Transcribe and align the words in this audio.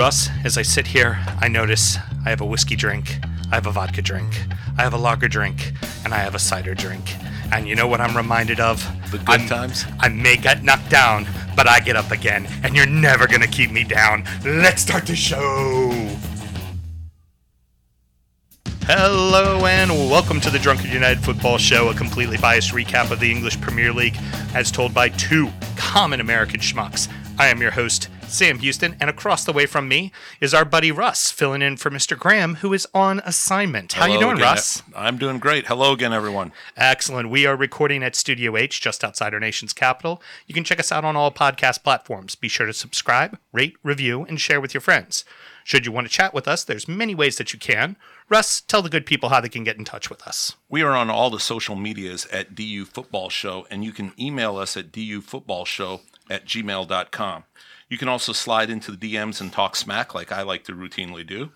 Russ, 0.00 0.30
as 0.44 0.56
I 0.56 0.62
sit 0.62 0.86
here, 0.86 1.22
I 1.42 1.48
notice 1.48 1.98
I 2.24 2.30
have 2.30 2.40
a 2.40 2.46
whiskey 2.46 2.74
drink, 2.74 3.18
I 3.52 3.56
have 3.56 3.66
a 3.66 3.70
vodka 3.70 4.00
drink, 4.00 4.46
I 4.78 4.82
have 4.82 4.94
a 4.94 4.96
lager 4.96 5.28
drink, 5.28 5.72
and 6.06 6.14
I 6.14 6.16
have 6.16 6.34
a 6.34 6.38
cider 6.38 6.74
drink. 6.74 7.14
And 7.52 7.68
you 7.68 7.74
know 7.74 7.86
what 7.86 8.00
I'm 8.00 8.16
reminded 8.16 8.60
of? 8.60 8.82
The 9.10 9.18
good 9.18 9.28
I'm- 9.28 9.46
times? 9.46 9.84
I 9.98 10.08
may 10.08 10.38
get 10.38 10.64
knocked 10.64 10.88
down, 10.88 11.26
but 11.54 11.68
I 11.68 11.80
get 11.80 11.96
up 11.96 12.12
again, 12.12 12.48
and 12.62 12.74
you're 12.74 12.86
never 12.86 13.26
gonna 13.26 13.46
keep 13.46 13.70
me 13.70 13.84
down. 13.84 14.24
Let's 14.42 14.80
start 14.80 15.04
the 15.04 15.14
show! 15.14 15.90
Hello 18.86 19.66
and 19.66 19.90
welcome 20.08 20.40
to 20.40 20.48
the 20.48 20.58
Drunkard 20.58 20.90
United 20.90 21.22
Football 21.22 21.58
Show, 21.58 21.90
a 21.90 21.94
completely 21.94 22.38
biased 22.38 22.70
recap 22.70 23.10
of 23.10 23.20
the 23.20 23.30
English 23.30 23.60
Premier 23.60 23.92
League 23.92 24.16
as 24.54 24.70
told 24.70 24.94
by 24.94 25.10
two 25.10 25.50
common 25.76 26.22
American 26.22 26.60
schmucks. 26.60 27.06
I 27.38 27.48
am 27.48 27.60
your 27.60 27.72
host, 27.72 28.08
Sam 28.30 28.60
Houston, 28.60 28.96
and 29.00 29.10
across 29.10 29.44
the 29.44 29.52
way 29.52 29.66
from 29.66 29.88
me 29.88 30.12
is 30.40 30.54
our 30.54 30.64
buddy 30.64 30.92
Russ, 30.92 31.32
filling 31.32 31.62
in 31.62 31.76
for 31.76 31.90
Mr. 31.90 32.16
Graham, 32.16 32.56
who 32.56 32.72
is 32.72 32.86
on 32.94 33.20
assignment. 33.24 33.94
How 33.94 34.06
you 34.06 34.20
doing, 34.20 34.36
again. 34.36 34.44
Russ? 34.44 34.84
I'm 34.94 35.18
doing 35.18 35.40
great. 35.40 35.66
Hello 35.66 35.92
again, 35.92 36.12
everyone. 36.12 36.52
Excellent. 36.76 37.28
We 37.28 37.44
are 37.44 37.56
recording 37.56 38.04
at 38.04 38.14
Studio 38.14 38.56
H, 38.56 38.80
just 38.80 39.02
outside 39.02 39.34
our 39.34 39.40
nation's 39.40 39.72
capital. 39.72 40.22
You 40.46 40.54
can 40.54 40.62
check 40.62 40.78
us 40.78 40.92
out 40.92 41.04
on 41.04 41.16
all 41.16 41.32
podcast 41.32 41.82
platforms. 41.82 42.36
Be 42.36 42.46
sure 42.46 42.66
to 42.66 42.72
subscribe, 42.72 43.36
rate, 43.52 43.76
review, 43.82 44.24
and 44.24 44.40
share 44.40 44.60
with 44.60 44.74
your 44.74 44.80
friends. 44.80 45.24
Should 45.64 45.84
you 45.84 45.92
want 45.92 46.06
to 46.06 46.12
chat 46.12 46.32
with 46.32 46.46
us, 46.46 46.62
there's 46.62 46.88
many 46.88 47.16
ways 47.16 47.36
that 47.36 47.52
you 47.52 47.58
can. 47.58 47.96
Russ, 48.28 48.60
tell 48.60 48.80
the 48.80 48.88
good 48.88 49.06
people 49.06 49.30
how 49.30 49.40
they 49.40 49.48
can 49.48 49.64
get 49.64 49.76
in 49.76 49.84
touch 49.84 50.08
with 50.08 50.22
us. 50.22 50.54
We 50.68 50.82
are 50.82 50.92
on 50.92 51.10
all 51.10 51.30
the 51.30 51.40
social 51.40 51.74
medias 51.74 52.26
at 52.26 52.54
DU 52.54 52.84
Football 52.84 53.28
Show, 53.28 53.66
and 53.70 53.84
you 53.84 53.90
can 53.90 54.12
email 54.18 54.56
us 54.56 54.76
at 54.76 54.92
dufootballshow 54.92 56.00
at 56.30 56.46
gmail.com. 56.46 57.44
You 57.90 57.98
can 57.98 58.08
also 58.08 58.32
slide 58.32 58.70
into 58.70 58.92
the 58.92 59.14
DMs 59.14 59.40
and 59.40 59.52
talk 59.52 59.76
smack 59.76 60.14
like 60.14 60.32
I 60.32 60.42
like 60.42 60.64
to 60.64 60.72
routinely 60.72 61.26
do. 61.26 61.50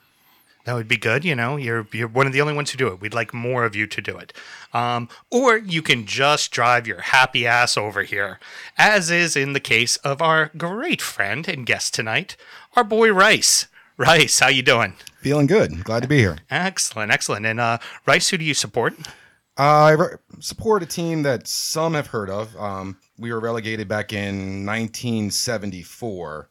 That 0.64 0.74
would 0.74 0.88
be 0.88 0.96
good. 0.96 1.24
You 1.24 1.34
know, 1.34 1.56
you're 1.56 1.86
you're 1.92 2.08
one 2.08 2.26
of 2.26 2.32
the 2.32 2.40
only 2.40 2.54
ones 2.54 2.70
who 2.70 2.78
do 2.78 2.88
it. 2.88 3.00
We'd 3.00 3.14
like 3.14 3.32
more 3.32 3.64
of 3.64 3.76
you 3.76 3.86
to 3.86 4.00
do 4.00 4.16
it. 4.18 4.32
Um, 4.72 5.08
or 5.30 5.58
you 5.58 5.80
can 5.80 6.06
just 6.06 6.50
drive 6.50 6.86
your 6.86 7.02
happy 7.02 7.46
ass 7.46 7.76
over 7.76 8.02
here, 8.02 8.40
as 8.76 9.10
is 9.10 9.36
in 9.36 9.52
the 9.52 9.60
case 9.60 9.96
of 9.98 10.20
our 10.20 10.50
great 10.56 11.00
friend 11.00 11.46
and 11.46 11.66
guest 11.66 11.94
tonight, 11.94 12.36
our 12.76 12.84
boy 12.84 13.12
Rice. 13.12 13.68
Rice, 13.96 14.40
how 14.40 14.48
you 14.48 14.62
doing? 14.62 14.94
Feeling 15.20 15.46
good. 15.46 15.84
Glad 15.84 16.02
to 16.02 16.08
be 16.08 16.18
here. 16.18 16.38
Excellent, 16.50 17.12
excellent. 17.12 17.46
And 17.46 17.60
uh, 17.60 17.78
Rice, 18.06 18.30
who 18.30 18.38
do 18.38 18.44
you 18.44 18.54
support? 18.54 18.94
I 19.56 19.90
re- 19.92 20.16
support 20.40 20.82
a 20.82 20.86
team 20.86 21.22
that 21.22 21.46
some 21.46 21.94
have 21.94 22.08
heard 22.08 22.28
of. 22.30 22.56
Um, 22.56 22.98
we 23.18 23.32
were 23.32 23.40
relegated 23.40 23.86
back 23.88 24.12
in 24.12 24.66
1974. 24.66 26.48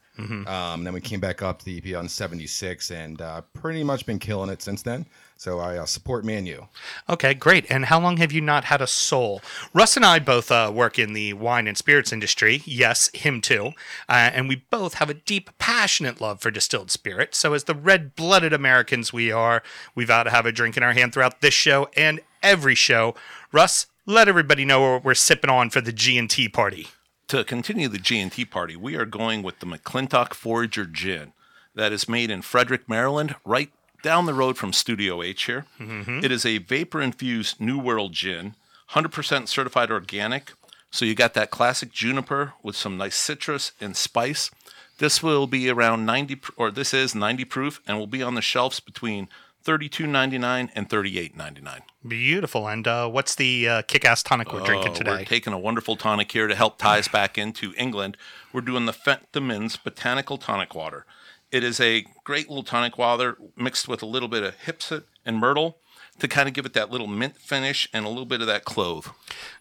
Um, 0.48 0.84
then 0.84 0.94
we 0.94 1.02
came 1.02 1.20
back 1.20 1.42
up 1.42 1.59
to 1.59 1.66
the 1.66 1.81
EPL 1.81 2.02
in 2.02 2.08
76 2.08 2.92
and 2.92 3.22
uh, 3.22 3.42
pretty 3.54 3.84
much 3.84 4.06
been 4.06 4.20
killing 4.20 4.50
it 4.50 4.62
since 4.62 4.84
then. 4.84 5.06
So 5.38 5.59
I 5.59 5.78
uh, 5.78 5.86
support 5.86 6.23
Man 6.23 6.45
U. 6.45 6.67
Okay, 7.09 7.34
great. 7.34 7.66
And 7.70 7.86
how 7.86 8.00
long 8.00 8.17
have 8.17 8.31
you 8.31 8.42
not 8.42 8.66
had 8.66 8.81
a 8.81 8.88
soul? 8.88 9.42
Russ 9.73 9.98
and 9.98 10.06
I 10.06 10.20
both 10.20 10.52
uh, 10.52 10.72
work 10.73 10.98
in 10.98 11.14
the 11.14 11.34
wine 11.34 11.67
and 11.67 11.78
spirits 11.78 12.14
industry. 12.14 12.62
Yes, 12.66 13.09
him 13.14 13.42
too. 13.42 13.72
Uh, 14.08 14.31
and 14.34 14.48
we 14.48 14.64
both 14.70 14.95
have 14.95 15.09
a 15.09 15.16
deep, 15.16 15.50
passionate 15.58 16.22
love 16.22 16.40
for 16.40 16.52
distilled 16.52 16.92
spirit. 16.92 17.36
So, 17.36 17.53
as 17.53 17.66
the 17.66 17.75
red 17.75 18.16
blooded 18.16 18.53
Americans 18.53 19.12
we 19.12 19.31
are, 19.31 19.64
we 19.95 20.06
vow 20.06 20.23
to 20.23 20.30
have 20.30 20.45
a 20.45 20.52
drink 20.52 20.78
in 20.78 20.84
our 20.84 20.94
hand 20.94 21.14
throughout 21.14 21.42
this 21.42 21.53
show 21.53 21.90
and 21.97 22.22
every 22.42 22.75
show. 22.75 23.16
Russ, 23.52 23.88
let 24.06 24.28
everybody 24.28 24.66
know 24.66 24.94
what 24.94 25.03
we're 25.03 25.14
sipping 25.14 25.50
on 25.50 25.70
for 25.70 25.81
the 25.81 25.94
G&T 25.94 26.50
party. 26.50 26.88
To 27.28 27.44
continue 27.44 27.88
the 27.88 27.97
G&T 27.97 28.45
party, 28.45 28.75
we 28.75 28.95
are 28.95 29.06
going 29.06 29.44
with 29.44 29.59
the 29.59 29.66
McClintock 29.66 30.34
Forager 30.34 30.86
Gin 30.86 31.34
that 31.73 31.92
is 31.92 32.08
made 32.09 32.29
in 32.29 32.41
Frederick, 32.41 32.88
Maryland, 32.88 33.35
right 33.46 33.72
down 34.03 34.28
the 34.28 34.34
road 34.36 34.58
from 34.58 34.72
Studio 34.74 35.24
H 35.24 35.44
here. 35.46 35.66
It 35.80 36.31
is 36.31 36.46
a 36.46 36.59
vapor-infused 36.59 37.59
New 37.59 37.80
World 37.80 38.12
gin, 38.14 38.56
100% 38.91 39.47
certified 39.47 39.90
organic. 39.90 40.53
So 40.91 41.06
you 41.06 41.16
got 41.16 41.34
that 41.34 41.50
classic 41.50 41.91
juniper 41.91 42.53
with 42.62 42.75
some 42.75 42.97
nice 42.97 43.16
citrus 43.16 43.72
and 43.81 43.97
spice. 43.97 44.52
This 45.00 45.24
will 45.24 45.47
be 45.47 45.68
around 45.69 46.06
90 46.06 46.40
or 46.56 46.69
this 46.69 46.94
is 46.94 47.16
90 47.16 47.46
proof 47.46 47.81
and 47.88 47.97
will 47.97 48.06
be 48.06 48.22
on 48.22 48.36
the 48.36 48.41
shelves 48.44 48.80
between 48.80 49.28
32.99 49.66 50.70
and 50.75 50.90
38.99. 50.90 51.80
Beautiful. 52.08 52.68
And 52.68 52.88
uh, 52.88 53.09
what's 53.09 53.34
the 53.35 53.68
uh, 53.68 53.81
kick 53.84 54.06
ass 54.06 54.22
tonic 54.22 54.53
we're 54.53 54.59
drinking 54.64 54.91
Oh, 54.91 54.96
today? 54.96 55.12
We're 55.12 55.25
taking 55.25 55.53
a 55.53 55.58
wonderful 55.58 55.96
tonic 55.96 56.31
here 56.31 56.47
to 56.47 56.53
help 56.56 56.78
tie 56.78 57.00
us 57.00 57.08
back 57.08 57.38
into 57.38 57.74
England. 57.78 58.18
We're 58.52 58.62
doing 58.62 58.85
the 58.85 58.91
Fentimans 58.94 59.81
Botanical 59.84 60.38
Tonic 60.38 60.75
Water. 60.75 61.06
It 61.53 61.64
is 61.64 61.80
a 61.80 62.03
great 62.24 62.50
little 62.50 62.64
tonic 62.64 62.97
water 62.97 63.38
mixed 63.56 63.88
with 63.88 64.02
a 64.02 64.08
little 64.08 64.28
bit 64.28 64.41
of 64.41 64.56
hyssop 64.56 65.08
and 65.24 65.38
myrtle 65.38 65.78
to 66.18 66.28
kind 66.28 66.47
of 66.47 66.56
give 66.56 66.66
it 66.66 66.74
that 66.74 66.90
little 66.90 67.06
mint 67.06 67.38
finish 67.38 67.88
and 67.94 68.08
a 68.08 68.09
little 68.09 68.25
bit 68.25 68.41
of 68.41 68.47
that 68.47 68.66
clove. 68.66 69.14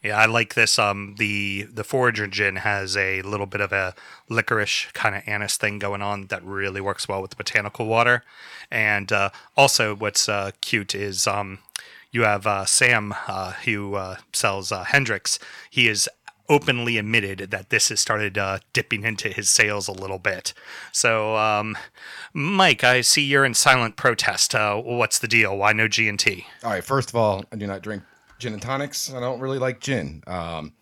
Yeah, 0.02 0.16
I 0.16 0.24
like 0.24 0.54
this. 0.54 0.78
Um, 0.78 1.16
the 1.18 1.64
the 1.64 1.84
Forager 1.84 2.26
gin 2.26 2.56
has 2.56 2.96
a 2.96 3.20
little 3.20 3.44
bit 3.44 3.60
of 3.60 3.72
a 3.72 3.94
licorice 4.30 4.86
kind 4.94 5.14
of 5.14 5.22
anise 5.26 5.58
thing 5.58 5.78
going 5.78 6.00
on 6.00 6.28
that 6.28 6.42
really 6.42 6.80
works 6.80 7.08
well 7.08 7.20
with 7.20 7.32
the 7.32 7.36
botanical 7.36 7.84
water. 7.84 8.24
And 8.70 9.12
uh, 9.12 9.28
also, 9.54 9.94
what's 9.94 10.30
uh, 10.30 10.52
cute 10.62 10.94
is 10.94 11.26
um, 11.26 11.58
you 12.10 12.22
have 12.22 12.46
uh, 12.46 12.64
Sam 12.64 13.14
uh, 13.28 13.52
who 13.64 13.96
uh, 13.96 14.16
sells 14.32 14.72
uh, 14.72 14.84
Hendrick's. 14.84 15.38
He 15.68 15.88
is 15.88 16.08
openly 16.52 16.98
admitted 16.98 17.50
that 17.50 17.70
this 17.70 17.88
has 17.88 17.98
started 17.98 18.36
uh, 18.36 18.58
dipping 18.74 19.04
into 19.04 19.30
his 19.30 19.48
sales 19.48 19.88
a 19.88 19.92
little 19.92 20.18
bit. 20.18 20.52
So, 20.92 21.34
um, 21.36 21.78
Mike, 22.34 22.84
I 22.84 23.00
see 23.00 23.22
you're 23.22 23.46
in 23.46 23.54
silent 23.54 23.96
protest. 23.96 24.54
Uh, 24.54 24.76
what's 24.76 25.18
the 25.18 25.28
deal? 25.28 25.56
Why 25.56 25.72
no 25.72 25.88
G 25.88 26.08
and 26.08 26.18
T? 26.18 26.46
All 26.62 26.70
right. 26.70 26.84
First 26.84 27.08
of 27.08 27.16
all, 27.16 27.46
I 27.50 27.56
do 27.56 27.66
not 27.66 27.80
drink 27.80 28.02
gin 28.38 28.52
and 28.52 28.60
tonics. 28.60 29.10
I 29.14 29.18
don't 29.18 29.40
really 29.40 29.58
like 29.58 29.80
gin. 29.80 30.22
Um, 30.26 30.74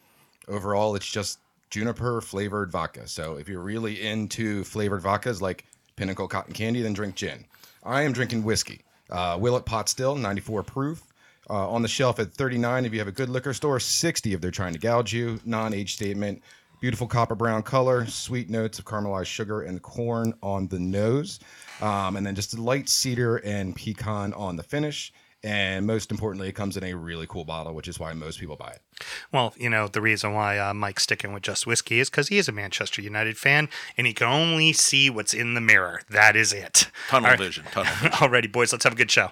overall, 0.49 0.97
it's 0.97 1.09
just 1.09 1.39
juniper 1.71 2.21
flavored 2.21 2.73
vodka. 2.73 3.07
So 3.07 3.37
if 3.37 3.49
you're 3.49 3.61
really 3.61 4.05
into 4.05 4.65
flavored 4.65 5.03
vodkas 5.03 5.41
like 5.41 5.67
Pinnacle 5.95 6.27
Cotton 6.27 6.53
Candy, 6.53 6.83
then 6.83 6.95
drink 6.95 7.15
gin. 7.15 7.45
I 7.85 8.03
am 8.03 8.13
drinking 8.13 8.43
whiskey. 8.43 8.81
Uh, 9.09 9.39
Willett 9.41 9.67
Pot 9.67 9.89
Still, 9.89 10.17
94 10.17 10.65
proof. 10.65 11.03
Uh, 11.51 11.69
on 11.69 11.83
the 11.83 11.89
shelf 11.89 12.21
at 12.21 12.33
39 12.33 12.85
if 12.85 12.93
you 12.93 13.01
have 13.01 13.09
a 13.09 13.13
good 13.13 13.29
liquor 13.29 13.53
store, 13.53 13.81
60 13.81 14.33
if 14.35 14.41
they're 14.41 14.53
trying 14.53 14.73
to 14.73 14.79
gouge 14.79 15.13
you. 15.13 15.41
Non 15.45 15.75
age 15.75 15.95
statement. 15.95 16.43
Beautiful 16.81 17.07
copper 17.09 17.35
brown 17.35 17.63
color, 17.63 18.07
sweet 18.07 18.49
notes 18.49 18.79
of 18.79 18.85
caramelized 18.87 19.27
sugar 19.27 19.63
and 19.63 19.83
corn 19.83 20.33
on 20.43 20.69
the 20.69 20.79
nose. 20.79 21.41
Um, 21.83 22.17
and 22.17 22.25
then 22.25 22.35
just 22.35 22.55
a 22.55 22.63
light 22.63 22.89
cedar 22.89 23.37
and 23.39 23.75
pecan 23.77 24.33
on 24.33 24.57
the 24.57 24.63
finish. 24.63 25.13
And 25.43 25.87
most 25.87 26.11
importantly, 26.11 26.49
it 26.49 26.53
comes 26.53 26.77
in 26.77 26.85
a 26.85 26.95
really 26.95 27.27
cool 27.27 27.45
bottle, 27.45 27.75
which 27.75 27.89
is 27.89 27.99
why 27.99 28.13
most 28.13 28.39
people 28.39 28.57
buy 28.57 28.71
it. 28.71 29.05
Well, 29.33 29.55
you 29.57 29.69
know, 29.71 29.89
the 29.89 30.01
reason 30.01 30.35
why 30.35 30.59
uh, 30.59 30.73
Mike's 30.73 31.03
sticking 31.03 31.33
with 31.33 31.43
just 31.43 31.67
whiskey 31.67 31.99
is 31.99 32.11
because 32.11 32.29
he 32.29 32.39
is 32.39 32.49
a 32.49 32.53
Manchester 32.53 33.03
United 33.03 33.37
fan 33.39 33.69
and 33.97 34.07
he 34.07 34.13
can 34.13 34.29
only 34.29 34.73
see 34.73 35.11
what's 35.11 35.35
in 35.35 35.55
the 35.55 35.61
mirror. 35.61 36.03
That 36.11 36.37
is 36.37 36.53
it. 36.53 36.91
Tunnel 37.09 37.27
All 37.27 37.31
right. 37.33 37.39
vision. 37.39 37.65
Tunnel 37.73 37.93
vision. 37.95 38.11
Alrighty, 38.13 38.53
boys, 38.53 38.73
let's 38.73 38.85
have 38.85 38.93
a 38.93 38.97
good 38.97 39.11
show. 39.11 39.31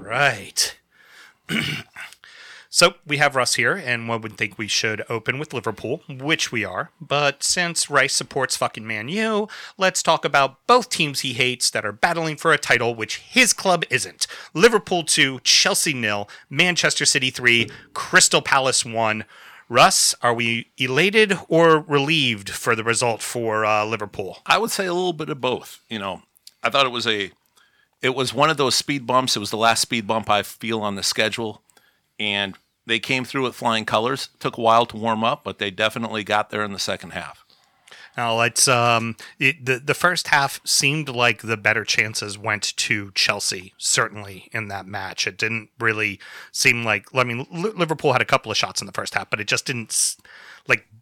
Right. 0.00 0.76
so 2.70 2.94
we 3.06 3.18
have 3.18 3.36
Russ 3.36 3.54
here, 3.54 3.74
and 3.74 4.08
one 4.08 4.20
would 4.22 4.36
think 4.36 4.58
we 4.58 4.68
should 4.68 5.04
open 5.08 5.38
with 5.38 5.52
Liverpool, 5.52 6.02
which 6.08 6.50
we 6.50 6.64
are. 6.64 6.90
But 7.00 7.42
since 7.42 7.90
Rice 7.90 8.14
supports 8.14 8.56
fucking 8.56 8.86
Man 8.86 9.08
U, 9.08 9.48
let's 9.76 10.02
talk 10.02 10.24
about 10.24 10.66
both 10.66 10.88
teams 10.88 11.20
he 11.20 11.34
hates 11.34 11.70
that 11.70 11.84
are 11.84 11.92
battling 11.92 12.36
for 12.36 12.52
a 12.52 12.58
title, 12.58 12.94
which 12.94 13.18
his 13.18 13.52
club 13.52 13.84
isn't. 13.90 14.26
Liverpool 14.54 15.04
2, 15.04 15.40
Chelsea 15.44 15.94
nil, 15.94 16.28
Manchester 16.48 17.04
City 17.04 17.30
3, 17.30 17.70
Crystal 17.92 18.42
Palace 18.42 18.84
1. 18.84 19.24
Russ, 19.68 20.14
are 20.22 20.34
we 20.34 20.68
elated 20.76 21.38
or 21.48 21.80
relieved 21.80 22.50
for 22.50 22.76
the 22.76 22.84
result 22.84 23.22
for 23.22 23.64
uh, 23.64 23.84
Liverpool? 23.84 24.38
I 24.46 24.58
would 24.58 24.70
say 24.70 24.86
a 24.86 24.92
little 24.92 25.14
bit 25.14 25.30
of 25.30 25.40
both. 25.40 25.80
You 25.88 25.98
know, 25.98 26.22
I 26.62 26.70
thought 26.70 26.86
it 26.86 26.92
was 26.92 27.06
a, 27.06 27.30
it 28.02 28.14
was 28.14 28.34
one 28.34 28.50
of 28.50 28.56
those 28.56 28.74
speed 28.74 29.06
bumps. 29.06 29.36
It 29.36 29.40
was 29.40 29.50
the 29.50 29.56
last 29.56 29.80
speed 29.80 30.06
bump 30.06 30.28
I 30.30 30.42
feel 30.42 30.80
on 30.80 30.94
the 30.94 31.02
schedule, 31.02 31.62
and 32.18 32.54
they 32.86 32.98
came 32.98 33.24
through 33.24 33.42
with 33.44 33.54
flying 33.54 33.84
colors. 33.84 34.28
Took 34.38 34.58
a 34.58 34.60
while 34.60 34.86
to 34.86 34.96
warm 34.96 35.24
up, 35.24 35.44
but 35.44 35.58
they 35.58 35.70
definitely 35.70 36.24
got 36.24 36.50
there 36.50 36.64
in 36.64 36.72
the 36.72 36.78
second 36.78 37.10
half. 37.10 37.44
Now 38.16 38.36
let's 38.36 38.68
um 38.68 39.16
it, 39.38 39.64
the 39.64 39.78
the 39.78 39.94
first 39.94 40.28
half 40.28 40.60
seemed 40.64 41.08
like 41.08 41.42
the 41.42 41.56
better 41.56 41.84
chances 41.84 42.38
went 42.38 42.76
to 42.76 43.10
Chelsea 43.14 43.74
certainly 43.76 44.48
in 44.52 44.68
that 44.68 44.86
match. 44.86 45.26
It 45.26 45.36
didn't 45.36 45.70
really 45.80 46.20
seem 46.52 46.84
like 46.84 47.06
I 47.12 47.24
mean 47.24 47.46
Li- 47.50 47.72
Liverpool 47.74 48.12
had 48.12 48.22
a 48.22 48.26
couple 48.26 48.52
of 48.52 48.56
shots 48.56 48.80
in 48.80 48.86
the 48.86 48.92
first 48.92 49.14
half, 49.14 49.30
but 49.30 49.40
it 49.40 49.48
just 49.48 49.66
didn't 49.66 50.16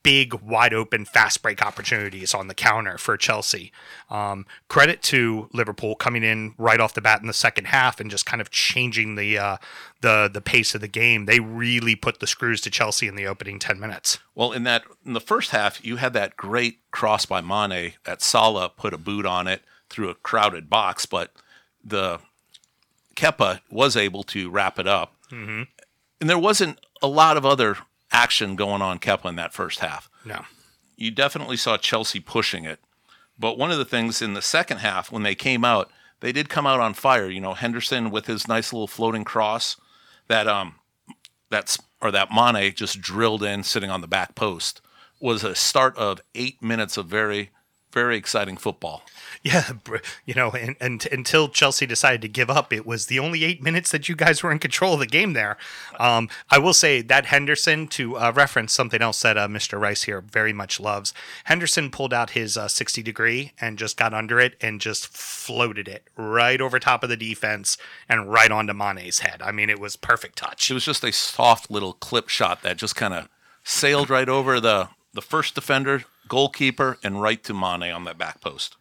big, 0.03 0.35
wide 0.35 0.75
open, 0.75 1.05
fast 1.05 1.43
break 1.43 1.63
opportunities 1.63 2.35
on 2.35 2.49
the 2.49 2.55
counter 2.55 2.99
for 2.99 3.17
Chelsea. 3.17 3.73
Um, 4.11 4.47
credit 4.69 5.03
to 5.05 5.49
Liverpool 5.53 5.95
coming 5.95 6.23
in 6.23 6.55
right 6.59 6.81
off 6.81 6.95
the 6.95 7.01
bat 7.01 7.21
in 7.21 7.27
the 7.27 7.33
second 7.33 7.67
half 7.67 8.01
and 8.01 8.11
just 8.11 8.27
kind 8.27 8.41
of 8.41 8.51
changing 8.51 9.15
the 9.15 9.39
uh, 9.39 9.57
the 10.01 10.31
the 10.33 10.41
pace 10.41 10.75
of 10.75 10.81
the 10.81 10.89
game. 10.89 11.27
They 11.27 11.41
really 11.41 11.95
put 11.95 12.21
the 12.21 12.27
screws 12.27 12.61
to 12.63 12.71
Chelsea 12.71 13.07
in 13.07 13.17
the 13.17 13.27
opening 13.27 13.59
ten 13.59 13.79
minutes. 13.79 14.19
Well, 14.35 14.53
in 14.53 14.65
that 14.65 14.85
in 15.05 15.13
the 15.13 15.21
first 15.21 15.51
half, 15.51 15.85
you 15.85 15.97
had 15.97 16.13
that 16.15 16.37
great 16.37 16.79
cross 16.91 17.27
by 17.27 17.41
Mane 17.41 17.95
that 18.05 18.23
Salah 18.23 18.69
put 18.69 18.95
a 18.95 18.99
boot 18.99 19.27
on 19.27 19.47
it 19.47 19.63
through 19.89 20.09
a 20.09 20.15
crowded 20.15 20.69
box, 20.69 21.07
but 21.07 21.33
the 21.85 22.19
Kepa 23.15 23.61
was 23.71 23.97
able 23.97 24.23
to 24.25 24.51
wrap 24.51 24.79
it 24.79 24.87
up, 24.87 25.15
mm-hmm. 25.31 25.63
and 26.21 26.31
there 26.31 26.39
wasn't 26.39 26.81
a 27.03 27.09
lot 27.09 27.37
of 27.37 27.45
other 27.45 27.77
action 28.13 28.57
going 28.57 28.83
on 28.83 28.99
Kepa 28.99 29.27
in 29.27 29.37
that 29.37 29.53
first 29.53 29.81
half. 29.81 30.09
No, 30.25 30.45
you 30.97 31.11
definitely 31.11 31.57
saw 31.57 31.77
Chelsea 31.77 32.21
pushing 32.21 32.65
it, 32.65 32.81
but 33.39 33.59
one 33.59 33.71
of 33.71 33.79
the 33.79 33.85
things 33.85 34.23
in 34.23 34.35
the 34.35 34.43
second 34.43 34.79
half 34.79 35.11
when 35.11 35.23
they 35.23 35.35
came 35.35 35.65
out, 35.65 35.91
they 36.21 36.33
did 36.33 36.49
come 36.49 36.67
out 36.67 36.81
on 36.81 36.95
fire. 36.95 37.29
You 37.29 37.41
know, 37.41 37.55
Henderson 37.55 38.11
with 38.11 38.27
his 38.27 38.49
nice 38.49 38.73
little 38.73 38.87
floating 38.87 39.25
cross, 39.25 39.77
that 40.29 40.47
um, 40.47 40.77
that's 41.51 41.79
or 42.01 42.11
that 42.11 42.31
Mane 42.33 42.75
just 42.75 43.01
drilled 43.01 43.43
in 43.43 43.63
sitting 43.63 43.91
on 43.91 44.01
the 44.01 44.09
back 44.09 44.35
post 44.35 44.81
was 45.21 45.45
a 45.45 45.55
start 45.55 45.97
of 45.97 46.21
eight 46.35 46.61
minutes 46.61 46.97
of 46.97 47.07
very 47.07 47.51
very 47.93 48.17
exciting 48.17 48.57
football. 48.57 49.03
Yeah, 49.43 49.73
you 50.25 50.35
know, 50.35 50.51
and, 50.51 50.77
and 50.81 51.07
until 51.11 51.49
Chelsea 51.49 51.87
decided 51.87 52.23
to 52.23 52.29
give 52.29 52.51
up, 52.51 52.73
it 52.73 52.87
was 52.87 53.07
the 53.07 53.19
only 53.19 53.45
eight 53.45 53.63
minutes 53.63 53.91
that 53.91 54.09
you 54.09 54.17
guys 54.17 54.43
were 54.43 54.53
in 54.53 54.59
control 54.59 54.95
of 54.95 55.01
the 55.01 55.07
game 55.07 55.33
there. 55.33 55.57
Um, 55.99 56.29
I 56.51 56.59
will 56.59 56.73
say 56.73 57.03
that 57.03 57.27
Henderson, 57.27 57.89
to 57.89 58.17
uh, 58.17 58.33
reference 58.35 58.73
something 58.73 59.03
else 59.03 59.21
that 59.23 59.37
uh, 59.37 59.49
Mr. 59.49 59.81
Rice 59.81 60.05
here 60.05 60.21
very 60.21 60.53
much 60.53 60.81
loves, 60.81 61.13
Henderson 61.45 61.91
pulled 61.91 62.15
out 62.15 62.31
his 62.31 62.57
uh, 62.57 62.69
60 62.69 63.03
degree 63.03 63.53
and 63.61 63.79
just 63.79 63.97
got 63.97 64.15
under 64.15 64.41
it 64.41 64.57
and 64.61 64.81
just 64.81 65.09
floated 65.09 65.89
it 65.89 66.09
right 66.17 66.61
over 66.61 66.79
top 66.79 67.03
of 67.03 67.09
the 67.09 67.17
defense 67.17 67.77
and 68.09 68.33
right 68.33 68.51
onto 68.51 68.73
Mane's 68.73 69.21
head. 69.21 69.43
I 69.43 69.53
mean, 69.53 69.71
it 69.71 69.81
was 69.81 69.97
perfect 69.97 70.37
touch. 70.39 70.71
It 70.71 70.75
was 70.75 70.85
just 70.85 71.05
a 71.05 71.13
soft 71.13 71.71
little 71.71 71.95
clip 71.95 72.29
shot 72.29 72.63
that 72.63 72.77
just 72.77 72.97
kind 72.97 73.15
of 73.15 73.29
sailed 73.65 74.11
right 74.11 74.29
over 74.29 74.61
the 74.61 74.89
the 75.15 75.23
first 75.23 75.55
defender, 75.55 76.05
goalkeeper, 76.29 76.99
and 77.03 77.21
right 77.21 77.43
to 77.45 77.55
Mane 77.55 77.93
on 77.93 78.05
that 78.05 78.19
back 78.19 78.41
post. 78.41 78.77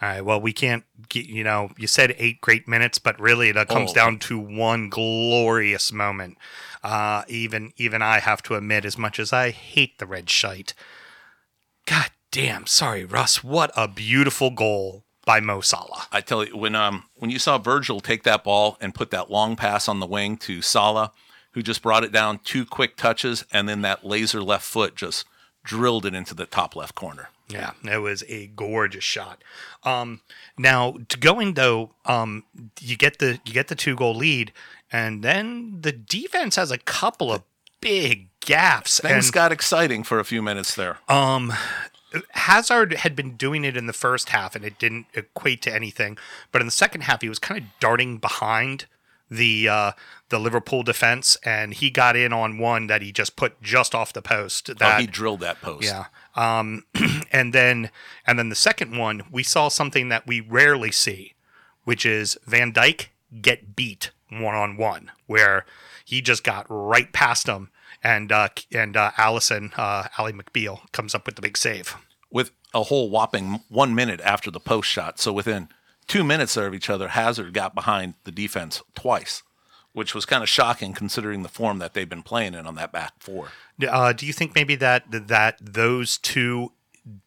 All 0.00 0.08
right. 0.08 0.20
Well, 0.20 0.40
we 0.40 0.52
can't 0.52 0.84
get, 1.08 1.26
you 1.26 1.44
know, 1.44 1.70
you 1.78 1.86
said 1.86 2.16
eight 2.18 2.40
great 2.40 2.66
minutes, 2.66 2.98
but 2.98 3.20
really 3.20 3.50
it 3.50 3.68
comes 3.68 3.92
oh. 3.92 3.94
down 3.94 4.18
to 4.20 4.38
one 4.38 4.88
glorious 4.88 5.92
moment. 5.92 6.38
Uh, 6.82 7.22
even, 7.28 7.72
even 7.76 8.02
I 8.02 8.18
have 8.18 8.42
to 8.44 8.56
admit, 8.56 8.84
as 8.84 8.98
much 8.98 9.20
as 9.20 9.32
I 9.32 9.50
hate 9.50 9.98
the 9.98 10.06
red 10.06 10.28
shite, 10.28 10.74
God 11.86 12.10
damn, 12.32 12.66
sorry, 12.66 13.04
Russ, 13.04 13.44
what 13.44 13.70
a 13.76 13.86
beautiful 13.86 14.50
goal 14.50 15.04
by 15.24 15.38
Mo 15.38 15.60
Salah. 15.60 16.08
I 16.10 16.20
tell 16.20 16.44
you, 16.44 16.56
when, 16.56 16.74
um, 16.74 17.04
when 17.14 17.30
you 17.30 17.38
saw 17.38 17.58
Virgil 17.58 18.00
take 18.00 18.24
that 18.24 18.42
ball 18.42 18.76
and 18.80 18.92
put 18.92 19.12
that 19.12 19.30
long 19.30 19.54
pass 19.54 19.86
on 19.88 20.00
the 20.00 20.06
wing 20.06 20.36
to 20.38 20.62
Salah, 20.62 21.12
who 21.52 21.62
just 21.62 21.80
brought 21.80 22.02
it 22.02 22.10
down 22.10 22.40
two 22.42 22.66
quick 22.66 22.96
touches, 22.96 23.44
and 23.52 23.68
then 23.68 23.82
that 23.82 24.04
laser 24.04 24.42
left 24.42 24.64
foot 24.64 24.96
just 24.96 25.26
drilled 25.64 26.06
it 26.06 26.14
into 26.14 26.34
the 26.34 26.46
top 26.46 26.76
left 26.76 26.94
corner. 26.94 27.28
Yeah, 27.48 27.72
it 27.84 27.98
was 27.98 28.24
a 28.28 28.46
gorgeous 28.48 29.04
shot. 29.04 29.42
Um, 29.84 30.22
now 30.56 30.96
to 31.08 31.18
going 31.18 31.54
though, 31.54 31.90
um, 32.06 32.44
you 32.80 32.96
get 32.96 33.18
the 33.18 33.40
you 33.44 33.52
get 33.52 33.68
the 33.68 33.74
two 33.74 33.94
goal 33.94 34.14
lead, 34.14 34.52
and 34.90 35.22
then 35.22 35.78
the 35.80 35.92
defense 35.92 36.56
has 36.56 36.70
a 36.70 36.78
couple 36.78 37.32
of 37.32 37.42
big 37.80 38.28
gaps. 38.40 39.00
Things 39.00 39.26
and, 39.26 39.32
got 39.34 39.52
exciting 39.52 40.02
for 40.02 40.18
a 40.18 40.24
few 40.24 40.40
minutes 40.40 40.74
there. 40.74 40.98
Um, 41.08 41.52
Hazard 42.30 42.94
had 42.94 43.16
been 43.16 43.36
doing 43.36 43.64
it 43.64 43.76
in 43.76 43.86
the 43.86 43.92
first 43.92 44.30
half, 44.30 44.54
and 44.54 44.64
it 44.64 44.78
didn't 44.78 45.06
equate 45.14 45.62
to 45.62 45.74
anything. 45.74 46.16
But 46.50 46.60
in 46.60 46.66
the 46.66 46.72
second 46.72 47.02
half, 47.02 47.22
he 47.22 47.28
was 47.28 47.38
kind 47.38 47.60
of 47.60 47.66
darting 47.80 48.18
behind 48.18 48.86
the 49.32 49.68
uh, 49.68 49.92
the 50.28 50.38
Liverpool 50.38 50.82
defense, 50.82 51.36
and 51.44 51.74
he 51.74 51.90
got 51.90 52.16
in 52.16 52.32
on 52.32 52.58
one 52.58 52.86
that 52.86 53.02
he 53.02 53.12
just 53.12 53.36
put 53.36 53.60
just 53.62 53.94
off 53.94 54.12
the 54.12 54.22
post. 54.22 54.78
That, 54.78 54.96
oh, 54.96 55.00
he 55.00 55.06
drilled 55.06 55.40
that 55.40 55.60
post. 55.60 55.84
Yeah. 55.84 56.06
Um, 56.34 56.84
and 57.32 57.52
then 57.52 57.90
and 58.26 58.38
then 58.38 58.48
the 58.48 58.54
second 58.54 58.96
one, 58.96 59.22
we 59.30 59.42
saw 59.42 59.68
something 59.68 60.08
that 60.08 60.26
we 60.26 60.40
rarely 60.40 60.92
see, 60.92 61.34
which 61.84 62.06
is 62.06 62.38
Van 62.46 62.72
Dijk 62.72 63.08
get 63.40 63.74
beat 63.74 64.10
one 64.30 64.54
on 64.54 64.76
one, 64.76 65.10
where 65.26 65.64
he 66.04 66.20
just 66.20 66.44
got 66.44 66.66
right 66.68 67.12
past 67.12 67.46
him, 67.46 67.70
and 68.02 68.30
uh, 68.30 68.48
and 68.72 68.96
uh, 68.96 69.12
Alisson, 69.16 69.72
uh, 69.76 70.04
McBeal, 70.18 70.90
comes 70.92 71.14
up 71.14 71.26
with 71.26 71.36
the 71.36 71.42
big 71.42 71.56
save 71.56 71.96
with 72.32 72.50
a 72.74 72.84
whole 72.84 73.10
whopping 73.10 73.60
one 73.68 73.94
minute 73.94 74.20
after 74.22 74.50
the 74.50 74.60
post 74.60 74.88
shot. 74.88 75.20
So 75.20 75.32
within 75.32 75.68
two 76.06 76.24
minutes 76.24 76.56
of 76.56 76.74
each 76.74 76.90
other, 76.90 77.08
Hazard 77.08 77.52
got 77.52 77.74
behind 77.74 78.14
the 78.24 78.32
defense 78.32 78.82
twice 78.94 79.42
which 79.92 80.14
was 80.14 80.24
kind 80.24 80.42
of 80.42 80.48
shocking 80.48 80.92
considering 80.92 81.42
the 81.42 81.48
form 81.48 81.78
that 81.78 81.94
they've 81.94 82.08
been 82.08 82.22
playing 82.22 82.54
in 82.54 82.66
on 82.66 82.74
that 82.76 82.92
back 82.92 83.12
four. 83.18 83.48
Uh, 83.86 84.12
do 84.12 84.26
you 84.26 84.32
think 84.32 84.54
maybe 84.54 84.74
that 84.76 85.04
that 85.10 85.58
those 85.60 86.18
two, 86.18 86.72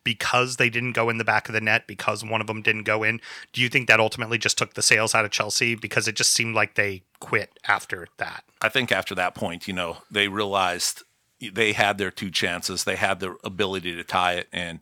because 0.03 0.57
they 0.57 0.69
didn't 0.69 0.93
go 0.93 1.09
in 1.09 1.17
the 1.17 1.23
back 1.23 1.47
of 1.47 1.53
the 1.53 1.61
net, 1.61 1.85
because 1.87 2.23
one 2.23 2.41
of 2.41 2.47
them 2.47 2.61
didn't 2.61 2.83
go 2.83 3.03
in, 3.03 3.21
do 3.53 3.61
you 3.61 3.69
think 3.69 3.87
that 3.87 3.99
ultimately 3.99 4.37
just 4.37 4.57
took 4.57 4.73
the 4.73 4.81
sails 4.81 5.13
out 5.13 5.25
of 5.25 5.31
Chelsea 5.31 5.75
because 5.75 6.07
it 6.07 6.15
just 6.15 6.33
seemed 6.33 6.55
like 6.55 6.75
they 6.75 7.03
quit 7.19 7.59
after 7.67 8.07
that? 8.17 8.43
I 8.61 8.69
think 8.69 8.91
after 8.91 9.13
that 9.15 9.35
point, 9.35 9.67
you 9.67 9.73
know, 9.73 9.97
they 10.09 10.27
realized 10.27 11.03
they 11.39 11.73
had 11.73 11.97
their 11.97 12.11
two 12.11 12.31
chances, 12.31 12.83
they 12.83 12.95
had 12.95 13.19
the 13.19 13.35
ability 13.43 13.95
to 13.95 14.03
tie 14.03 14.33
it, 14.33 14.47
and 14.51 14.79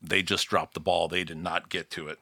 they 0.00 0.22
just 0.22 0.48
dropped 0.48 0.74
the 0.74 0.80
ball. 0.80 1.08
They 1.08 1.24
did 1.24 1.36
not 1.36 1.68
get 1.68 1.90
to 1.90 2.08
it. 2.08 2.18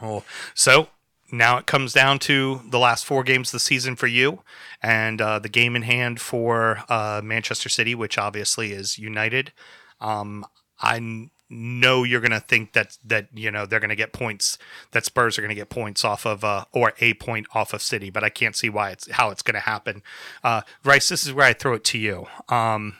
Oh, 0.00 0.24
so 0.54 0.88
now 1.30 1.58
it 1.58 1.66
comes 1.66 1.92
down 1.92 2.18
to 2.20 2.62
the 2.68 2.78
last 2.78 3.04
four 3.04 3.22
games 3.22 3.48
of 3.48 3.52
the 3.52 3.60
season 3.60 3.96
for 3.96 4.06
you 4.06 4.42
and 4.82 5.20
uh, 5.20 5.38
the 5.38 5.48
game 5.48 5.76
in 5.76 5.82
hand 5.82 6.20
for 6.20 6.84
uh, 6.88 7.20
Manchester 7.22 7.68
City, 7.68 7.94
which 7.94 8.16
obviously 8.16 8.72
is 8.72 8.98
United. 8.98 9.52
Um, 10.00 10.46
I 10.80 11.28
know 11.50 12.04
you're 12.04 12.20
going 12.20 12.30
to 12.30 12.40
think 12.40 12.72
that 12.74 12.98
that 13.04 13.28
you 13.32 13.50
know 13.50 13.66
they're 13.66 13.80
going 13.80 13.88
to 13.88 13.96
get 13.96 14.12
points 14.12 14.58
that 14.92 15.04
Spurs 15.04 15.38
are 15.38 15.42
going 15.42 15.48
to 15.48 15.54
get 15.54 15.70
points 15.70 16.04
off 16.04 16.26
of 16.26 16.44
uh, 16.44 16.64
or 16.72 16.92
a 17.00 17.14
point 17.14 17.46
off 17.54 17.72
of 17.72 17.82
City, 17.82 18.10
but 18.10 18.22
I 18.22 18.28
can't 18.28 18.56
see 18.56 18.68
why 18.68 18.90
it's 18.90 19.10
how 19.10 19.30
it's 19.30 19.42
going 19.42 19.54
to 19.54 19.60
happen. 19.60 20.02
Uh, 20.44 20.62
Rice, 20.84 21.08
this 21.08 21.26
is 21.26 21.32
where 21.32 21.46
I 21.46 21.52
throw 21.52 21.74
it 21.74 21.84
to 21.84 21.98
you. 21.98 22.26
Um, 22.48 22.96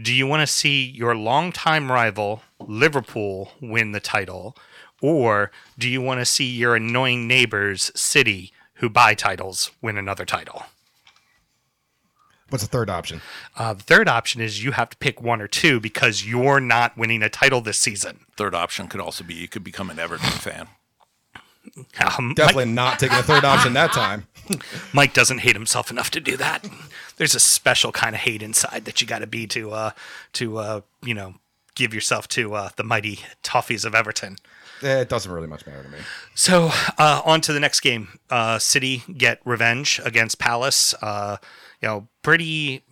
do 0.00 0.14
you 0.14 0.26
want 0.26 0.40
to 0.40 0.46
see 0.46 0.84
your 0.84 1.14
longtime 1.14 1.92
rival 1.92 2.42
Liverpool 2.58 3.52
win 3.60 3.92
the 3.92 4.00
title? 4.00 4.56
Or 5.02 5.50
do 5.76 5.90
you 5.90 6.00
want 6.00 6.20
to 6.20 6.24
see 6.24 6.46
your 6.46 6.76
annoying 6.76 7.26
neighbors, 7.26 7.90
City, 7.94 8.52
who 8.74 8.88
buy 8.88 9.14
titles, 9.14 9.70
win 9.82 9.98
another 9.98 10.24
title? 10.24 10.64
What's 12.48 12.64
the 12.64 12.70
third 12.70 12.88
option? 12.90 13.20
Uh, 13.56 13.72
the 13.72 13.82
third 13.82 14.08
option 14.08 14.40
is 14.40 14.62
you 14.62 14.72
have 14.72 14.90
to 14.90 14.96
pick 14.98 15.20
one 15.20 15.40
or 15.40 15.48
two 15.48 15.80
because 15.80 16.26
you're 16.26 16.60
not 16.60 16.96
winning 16.96 17.22
a 17.22 17.28
title 17.28 17.60
this 17.62 17.78
season. 17.78 18.20
Third 18.36 18.54
option 18.54 18.88
could 18.88 19.00
also 19.00 19.24
be 19.24 19.34
you 19.34 19.48
could 19.48 19.64
become 19.64 19.90
an 19.90 19.98
Everton 19.98 20.30
fan. 20.30 20.68
Um, 22.16 22.34
Definitely 22.34 22.66
Mike, 22.66 22.74
not 22.74 22.98
taking 22.98 23.16
a 23.16 23.22
third 23.22 23.44
option 23.44 23.72
that 23.72 23.92
time. 23.92 24.26
Mike 24.92 25.14
doesn't 25.14 25.38
hate 25.38 25.56
himself 25.56 25.90
enough 25.90 26.10
to 26.10 26.20
do 26.20 26.36
that. 26.36 26.68
There's 27.16 27.34
a 27.34 27.40
special 27.40 27.90
kind 27.90 28.14
of 28.14 28.20
hate 28.20 28.42
inside 28.42 28.84
that 28.84 29.00
you 29.00 29.06
got 29.06 29.20
to 29.20 29.26
be 29.26 29.46
to, 29.48 29.70
uh, 29.70 29.90
to 30.34 30.58
uh, 30.58 30.80
you 31.02 31.14
know, 31.14 31.34
give 31.74 31.94
yourself 31.94 32.28
to 32.28 32.54
uh, 32.54 32.70
the 32.76 32.84
mighty 32.84 33.20
Toffees 33.42 33.84
of 33.84 33.94
Everton. 33.94 34.36
Eh, 34.82 35.00
it 35.00 35.08
doesn't 35.08 35.30
really 35.30 35.46
much 35.46 35.66
matter 35.66 35.82
to 35.82 35.88
me. 35.88 35.98
So 36.34 36.70
uh, 36.98 37.22
on 37.24 37.40
to 37.42 37.52
the 37.52 37.60
next 37.60 37.80
game. 37.80 38.18
Uh, 38.30 38.58
City 38.58 39.04
get 39.16 39.40
revenge 39.44 40.00
against 40.04 40.38
Palace. 40.38 40.94
Uh, 41.00 41.36
you 41.80 41.88
know, 41.88 42.08
pretty 42.22 42.82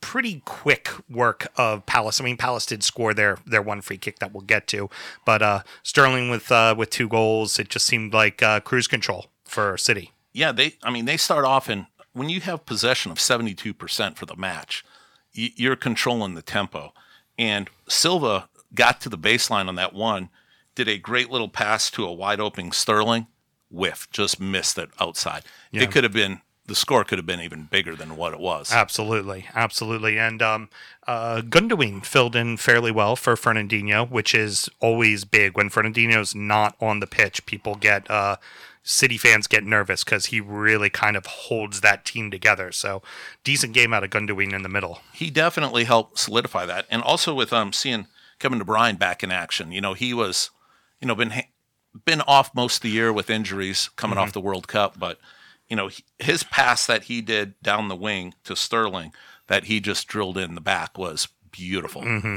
pretty 0.00 0.40
quick 0.46 0.90
work 1.10 1.48
of 1.56 1.84
Palace. 1.86 2.20
I 2.20 2.24
mean, 2.24 2.36
Palace 2.36 2.66
did 2.66 2.82
score 2.82 3.14
their 3.14 3.38
their 3.46 3.62
one 3.62 3.80
free 3.80 3.98
kick 3.98 4.18
that 4.18 4.32
we'll 4.32 4.42
get 4.42 4.66
to, 4.68 4.90
but 5.24 5.42
uh, 5.42 5.62
Sterling 5.82 6.30
with 6.30 6.50
uh, 6.52 6.74
with 6.76 6.90
two 6.90 7.08
goals. 7.08 7.58
It 7.58 7.68
just 7.68 7.86
seemed 7.86 8.12
like 8.12 8.42
uh, 8.42 8.60
cruise 8.60 8.86
control 8.86 9.26
for 9.44 9.76
City. 9.76 10.12
Yeah, 10.32 10.52
they. 10.52 10.76
I 10.82 10.90
mean, 10.90 11.06
they 11.06 11.16
start 11.16 11.44
off 11.44 11.68
and 11.68 11.86
when 12.12 12.28
you 12.28 12.40
have 12.40 12.66
possession 12.66 13.12
of 13.12 13.20
seventy 13.20 13.54
two 13.54 13.74
percent 13.74 14.18
for 14.18 14.26
the 14.26 14.36
match, 14.36 14.84
you're 15.32 15.76
controlling 15.76 16.34
the 16.34 16.42
tempo. 16.42 16.92
And 17.40 17.70
Silva 17.88 18.50
got 18.74 19.00
to 19.00 19.08
the 19.08 19.18
baseline 19.18 19.66
on 19.66 19.74
that 19.76 19.94
one 19.94 20.28
did 20.74 20.88
a 20.88 20.98
great 20.98 21.30
little 21.30 21.48
pass 21.48 21.90
to 21.90 22.04
a 22.04 22.12
wide 22.12 22.38
open 22.38 22.70
Sterling, 22.70 23.26
whiff, 23.70 24.06
just 24.10 24.38
missed 24.38 24.78
it 24.78 24.90
outside. 25.00 25.42
Yeah. 25.72 25.82
It 25.82 25.90
could 25.90 26.04
have 26.04 26.12
been 26.12 26.42
the 26.66 26.74
score 26.76 27.02
could 27.02 27.18
have 27.18 27.26
been 27.26 27.40
even 27.40 27.64
bigger 27.64 27.96
than 27.96 28.16
what 28.16 28.32
it 28.32 28.38
was. 28.38 28.70
Absolutely, 28.72 29.46
absolutely. 29.56 30.18
And 30.18 30.40
um, 30.40 30.68
uh, 31.08 31.40
Gundogan 31.40 32.04
filled 32.06 32.36
in 32.36 32.58
fairly 32.58 32.92
well 32.92 33.16
for 33.16 33.34
Fernandinho, 33.34 34.08
which 34.08 34.36
is 34.36 34.68
always 34.78 35.24
big 35.24 35.56
when 35.56 35.68
Fernandinho's 35.68 36.32
not 36.32 36.76
on 36.80 37.00
the 37.00 37.08
pitch. 37.08 37.44
People 37.44 37.74
get 37.74 38.08
uh, 38.08 38.36
City 38.82 39.18
fans 39.18 39.46
get 39.46 39.64
nervous 39.64 40.04
because 40.04 40.26
he 40.26 40.40
really 40.40 40.88
kind 40.88 41.16
of 41.16 41.26
holds 41.26 41.80
that 41.80 42.04
team 42.04 42.30
together. 42.30 42.72
So 42.72 43.02
decent 43.44 43.74
game 43.74 43.92
out 43.92 44.04
of 44.04 44.10
Gundogan 44.10 44.54
in 44.54 44.62
the 44.62 44.68
middle. 44.68 45.00
He 45.12 45.30
definitely 45.30 45.84
helped 45.84 46.18
solidify 46.18 46.66
that, 46.66 46.86
and 46.90 47.02
also 47.02 47.34
with 47.34 47.52
um 47.52 47.72
seeing 47.72 48.06
Kevin 48.38 48.58
De 48.58 48.64
Bruyne 48.64 48.98
back 48.98 49.22
in 49.22 49.30
action. 49.30 49.70
You 49.72 49.80
know, 49.80 49.94
he 49.94 50.14
was, 50.14 50.50
you 51.00 51.06
know, 51.06 51.14
been 51.14 51.32
been 52.04 52.22
off 52.22 52.54
most 52.54 52.76
of 52.76 52.82
the 52.82 52.90
year 52.90 53.12
with 53.12 53.30
injuries 53.30 53.90
coming 53.96 54.16
mm-hmm. 54.16 54.24
off 54.24 54.32
the 54.32 54.40
World 54.40 54.68
Cup, 54.68 54.98
but 54.98 55.18
you 55.68 55.76
know 55.76 55.90
his 56.18 56.42
pass 56.42 56.86
that 56.86 57.04
he 57.04 57.20
did 57.20 57.60
down 57.62 57.88
the 57.88 57.96
wing 57.96 58.34
to 58.44 58.56
Sterling 58.56 59.12
that 59.46 59.64
he 59.64 59.80
just 59.80 60.06
drilled 60.06 60.38
in 60.38 60.54
the 60.54 60.60
back 60.60 60.96
was 60.96 61.28
beautiful. 61.50 62.02
Mm-hmm. 62.02 62.36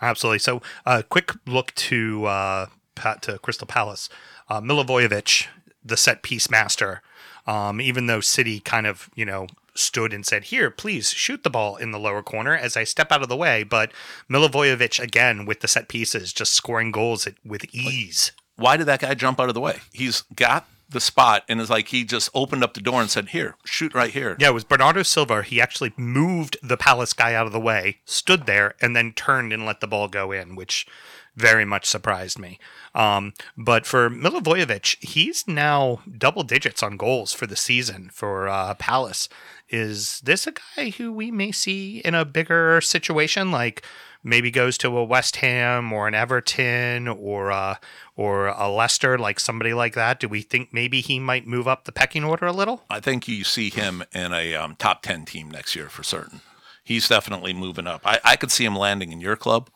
Absolutely. 0.00 0.38
So, 0.38 0.60
a 0.86 0.90
uh, 0.90 1.02
quick 1.02 1.32
look 1.46 1.74
to 1.74 2.26
uh, 2.26 2.66
Pat, 2.94 3.22
to 3.22 3.38
Crystal 3.38 3.66
Palace. 3.66 4.08
Uh, 4.48 4.60
Milivojevic, 4.60 5.46
the 5.84 5.96
set 5.96 6.22
piece 6.22 6.50
master. 6.50 7.02
Um, 7.46 7.80
even 7.80 8.06
though 8.06 8.20
City 8.20 8.60
kind 8.60 8.86
of 8.86 9.10
you 9.14 9.24
know 9.24 9.46
stood 9.74 10.12
and 10.12 10.24
said, 10.24 10.44
"Here, 10.44 10.70
please 10.70 11.10
shoot 11.10 11.42
the 11.42 11.50
ball 11.50 11.76
in 11.76 11.90
the 11.90 11.98
lower 11.98 12.22
corner," 12.22 12.54
as 12.54 12.76
I 12.76 12.84
step 12.84 13.12
out 13.12 13.22
of 13.22 13.28
the 13.28 13.36
way. 13.36 13.62
But 13.62 13.92
Milivojevic 14.30 14.98
again 15.00 15.44
with 15.44 15.60
the 15.60 15.68
set 15.68 15.88
pieces, 15.88 16.32
just 16.32 16.54
scoring 16.54 16.90
goals 16.90 17.28
with 17.44 17.66
ease. 17.74 18.32
Why 18.56 18.76
did 18.76 18.86
that 18.86 19.00
guy 19.00 19.14
jump 19.14 19.40
out 19.40 19.48
of 19.48 19.54
the 19.54 19.60
way? 19.60 19.80
He's 19.92 20.22
got 20.34 20.66
the 20.88 21.00
spot 21.00 21.42
and 21.48 21.60
it's 21.60 21.70
like 21.70 21.88
he 21.88 22.04
just 22.04 22.30
opened 22.34 22.62
up 22.62 22.74
the 22.74 22.80
door 22.80 23.00
and 23.00 23.10
said, 23.10 23.30
"Here, 23.30 23.56
shoot 23.64 23.94
right 23.94 24.12
here." 24.12 24.36
Yeah, 24.38 24.48
it 24.48 24.54
was 24.54 24.64
Bernardo 24.64 25.02
Silva. 25.02 25.42
He 25.42 25.60
actually 25.60 25.92
moved 25.96 26.56
the 26.62 26.76
Palace 26.76 27.12
guy 27.12 27.34
out 27.34 27.46
of 27.46 27.52
the 27.52 27.60
way, 27.60 27.98
stood 28.04 28.46
there, 28.46 28.74
and 28.80 28.94
then 28.94 29.12
turned 29.12 29.52
and 29.52 29.66
let 29.66 29.80
the 29.80 29.86
ball 29.86 30.08
go 30.08 30.30
in, 30.32 30.54
which 30.54 30.86
very 31.36 31.64
much 31.64 31.86
surprised 31.86 32.38
me. 32.38 32.58
Um, 32.94 33.32
but 33.56 33.86
for 33.86 34.08
Milivojevic, 34.08 35.02
he's 35.04 35.46
now 35.48 36.00
double 36.16 36.44
digits 36.44 36.82
on 36.82 36.96
goals 36.96 37.32
for 37.32 37.46
the 37.46 37.56
season 37.56 38.10
for 38.12 38.48
uh, 38.48 38.74
Palace. 38.74 39.28
Is 39.68 40.20
this 40.20 40.46
a 40.46 40.52
guy 40.52 40.90
who 40.90 41.12
we 41.12 41.30
may 41.30 41.50
see 41.50 41.98
in 41.98 42.14
a 42.14 42.24
bigger 42.24 42.80
situation, 42.80 43.50
like 43.50 43.84
maybe 44.22 44.50
goes 44.50 44.78
to 44.78 44.96
a 44.96 45.04
West 45.04 45.36
Ham 45.36 45.92
or 45.92 46.06
an 46.06 46.14
Everton 46.14 47.08
or 47.08 47.50
a, 47.50 47.80
or 48.14 48.48
a 48.48 48.68
Leicester, 48.68 49.18
like 49.18 49.40
somebody 49.40 49.74
like 49.74 49.94
that? 49.94 50.20
Do 50.20 50.28
we 50.28 50.42
think 50.42 50.72
maybe 50.72 51.00
he 51.00 51.18
might 51.18 51.46
move 51.46 51.66
up 51.66 51.84
the 51.84 51.92
pecking 51.92 52.24
order 52.24 52.46
a 52.46 52.52
little? 52.52 52.84
I 52.88 53.00
think 53.00 53.26
you 53.26 53.42
see 53.42 53.70
him 53.70 54.04
in 54.12 54.32
a 54.32 54.54
um, 54.54 54.76
top 54.76 55.02
10 55.02 55.24
team 55.24 55.50
next 55.50 55.74
year 55.74 55.88
for 55.88 56.02
certain. 56.02 56.40
He's 56.84 57.08
definitely 57.08 57.54
moving 57.54 57.86
up. 57.86 58.02
I, 58.04 58.20
I 58.24 58.36
could 58.36 58.52
see 58.52 58.64
him 58.64 58.76
landing 58.76 59.10
in 59.10 59.20
your 59.20 59.36
club. 59.36 59.70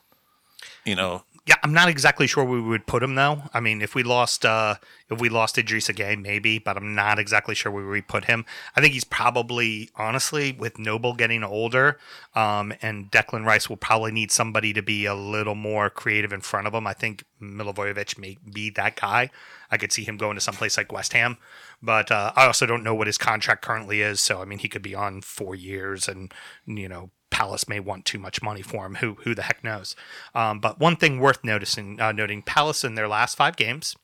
You 0.85 0.95
know, 0.95 1.23
yeah, 1.45 1.55
I'm 1.63 1.73
not 1.73 1.89
exactly 1.89 2.27
sure 2.27 2.43
where 2.43 2.61
we 2.61 2.67
would 2.67 2.85
put 2.85 3.01
him 3.01 3.15
though. 3.15 3.43
I 3.53 3.59
mean, 3.59 3.81
if 3.81 3.95
we 3.95 4.03
lost 4.03 4.45
uh 4.45 4.75
if 5.09 5.19
we 5.19 5.29
lost 5.29 5.55
Idrissa 5.55 5.95
Gueye, 5.95 6.21
maybe, 6.21 6.59
but 6.59 6.77
I'm 6.77 6.93
not 6.93 7.17
exactly 7.17 7.55
sure 7.55 7.71
where 7.71 7.87
we 7.87 8.01
put 8.01 8.25
him. 8.25 8.45
I 8.75 8.81
think 8.81 8.93
he's 8.93 9.03
probably 9.03 9.89
honestly 9.95 10.51
with 10.51 10.77
Noble 10.77 11.13
getting 11.13 11.43
older, 11.43 11.97
um, 12.35 12.73
and 12.81 13.09
Declan 13.09 13.45
Rice 13.45 13.69
will 13.69 13.77
probably 13.77 14.11
need 14.11 14.31
somebody 14.31 14.73
to 14.73 14.81
be 14.81 15.05
a 15.05 15.15
little 15.15 15.55
more 15.55 15.89
creative 15.89 16.31
in 16.31 16.41
front 16.41 16.67
of 16.67 16.73
him. 16.73 16.85
I 16.85 16.93
think 16.93 17.23
Milivojevic 17.41 18.17
may 18.19 18.37
be 18.51 18.69
that 18.71 18.95
guy. 18.95 19.31
I 19.71 19.77
could 19.77 19.91
see 19.91 20.03
him 20.03 20.17
going 20.17 20.35
to 20.35 20.41
someplace 20.41 20.77
like 20.77 20.91
West 20.91 21.13
Ham, 21.13 21.37
but 21.81 22.11
uh, 22.11 22.31
I 22.35 22.45
also 22.45 22.65
don't 22.65 22.83
know 22.83 22.95
what 22.95 23.07
his 23.07 23.17
contract 23.17 23.63
currently 23.63 24.01
is. 24.01 24.19
So 24.19 24.41
I 24.41 24.45
mean, 24.45 24.59
he 24.59 24.69
could 24.69 24.83
be 24.83 24.95
on 24.95 25.21
four 25.21 25.55
years 25.55 26.07
and 26.07 26.31
you 26.65 26.89
know 26.89 27.09
Palace 27.39 27.69
may 27.69 27.79
want 27.79 28.03
too 28.03 28.19
much 28.19 28.41
money 28.41 28.61
for 28.61 28.85
him. 28.85 28.95
Who 28.95 29.13
who 29.23 29.33
the 29.33 29.43
heck 29.43 29.63
knows? 29.63 29.95
Um, 30.35 30.59
but 30.59 30.77
one 30.77 30.97
thing 30.97 31.21
worth 31.21 31.41
noticing, 31.41 31.97
uh, 31.97 32.11
noting, 32.11 32.41
Palace 32.41 32.83
in 32.83 32.95
their 32.95 33.07
last 33.07 33.37
five 33.37 33.55
games, 33.55 33.95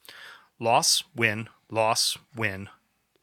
loss, 0.58 1.04
win, 1.14 1.50
loss, 1.70 2.18
win, 2.34 2.70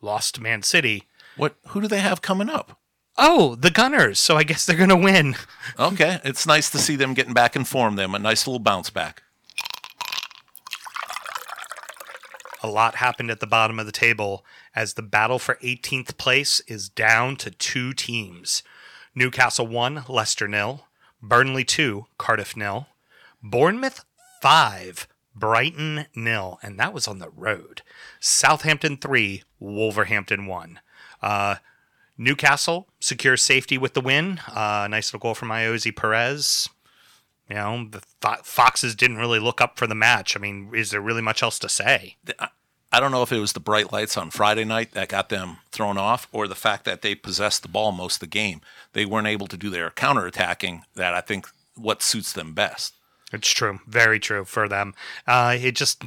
lost 0.02 0.38
Man 0.38 0.62
City. 0.62 1.04
What? 1.38 1.57
Who 1.69 1.81
do 1.81 1.88
they 1.88 2.00
have 2.00 2.21
coming 2.21 2.50
up? 2.50 2.78
Oh, 3.16 3.54
the 3.54 3.71
Gunners. 3.71 4.19
So 4.19 4.37
I 4.37 4.42
guess 4.42 4.66
they're 4.66 4.76
going 4.76 4.90
to 4.90 4.97
win. 4.97 5.35
okay, 5.78 6.21
it's 6.25 6.47
nice 6.47 6.69
to 6.73 6.78
see 6.78 6.95
them 6.95 7.14
getting 7.14 7.33
back 7.33 7.57
in 7.57 7.64
form. 7.64 7.97
Them 7.97 8.14
a 8.14 8.19
nice 8.19 8.47
little 8.47 8.59
bounce 8.59 8.90
back. 8.90 9.23
A 12.62 12.69
lot 12.69 12.97
happened 12.97 13.31
at 13.31 13.40
the 13.40 13.47
bottom 13.47 13.78
of 13.78 13.87
the 13.87 13.92
table 13.92 14.45
as 14.76 14.92
the 14.92 15.02
battle 15.02 15.38
for 15.38 15.54
18th 15.62 16.19
place 16.19 16.61
is 16.69 16.90
down 16.90 17.37
to 17.37 17.50
two 17.50 17.95
teams. 17.95 18.62
Newcastle 19.14 19.66
1, 19.66 20.04
Leicester 20.09 20.49
nil. 20.49 20.87
Burnley 21.21 21.64
2, 21.64 22.07
Cardiff 22.19 22.57
nil. 22.57 22.88
Bournemouth 23.42 24.04
5, 24.40 25.07
Brighton 25.35 26.07
nil, 26.14 26.59
and 26.62 26.78
that 26.78 26.92
was 26.92 27.07
on 27.07 27.19
the 27.19 27.31
road. 27.31 27.83
Southampton 28.21 28.97
3, 28.97 29.42
Wolverhampton 29.61 30.47
1. 30.47 30.81
Uh, 31.21 31.57
Newcastle 32.19 32.88
secures 33.00 33.42
safety 33.42 33.78
with 33.78 33.95
the 33.95 34.00
win. 34.00 34.40
Uh, 34.49 34.87
nice 34.90 35.09
little 35.09 35.21
goal 35.21 35.35
from 35.35 35.49
Ayoze 35.49 35.95
Perez. 35.95 36.69
You 37.49 37.57
know, 37.57 37.88
the 37.90 38.02
Foxes 38.42 38.95
didn't 38.95 39.19
really 39.19 39.38
look 39.40 39.61
up 39.61 39.78
for 39.78 39.87
the 39.87 39.95
match. 39.95 40.37
I 40.37 40.40
mean, 40.40 40.71
is 40.75 40.90
there 40.90 41.00
really 41.00 41.23
much 41.23 41.42
else 41.42 41.59
to 41.61 41.69
say? 41.69 42.16
I 42.92 43.00
don't 43.00 43.11
know 43.11 43.22
if 43.22 43.32
it 43.32 43.38
was 43.38 43.54
the 43.54 43.61
bright 43.61 43.90
lights 43.90 44.18
on 44.18 44.30
Friday 44.30 44.64
night 44.64 44.92
that 44.92 45.08
got 45.08 45.30
them 45.30 45.56
thrown 45.70 45.96
off 45.96 46.28
or 46.30 46.46
the 46.46 46.54
fact 46.54 46.84
that 46.84 47.00
they 47.00 47.14
possessed 47.14 47.62
the 47.62 47.68
ball 47.68 47.90
most 47.90 48.16
of 48.16 48.20
the 48.20 48.26
game. 48.26 48.61
They 48.92 49.06
weren't 49.06 49.26
able 49.26 49.46
to 49.46 49.56
do 49.56 49.70
their 49.70 49.90
counterattacking 49.90 50.82
that 50.94 51.14
I 51.14 51.22
think 51.22 51.49
what 51.75 52.02
suits 52.02 52.34
them 52.34 52.52
best. 52.52 52.94
It's 53.32 53.49
true, 53.49 53.80
very 53.87 54.20
true 54.20 54.44
for 54.44 54.68
them. 54.68 54.94
Uh, 55.26 55.56
it 55.58 55.75
just 55.75 56.04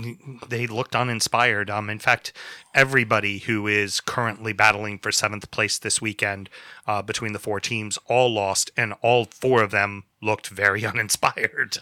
they 0.48 0.68
looked 0.68 0.96
uninspired. 0.96 1.72
Um, 1.72 1.90
in 1.90 1.98
fact, 1.98 2.32
everybody 2.76 3.40
who 3.40 3.66
is 3.66 4.00
currently 4.00 4.54
battling 4.54 5.00
for 5.00 5.12
seventh 5.12 5.50
place 5.50 5.80
this 5.80 6.00
weekend 6.00 6.52
uh, 6.86 7.02
between 7.02 7.34
the 7.34 7.40
four 7.40 7.60
teams 7.60 7.98
all 8.06 8.32
lost, 8.32 8.70
and 8.78 8.94
all 9.02 9.26
four 9.26 9.64
of 9.64 9.72
them 9.72 10.04
looked 10.26 10.48
very 10.48 10.86
uninspired. 10.86 11.78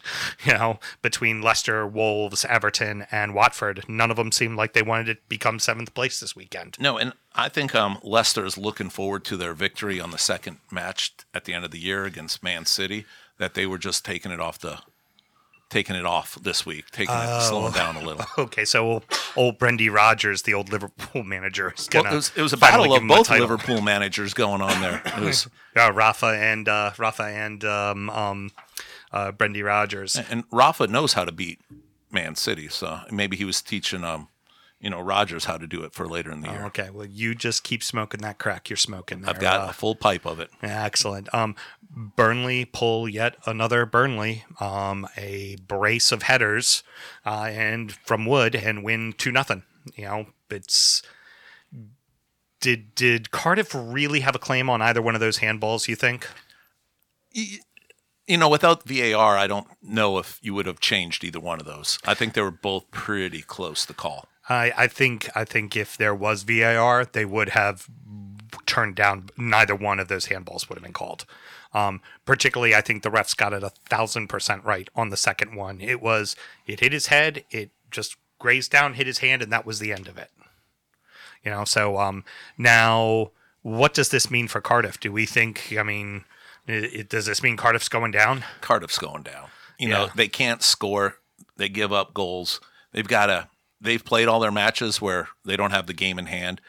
You 0.45 0.53
know, 0.53 0.79
between 1.01 1.41
Leicester, 1.41 1.88
Wolves, 1.88 2.45
Everton, 2.45 3.07
and 3.12 3.33
Watford, 3.33 3.85
none 3.88 4.12
of 4.12 4.17
them 4.17 4.31
seemed 4.31 4.57
like 4.57 4.73
they 4.73 4.81
wanted 4.81 5.05
to 5.05 5.21
become 5.29 5.59
seventh 5.59 5.93
place 5.93 6.19
this 6.19 6.35
weekend. 6.35 6.77
No, 6.79 6.97
and 6.97 7.13
I 7.33 7.50
think 7.50 7.73
um, 7.73 7.97
Leicester 8.03 8.45
is 8.45 8.57
looking 8.57 8.89
forward 8.89 9.23
to 9.25 9.38
their 9.38 9.53
victory 9.53 10.00
on 10.00 10.12
the 10.12 10.17
second 10.17 10.57
match 10.71 11.13
at 11.33 11.45
the 11.45 11.53
end 11.53 11.65
of 11.65 11.71
the 11.71 11.79
year 11.79 12.05
against 12.05 12.43
Man 12.43 12.65
City. 12.65 13.05
That 13.39 13.55
they 13.55 13.65
were 13.65 13.79
just 13.79 14.05
taking 14.05 14.31
it 14.31 14.39
off 14.39 14.59
the 14.59 14.79
taking 15.74 15.96
it 15.96 16.06
off 16.06 16.36
this 16.36 16.68
week, 16.68 16.92
taking 16.92 17.15
it, 17.15 17.42
slowing 17.42 17.74
down 17.74 17.96
a 17.96 18.01
little. 18.01 18.24
Okay, 18.38 18.65
so 18.65 19.01
old 19.36 19.58
Brendy 19.58 19.92
Rodgers, 19.92 20.44
the 20.44 20.53
old 20.53 20.72
Liverpool 20.72 21.24
manager, 21.36 21.74
is 21.75 21.88
gonna. 21.88 22.03
Well, 22.03 22.13
it, 22.13 22.15
was, 22.15 22.32
it 22.36 22.42
was 22.42 22.53
a 22.53 22.58
battle 22.58 22.94
of 22.94 23.08
both 23.08 23.30
Liverpool 23.30 23.82
managers 23.82 24.34
going 24.34 24.62
on 24.62 24.82
there. 24.82 25.01
It 25.06 25.20
was 25.20 25.48
yeah, 25.75 25.89
Rafa 25.94 26.27
and 26.27 26.68
uh, 26.70 26.92
Rafa 26.98 27.24
and 27.24 27.63
um, 27.65 28.10
um, 28.12 28.51
uh, 29.12 29.32
Brendan 29.32 29.63
Rodgers, 29.63 30.15
and 30.30 30.44
Rafa 30.51 30.88
knows 30.88 31.13
how 31.13 31.25
to 31.25 31.32
beat 31.32 31.60
Man 32.12 32.36
City, 32.36 32.68
so 32.68 33.00
maybe 33.12 33.36
he 33.36 33.46
was 33.46 33.62
teaching 33.62 34.03
um, 34.03 34.27
you 34.84 34.90
know 34.90 35.00
Rodgers 35.00 35.46
how 35.46 35.58
to 35.58 35.66
do 35.66 35.84
it 35.84 35.94
for 35.94 36.08
later 36.08 36.30
in 36.30 36.42
the 36.42 36.50
year. 36.50 36.62
Oh, 36.63 36.68
okay, 36.68 36.90
well 36.90 37.08
you 37.08 37.34
just 37.34 37.63
keep 37.63 37.82
smoking 37.82 38.22
that 38.22 38.38
crack 38.38 38.70
you're 38.70 38.78
smoking. 38.78 39.22
There. 39.22 39.30
I've 39.30 39.40
got 39.40 39.62
uh, 39.62 39.70
a 39.70 39.74
full 39.74 39.96
pipe 39.96 40.25
of 40.25 40.42
it. 40.42 40.52
Excellent. 40.62 41.34
Um, 41.34 41.56
Burnley 41.90 42.66
pull 42.66 43.08
yet 43.08 43.38
another 43.46 43.86
Burnley, 43.86 44.44
um, 44.60 45.08
a 45.16 45.56
brace 45.66 46.12
of 46.12 46.24
headers, 46.24 46.84
uh, 47.25 47.50
and 47.50 47.94
from 47.94 48.25
Wood 48.25 48.56
and 48.56 48.84
win 48.84 49.13
two 49.18 49.32
nothing. 49.32 49.63
You 49.96 50.04
know, 50.06 50.25
it's 50.50 51.02
did 52.60 52.94
did 52.94 53.32
Cardiff 53.32 53.74
really 53.74 54.20
have 54.20 54.36
a 54.36 54.40
claim 54.40 54.70
on 54.70 54.82
either 54.82 55.02
one 55.02 55.16
of 55.16 55.22
those 55.22 55.40
handballs? 55.40 55.88
You 55.88 55.96
think? 55.96 56.28
You 57.32 58.38
know, 58.38 58.50
without 58.50 58.84
VAR, 58.84 59.38
I 59.38 59.48
don't 59.48 59.68
know 59.82 60.18
if 60.18 60.40
you 60.42 60.54
would 60.54 60.66
have 60.66 60.82
changed 60.82 61.24
either 61.24 61.40
one 61.40 61.60
of 61.62 61.66
those. 61.66 62.00
I 62.06 62.13
think 62.13 62.34
they 62.34 62.42
were 62.42 62.52
both 62.52 62.92
pretty 62.92 63.42
close 63.42 63.86
to 63.86 63.94
call. 63.94 64.28
I, 64.50 64.73
I 64.75 64.88
think 64.88 65.29
I 65.35 65.45
think 65.45 65.75
if 65.75 65.97
there 65.97 66.15
was 66.15 66.43
VAR, 66.43 67.05
they 67.05 67.25
would 67.25 67.50
have 67.50 67.88
turned 68.65 68.95
down. 68.95 69.29
Neither 69.38 69.75
one 69.75 70.00
of 70.00 70.07
those 70.07 70.27
handballs 70.27 70.67
would 70.69 70.75
have 70.75 70.83
been 70.83 70.93
called. 70.93 71.25
Um, 71.73 72.01
particularly, 72.25 72.75
I 72.75 72.81
think 72.81 73.03
the 73.03 73.09
refs 73.09 73.35
got 73.35 73.53
it 73.53 73.63
a 73.63 73.69
thousand 73.69 74.27
percent 74.27 74.63
right 74.63 74.89
on 74.95 75.09
the 75.09 75.17
second 75.17 75.55
one. 75.55 75.81
It 75.81 76.01
was 76.01 76.35
it 76.67 76.81
hit 76.81 76.93
his 76.93 77.07
head, 77.07 77.43
it 77.50 77.71
just 77.89 78.17
grazed 78.39 78.71
down, 78.71 78.93
hit 78.93 79.07
his 79.07 79.19
hand, 79.19 79.41
and 79.41 79.51
that 79.51 79.65
was 79.65 79.79
the 79.79 79.93
end 79.93 80.07
of 80.07 80.17
it. 80.17 80.29
You 81.43 81.51
know, 81.51 81.65
so 81.65 81.97
um, 81.97 82.23
now 82.57 83.31
what 83.63 83.93
does 83.93 84.09
this 84.09 84.29
mean 84.29 84.47
for 84.47 84.62
Cardiff? 84.62 85.00
Do 85.00 85.12
we 85.12 85.25
think? 85.25 85.73
I 85.77 85.83
mean, 85.83 86.25
it, 86.67 87.09
does 87.09 87.25
this 87.25 87.41
mean 87.41 87.57
Cardiff's 87.57 87.89
going 87.89 88.12
down? 88.12 88.43
Cardiff's 88.62 89.00
going 89.00 89.23
down. 89.23 89.47
You 89.79 89.89
yeah. 89.89 89.97
know, 89.97 90.09
they 90.15 90.27
can't 90.27 90.62
score. 90.62 91.17
They 91.57 91.69
give 91.69 91.91
up 91.91 92.13
goals. 92.13 92.62
They've 92.91 93.07
got 93.07 93.27
to 93.27 93.47
they've 93.84 94.04
played 94.04 94.28
all 94.28 94.40
their 94.40 94.52
matches 94.52 95.02
where 95.02 95.28
they 95.46 95.56
don't 95.56 95.72
have 95.72 95.88
the 95.88 95.94
game 95.94 96.18
in 96.18 96.25
hand. 96.25 96.62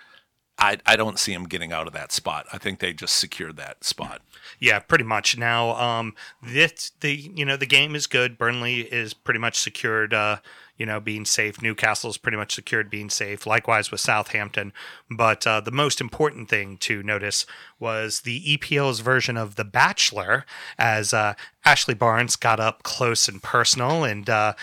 I, 0.65 0.79
I 0.87 0.97
don't 0.97 1.19
see 1.19 1.33
them 1.33 1.45
getting 1.45 1.73
out 1.73 1.87
of 1.87 1.93
that 1.93 2.11
spot. 2.11 2.47
I 2.53 2.59
think 2.59 2.79
they 2.79 2.93
just 2.93 3.17
secured 3.17 3.57
that 3.57 3.85
spot. 3.85 4.23
Yeah, 4.59 4.79
pretty 4.79 5.05
much. 5.05 5.37
Now, 5.37 5.75
um, 5.77 6.15
this 6.43 6.93
the 7.01 7.15
you 7.15 7.45
know 7.45 7.57
the 7.57 7.67
game 7.67 7.95
is 7.95 8.07
good. 8.07 8.39
Burnley 8.39 8.81
is 8.81 9.13
pretty 9.13 9.41
much 9.41 9.59
secured. 9.59 10.15
Uh, 10.15 10.39
you 10.77 10.87
know, 10.87 10.99
being 10.99 11.25
safe. 11.25 11.63
Newcastle's 11.63 12.17
pretty 12.17 12.37
much 12.37 12.55
secured 12.55 12.91
being 12.91 13.09
safe. 13.09 13.47
Likewise 13.47 13.91
with 13.91 14.01
Southampton. 14.01 14.73
But 15.09 15.47
uh, 15.47 15.61
the 15.61 15.71
most 15.71 16.01
important 16.01 16.49
thing 16.49 16.79
to 16.79 17.03
notice 17.03 17.47
was 17.79 18.23
the 18.23 18.57
EPL's 18.57 19.01
version 19.01 19.37
of 19.37 19.55
The 19.55 19.65
Bachelor, 19.65 20.45
as 20.77 21.15
uh, 21.15 21.35
Ashley 21.65 21.95
Barnes 21.95 22.35
got 22.35 22.59
up 22.59 22.83
close 22.83 23.29
and 23.29 23.43
personal 23.43 24.03
and 24.03 24.29
uh, 24.29 24.55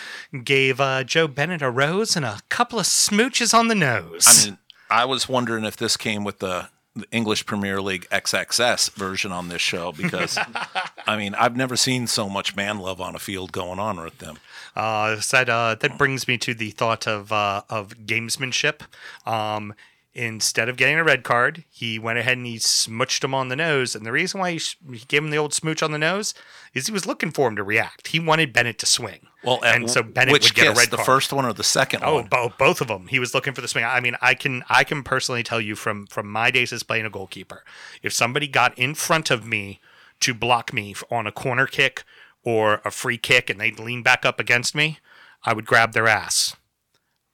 gave 0.43 0.81
uh, 0.81 1.05
Joe 1.05 1.27
Bennett 1.27 1.62
a 1.62 1.70
rose 1.70 2.17
and 2.17 2.25
a 2.25 2.39
couple 2.50 2.77
of 2.77 2.86
smooches 2.86 3.53
on 3.53 3.70
the 3.70 3.75
nose. 3.75 4.25
I 4.27 4.50
mean, 4.50 4.58
I 4.91 5.05
was 5.05 5.29
wondering 5.29 5.63
if 5.63 5.77
this 5.77 5.95
came 5.95 6.24
with 6.25 6.39
the, 6.39 6.67
the 6.95 7.05
English 7.12 7.45
Premier 7.45 7.81
League 7.81 8.07
XXS 8.12 8.91
version 8.91 9.31
on 9.31 9.48
this 9.48 9.62
show 9.62 9.93
because, 9.93 10.38
I 11.07 11.17
mean, 11.17 11.33
I've 11.36 11.55
never 11.55 11.77
seen 11.77 12.07
so 12.07 12.27
much 12.27 12.55
man 12.55 12.79
love 12.79 13.00
on 13.00 13.15
a 13.15 13.19
field 13.19 13.53
going 13.53 13.79
on 13.79 14.01
with 14.01 14.17
them. 14.17 14.38
Uh, 14.75 15.19
said 15.21 15.50
uh, 15.50 15.75
that 15.75 15.98
brings 15.98 16.27
me 16.27 16.38
to 16.39 16.53
the 16.53 16.71
thought 16.71 17.07
of 17.07 17.31
uh, 17.31 17.62
of 17.69 17.98
gamesmanship. 18.05 18.81
Um, 19.25 19.74
instead 20.13 20.67
of 20.67 20.77
getting 20.77 20.98
a 20.98 21.03
red 21.03 21.24
card, 21.24 21.63
he 21.69 21.98
went 21.98 22.19
ahead 22.19 22.38
and 22.38 22.45
he 22.45 22.57
smooched 22.57 23.24
him 23.24 23.33
on 23.33 23.48
the 23.48 23.55
nose. 23.55 23.95
And 23.95 24.05
the 24.05 24.12
reason 24.12 24.39
why 24.39 24.51
he, 24.51 24.57
sh- 24.60 24.77
he 24.91 25.05
gave 25.07 25.24
him 25.24 25.29
the 25.29 25.38
old 25.38 25.53
smooch 25.53 25.81
on 25.81 25.91
the 25.91 25.98
nose 25.98 26.33
is 26.74 26.88
he 26.88 26.91
was 26.91 27.05
looking 27.05 27.31
for 27.31 27.48
him 27.48 27.55
to 27.55 27.63
react. 27.63 28.10
He 28.10 28.19
wanted 28.19 28.53
Bennett 28.53 28.77
to 28.79 28.86
swing. 28.86 29.27
Well, 29.43 29.60
and 29.63 29.89
so 29.89 30.03
Bennett 30.03 30.31
which 30.33 30.50
would 30.50 30.53
get 30.55 30.67
kiss, 30.67 30.77
a 30.77 30.79
red 30.79 30.91
the 30.91 30.98
card. 30.98 31.05
first 31.05 31.33
one 31.33 31.45
or 31.45 31.53
the 31.53 31.63
second 31.63 32.03
Oh, 32.03 32.15
one? 32.15 32.27
bo- 32.27 32.53
both 32.60 32.79
of 32.81 32.88
them. 32.88 33.07
He 33.07 33.17
was 33.19 33.33
looking 33.33 33.53
for 33.53 33.62
the 33.62 33.67
swing. 33.67 33.83
I 33.86 34.00
mean, 34.00 34.15
I 34.21 34.33
can 34.36 34.63
I 34.69 34.83
can 34.83 35.03
personally 35.03 35.41
tell 35.43 35.60
you 35.60 35.75
from 35.75 36.05
from 36.07 36.29
my 36.29 36.51
days 36.51 36.71
as 36.71 36.83
playing 36.83 37.05
a 37.05 37.10
goalkeeper, 37.10 37.63
if 38.03 38.13
somebody 38.13 38.48
got 38.48 38.77
in 38.77 38.93
front 38.95 39.31
of 39.31 39.45
me 39.45 39.79
to 40.19 40.33
block 40.36 40.74
me 40.74 40.93
on 41.10 41.25
a 41.25 41.31
corner 41.31 41.65
kick 41.65 42.03
or 42.43 42.81
a 42.86 42.91
free 42.91 43.17
kick 43.17 43.50
and 43.50 43.60
they'd 43.60 43.79
lean 43.79 44.03
back 44.03 44.25
up 44.25 44.39
against 44.39 44.75
me, 44.75 45.00
I 45.43 45.53
would 45.53 45.65
grab 45.65 45.93
their 45.93 46.07
ass. 46.07 46.55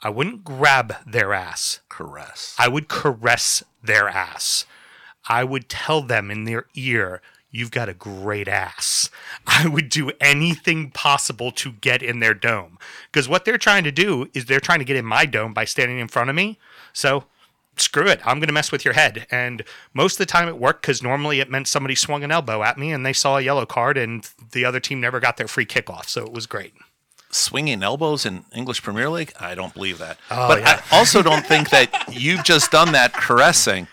I 0.01 0.09
wouldn't 0.09 0.43
grab 0.43 0.95
their 1.05 1.33
ass. 1.33 1.81
Caress. 1.89 2.55
I 2.57 2.67
would 2.67 2.87
caress 2.87 3.63
their 3.83 4.07
ass. 4.07 4.65
I 5.27 5.43
would 5.43 5.67
tell 5.67 6.01
them 6.01 6.29
in 6.31 6.45
their 6.45 6.67
ear, 6.75 7.21
You've 7.57 7.71
got 7.71 7.89
a 7.89 7.93
great 7.95 8.47
ass. 8.47 9.09
I 9.47 9.67
would 9.67 9.89
do 9.89 10.11
anything 10.21 10.91
possible 10.91 11.51
to 11.53 11.71
get 11.71 12.03
in 12.03 12.19
their 12.19 12.35
dome. 12.35 12.77
Because 13.11 13.27
what 13.27 13.45
they're 13.45 13.57
trying 13.57 13.83
to 13.85 13.91
do 13.91 14.29
is 14.35 14.45
they're 14.45 14.59
trying 14.59 14.77
to 14.77 14.85
get 14.85 14.95
in 14.95 15.05
my 15.05 15.25
dome 15.25 15.55
by 15.55 15.65
standing 15.65 15.97
in 15.97 16.07
front 16.07 16.29
of 16.29 16.35
me. 16.35 16.59
So 16.93 17.23
screw 17.75 18.05
it. 18.05 18.19
I'm 18.23 18.37
going 18.37 18.47
to 18.47 18.53
mess 18.53 18.71
with 18.71 18.85
your 18.85 18.93
head. 18.93 19.25
And 19.31 19.63
most 19.91 20.13
of 20.13 20.17
the 20.19 20.27
time 20.27 20.47
it 20.47 20.59
worked 20.59 20.83
because 20.83 21.01
normally 21.01 21.39
it 21.39 21.49
meant 21.49 21.67
somebody 21.67 21.95
swung 21.95 22.23
an 22.23 22.31
elbow 22.31 22.61
at 22.61 22.77
me 22.77 22.91
and 22.91 23.03
they 23.03 23.11
saw 23.11 23.37
a 23.37 23.41
yellow 23.41 23.65
card 23.65 23.97
and 23.97 24.29
the 24.51 24.63
other 24.63 24.79
team 24.79 25.01
never 25.01 25.19
got 25.19 25.37
their 25.37 25.47
free 25.47 25.65
kickoff. 25.65 26.07
So 26.07 26.23
it 26.23 26.31
was 26.31 26.45
great. 26.45 26.75
Swinging 27.31 27.81
elbows 27.81 28.23
in 28.23 28.45
English 28.55 28.83
Premier 28.83 29.09
League? 29.09 29.33
I 29.39 29.55
don't 29.55 29.73
believe 29.73 29.97
that. 29.97 30.19
Oh, 30.29 30.47
but 30.47 30.61
yeah. 30.61 30.83
I 30.91 30.97
also 30.97 31.23
don't 31.23 31.45
think 31.45 31.71
that 31.71 32.05
you've 32.11 32.43
just 32.43 32.69
done 32.69 32.91
that 32.91 33.13
caressing 33.13 33.87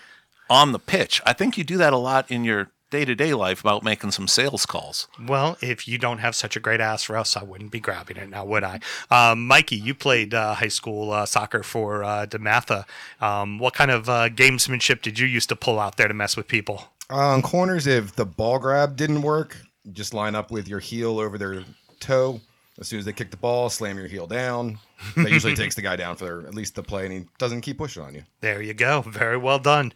on 0.51 0.73
the 0.73 0.79
pitch. 0.79 1.23
I 1.25 1.33
think 1.33 1.57
you 1.57 1.65
do 1.65 1.79
that 1.79 1.95
a 1.95 1.97
lot 1.97 2.31
in 2.31 2.45
your 2.45 2.69
day 2.95 3.05
to 3.05 3.15
day 3.17 3.35
life 3.35 3.61
about 3.61 3.83
making 3.83 4.13
some 4.13 4.29
sales 4.29 4.65
calls. 4.65 5.09
Well, 5.21 5.57
if 5.61 5.89
you 5.89 5.99
don't 5.99 6.19
have 6.19 6.37
such 6.37 6.55
a 6.55 6.61
great 6.61 6.81
ass, 6.81 7.11
or 7.11 7.17
else 7.17 7.37
I 7.37 7.43
wouldn't 7.43 7.73
be 7.73 7.81
grabbing 7.81 8.17
it 8.17 8.31
now, 8.31 8.45
would 8.45 8.63
I? 8.63 8.79
Um, 9.11 9.49
Mikey, 9.49 9.75
you 9.75 9.97
played 9.97 10.33
uh, 10.33 10.55
high 10.55 10.69
school 10.69 11.11
uh, 11.11 11.27
soccer 11.27 11.65
for 11.65 12.05
uh, 12.05 12.27
DeMatha. 12.27 12.85
Um, 13.21 13.59
what 13.59 13.75
kind 13.75 13.91
of 13.91 14.09
uh, 14.09 14.29
gamesmanship 14.29 15.03
did 15.03 15.19
you 15.19 15.27
used 15.27 15.49
to 15.49 15.57
pull 15.57 15.81
out 15.81 15.97
there 15.97 16.07
to 16.07 16.15
mess 16.15 16.37
with 16.37 16.47
people? 16.47 16.85
On 17.11 17.43
corners, 17.43 17.89
if 17.89 18.15
the 18.15 18.25
ball 18.25 18.61
grab 18.61 18.95
didn't 18.95 19.23
work, 19.23 19.57
just 19.93 20.15
line 20.15 20.37
up 20.37 20.53
with 20.53 20.69
your 20.69 20.79
heel 20.79 21.19
over 21.19 21.37
their 21.37 21.65
toe. 21.99 22.41
As 22.79 22.89
soon 22.89 22.99
as 22.99 23.05
they 23.05 23.13
kick 23.13 23.31
the 23.31 23.37
ball, 23.37 23.71
slam 23.71 23.97
your 23.97 24.09
heel 24.09 24.27
down. 24.27 24.79
That 25.17 25.31
usually 25.31 25.55
takes 25.55 25.77
the 25.77 25.83
guy 25.83 25.95
down 25.97 26.17
for 26.17 26.41
at 26.47 26.55
least 26.55 26.75
the 26.75 26.83
play, 26.83 27.05
and 27.05 27.13
he 27.13 27.25
doesn't 27.39 27.61
keep 27.61 27.79
pushing 27.79 28.03
on 28.03 28.15
you. 28.15 28.25
There 28.41 28.61
you 28.61 28.75
go. 28.75 29.03
Very 29.03 29.37
well 29.37 29.59
done. 29.61 29.93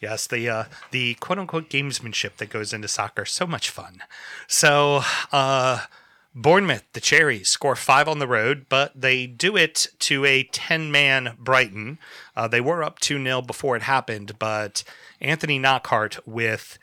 Yes, 0.00 0.26
the 0.26 0.48
uh, 0.48 0.64
the 0.90 1.14
quote 1.14 1.38
unquote 1.38 1.70
gamesmanship 1.70 2.36
that 2.36 2.50
goes 2.50 2.72
into 2.72 2.88
soccer 2.88 3.24
so 3.24 3.46
much 3.46 3.70
fun. 3.70 4.02
So, 4.46 5.02
uh, 5.32 5.86
Bournemouth, 6.34 6.84
the 6.92 7.00
Cherries, 7.00 7.48
score 7.48 7.74
five 7.74 8.08
on 8.08 8.18
the 8.18 8.28
road, 8.28 8.66
but 8.68 9.00
they 9.00 9.26
do 9.26 9.56
it 9.56 9.88
to 10.00 10.24
a 10.24 10.44
ten 10.44 10.92
man 10.92 11.34
Brighton. 11.38 11.98
Uh, 12.36 12.46
they 12.46 12.60
were 12.60 12.84
up 12.84 12.98
two 12.98 13.22
0 13.22 13.42
before 13.42 13.74
it 13.74 13.82
happened, 13.82 14.38
but 14.38 14.84
Anthony 15.20 15.58
Knockaert 15.58 16.20
with 16.26 16.78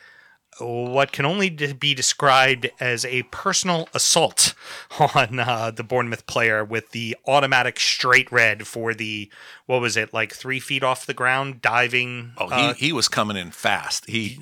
what 0.59 1.11
can 1.11 1.25
only 1.25 1.49
be 1.49 1.93
described 1.93 2.69
as 2.79 3.03
a 3.05 3.23
personal 3.23 3.89
assault 3.93 4.53
on 4.99 5.39
uh, 5.39 5.71
the 5.71 5.83
Bournemouth 5.83 6.25
player 6.27 6.63
with 6.63 6.91
the 6.91 7.17
automatic 7.27 7.79
straight 7.79 8.31
red 8.31 8.65
for 8.65 8.93
the 8.93 9.29
what 9.65 9.81
was 9.81 9.97
it 9.97 10.13
like 10.13 10.33
three 10.33 10.59
feet 10.59 10.83
off 10.83 11.05
the 11.05 11.13
ground 11.13 11.61
diving. 11.61 12.31
Oh, 12.37 12.47
he, 12.47 12.53
uh, 12.53 12.73
he 12.73 12.93
was 12.93 13.07
coming 13.07 13.37
in 13.37 13.51
fast. 13.51 14.05
He 14.07 14.39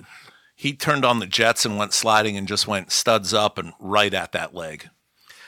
he 0.55 0.73
turned 0.73 1.03
on 1.03 1.19
the 1.19 1.25
jets 1.25 1.65
and 1.65 1.77
went 1.77 1.93
sliding 1.93 2.37
and 2.37 2.47
just 2.47 2.67
went 2.67 2.91
studs 2.91 3.33
up 3.33 3.57
and 3.57 3.73
right 3.79 4.13
at 4.13 4.31
that 4.33 4.53
leg. 4.53 4.89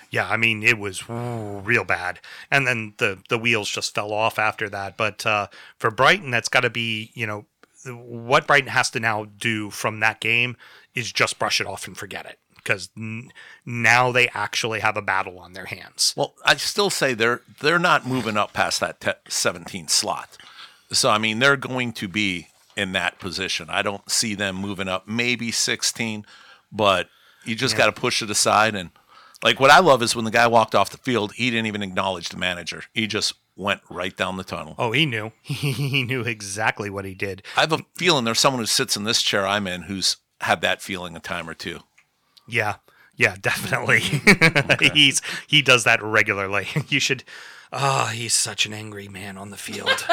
yeah, 0.09 0.27
I 0.27 0.37
mean 0.37 0.63
it 0.63 0.79
was 0.79 1.07
real 1.07 1.83
bad, 1.83 2.19
and 2.49 2.65
then 2.65 2.93
the 2.97 3.19
the 3.29 3.37
wheels 3.37 3.69
just 3.69 3.93
fell 3.93 4.11
off 4.11 4.39
after 4.39 4.67
that. 4.69 4.97
But 4.97 5.25
uh, 5.25 5.47
for 5.77 5.91
Brighton, 5.91 6.31
that's 6.31 6.49
got 6.49 6.61
to 6.61 6.69
be 6.71 7.11
you 7.13 7.27
know 7.27 7.45
what 7.85 8.47
Brighton 8.47 8.69
has 8.69 8.89
to 8.91 8.99
now 8.99 9.25
do 9.25 9.69
from 9.69 9.99
that 9.99 10.19
game 10.19 10.57
is 10.93 11.11
just 11.11 11.39
brush 11.39 11.61
it 11.61 11.67
off 11.67 11.87
and 11.87 11.97
forget 11.97 12.25
it 12.25 12.39
because 12.55 12.89
n- 12.97 13.31
now 13.65 14.11
they 14.11 14.27
actually 14.29 14.79
have 14.79 14.97
a 14.97 15.01
battle 15.01 15.39
on 15.39 15.53
their 15.53 15.65
hands. 15.65 16.13
Well, 16.17 16.33
I 16.43 16.55
still 16.55 16.89
say 16.89 17.13
they're 17.13 17.41
they're 17.61 17.79
not 17.79 18.07
moving 18.07 18.37
up 18.37 18.53
past 18.53 18.79
that 18.79 18.99
te- 18.99 19.11
17 19.27 19.87
slot. 19.87 20.37
So 20.91 21.09
I 21.09 21.17
mean, 21.17 21.39
they're 21.39 21.57
going 21.57 21.93
to 21.93 22.07
be 22.07 22.47
in 22.75 22.91
that 22.93 23.19
position. 23.19 23.69
I 23.69 23.81
don't 23.81 24.09
see 24.09 24.35
them 24.35 24.55
moving 24.55 24.87
up 24.87 25.07
maybe 25.07 25.51
16, 25.51 26.25
but 26.71 27.09
you 27.45 27.55
just 27.55 27.77
got 27.77 27.85
to 27.85 27.91
push 27.91 28.21
it 28.21 28.29
aside 28.29 28.75
and 28.75 28.89
like 29.43 29.59
what 29.59 29.69
I 29.69 29.79
love 29.79 30.01
is 30.01 30.15
when 30.15 30.25
the 30.25 30.31
guy 30.31 30.47
walked 30.47 30.73
off 30.73 30.89
the 30.89 30.97
field, 30.97 31.33
he 31.33 31.51
didn't 31.51 31.67
even 31.67 31.83
acknowledge 31.83 32.29
the 32.29 32.37
manager. 32.37 32.83
He 32.93 33.05
just 33.05 33.33
went 33.55 33.81
right 33.89 34.15
down 34.15 34.37
the 34.37 34.43
tunnel. 34.43 34.75
Oh, 34.77 34.91
he 34.91 35.05
knew. 35.05 35.31
he 35.41 36.03
knew 36.03 36.21
exactly 36.21 36.89
what 36.89 37.05
he 37.05 37.13
did. 37.13 37.43
I 37.55 37.61
have 37.61 37.73
a 37.73 37.85
feeling 37.95 38.25
there's 38.25 38.39
someone 38.39 38.61
who 38.61 38.65
sits 38.65 38.97
in 38.97 39.03
this 39.03 39.21
chair 39.21 39.45
I'm 39.47 39.67
in 39.67 39.83
who's 39.83 40.17
had 40.41 40.61
that 40.61 40.81
feeling 40.81 41.15
a 41.15 41.19
time 41.19 41.49
or 41.49 41.53
two. 41.53 41.79
Yeah. 42.47 42.75
Yeah, 43.15 43.35
definitely. 43.41 44.01
He's 44.93 45.21
he 45.47 45.61
does 45.61 45.85
that 45.85 46.03
regularly. 46.03 46.67
You 46.89 46.99
should 46.99 47.23
Oh, 47.71 48.05
he's 48.07 48.33
such 48.33 48.65
an 48.65 48.73
angry 48.73 49.07
man 49.07 49.37
on 49.37 49.49
the 49.49 49.57
field. 49.57 50.05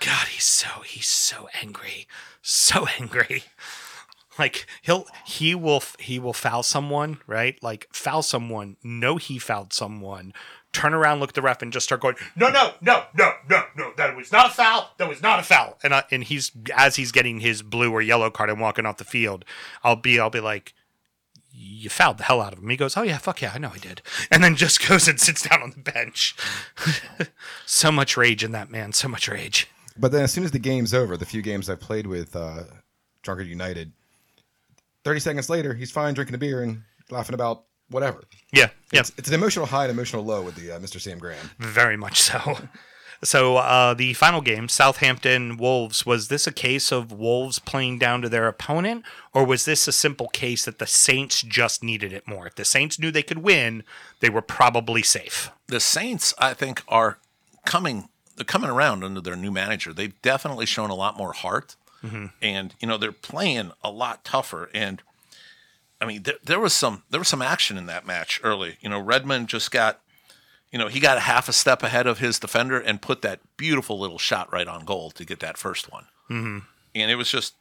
God, 0.00 0.28
he's 0.28 0.44
so 0.44 0.68
he's 0.84 1.08
so 1.08 1.48
angry. 1.62 2.06
So 2.42 2.86
angry. 2.98 3.44
Like 4.38 4.66
he'll 4.82 5.06
he 5.24 5.54
will 5.54 5.82
he 5.98 6.18
will 6.18 6.32
foul 6.32 6.62
someone, 6.62 7.18
right? 7.26 7.62
Like 7.62 7.88
foul 7.92 8.22
someone, 8.22 8.76
know 8.82 9.16
he 9.16 9.38
fouled 9.38 9.72
someone, 9.72 10.32
turn 10.74 10.92
around, 10.92 11.20
look 11.20 11.30
at 11.30 11.34
the 11.34 11.42
ref, 11.42 11.62
and 11.62 11.72
just 11.72 11.84
start 11.84 12.00
going, 12.00 12.16
no, 12.36 12.50
no, 12.50 12.72
no, 12.80 13.04
no, 13.16 13.32
no, 13.48 13.62
no, 13.76 13.92
that 13.96 14.16
was 14.16 14.32
not 14.32 14.50
a 14.50 14.50
foul, 14.50 14.90
that 14.98 15.08
was 15.08 15.22
not 15.22 15.40
a 15.40 15.42
foul. 15.42 15.78
And 15.82 15.94
I, 15.94 16.04
and 16.10 16.24
he's 16.24 16.52
as 16.76 16.96
he's 16.96 17.12
getting 17.12 17.40
his 17.40 17.62
blue 17.62 17.92
or 17.92 18.02
yellow 18.02 18.30
card 18.30 18.50
and 18.50 18.60
walking 18.60 18.84
off 18.86 18.98
the 18.98 19.04
field, 19.04 19.44
I'll 19.82 19.96
be 19.96 20.18
I'll 20.20 20.30
be 20.30 20.40
like, 20.40 20.74
you 21.52 21.88
fouled 21.88 22.18
the 22.18 22.24
hell 22.24 22.40
out 22.40 22.52
of 22.52 22.58
him. 22.58 22.68
He 22.68 22.76
goes, 22.76 22.96
oh 22.96 23.02
yeah, 23.02 23.18
fuck 23.18 23.40
yeah, 23.40 23.52
I 23.54 23.58
know 23.58 23.70
I 23.74 23.78
did, 23.78 24.02
and 24.30 24.42
then 24.42 24.56
just 24.56 24.86
goes 24.88 25.08
and 25.08 25.20
sits 25.20 25.48
down 25.48 25.62
on 25.62 25.70
the 25.70 25.90
bench. 25.90 26.36
so 27.66 27.90
much 27.90 28.16
rage 28.16 28.44
in 28.44 28.52
that 28.52 28.70
man, 28.70 28.92
so 28.92 29.08
much 29.08 29.28
rage. 29.28 29.68
But 29.96 30.10
then 30.10 30.24
as 30.24 30.32
soon 30.32 30.44
as 30.44 30.50
the 30.50 30.58
game's 30.58 30.92
over, 30.92 31.16
the 31.16 31.26
few 31.26 31.40
games 31.40 31.70
I've 31.70 31.80
played 31.80 32.06
with 32.06 32.34
uh, 32.34 32.64
Drunkard 33.22 33.46
United, 33.46 33.92
30 35.04 35.20
seconds 35.20 35.48
later, 35.48 35.74
he's 35.74 35.92
fine 35.92 36.14
drinking 36.14 36.34
a 36.34 36.38
beer 36.38 36.62
and 36.62 36.82
laughing 37.10 37.34
about 37.34 37.64
whatever. 37.94 38.24
Yeah, 38.52 38.70
yeah. 38.92 39.00
It's, 39.00 39.12
it's 39.16 39.28
an 39.28 39.34
emotional 39.34 39.66
high 39.66 39.84
and 39.84 39.90
emotional 39.92 40.24
low 40.24 40.42
with 40.42 40.56
the 40.56 40.72
uh, 40.72 40.78
Mr. 40.80 41.00
Sam 41.00 41.18
Graham. 41.18 41.50
Very 41.58 41.96
much 41.96 42.20
so. 42.20 42.58
So 43.22 43.56
uh, 43.56 43.94
the 43.94 44.12
final 44.12 44.42
game, 44.42 44.68
Southampton 44.68 45.56
Wolves, 45.56 46.04
was 46.04 46.28
this 46.28 46.46
a 46.46 46.52
case 46.52 46.92
of 46.92 47.10
Wolves 47.10 47.58
playing 47.58 47.98
down 47.98 48.20
to 48.20 48.28
their 48.28 48.46
opponent, 48.48 49.02
or 49.32 49.46
was 49.46 49.64
this 49.64 49.88
a 49.88 49.92
simple 49.92 50.28
case 50.28 50.66
that 50.66 50.78
the 50.78 50.86
Saints 50.86 51.40
just 51.40 51.82
needed 51.82 52.12
it 52.12 52.28
more? 52.28 52.46
If 52.48 52.56
the 52.56 52.66
Saints 52.66 52.98
knew 52.98 53.10
they 53.10 53.22
could 53.22 53.38
win, 53.38 53.82
they 54.20 54.28
were 54.28 54.42
probably 54.42 55.02
safe. 55.02 55.50
the 55.68 55.80
Saints, 55.80 56.34
I 56.38 56.52
think, 56.52 56.82
are 56.86 57.16
coming 57.64 58.08
they're 58.36 58.44
coming 58.44 58.68
around 58.68 59.02
under 59.04 59.22
their 59.22 59.36
new 59.36 59.52
manager. 59.52 59.94
They've 59.94 60.20
definitely 60.20 60.66
shown 60.66 60.90
a 60.90 60.94
lot 60.94 61.16
more 61.16 61.32
heart, 61.32 61.76
and 62.42 62.74
you 62.80 62.88
know 62.88 62.98
they're 62.98 63.12
playing 63.12 63.70
a 63.82 63.90
lot 63.90 64.22
tougher. 64.24 64.68
And 64.74 65.00
I 66.00 66.06
mean, 66.06 66.22
there, 66.24 66.34
there 66.44 66.60
was 66.60 66.72
some 66.72 67.02
there 67.10 67.20
was 67.20 67.28
some 67.28 67.42
action 67.42 67.78
in 67.78 67.86
that 67.86 68.06
match 68.06 68.40
early. 68.42 68.76
You 68.80 68.88
know, 68.88 68.98
Redmond 69.00 69.48
just 69.48 69.70
got, 69.70 70.00
you 70.70 70.78
know, 70.78 70.88
he 70.88 71.00
got 71.00 71.16
a 71.16 71.20
half 71.20 71.48
a 71.48 71.52
step 71.52 71.82
ahead 71.82 72.06
of 72.06 72.18
his 72.18 72.38
defender 72.38 72.78
and 72.78 73.00
put 73.00 73.22
that 73.22 73.40
beautiful 73.56 73.98
little 73.98 74.18
shot 74.18 74.52
right 74.52 74.68
on 74.68 74.84
goal 74.84 75.10
to 75.12 75.24
get 75.24 75.40
that 75.40 75.56
first 75.56 75.90
one. 75.90 76.06
and 76.94 77.10
it 77.10 77.16
was 77.16 77.30
just 77.30 77.54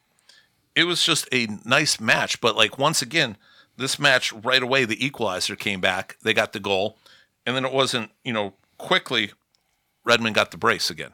it 0.76 0.86
was 0.86 1.04
just 1.04 1.28
a 1.32 1.48
nice 1.66 2.00
match. 2.00 2.42
But 2.42 2.56
like 2.56 2.78
once 2.78 3.02
again, 3.02 3.38
this 3.78 4.00
match 4.00 4.34
right 4.34 4.62
away, 4.62 4.86
the 4.86 5.04
equalizer 5.04 5.56
came 5.56 5.82
back. 5.82 6.18
They 6.22 6.34
got 6.34 6.54
the 6.54 6.60
goal, 6.60 6.98
and 7.46 7.56
then 7.56 7.66
it 7.66 7.74
wasn't 7.74 8.12
you 8.24 8.34
know 8.34 8.54
quickly. 8.78 9.32
Redmond 10.06 10.36
got 10.36 10.52
the 10.52 10.58
brace 10.58 10.90
again. 10.90 11.14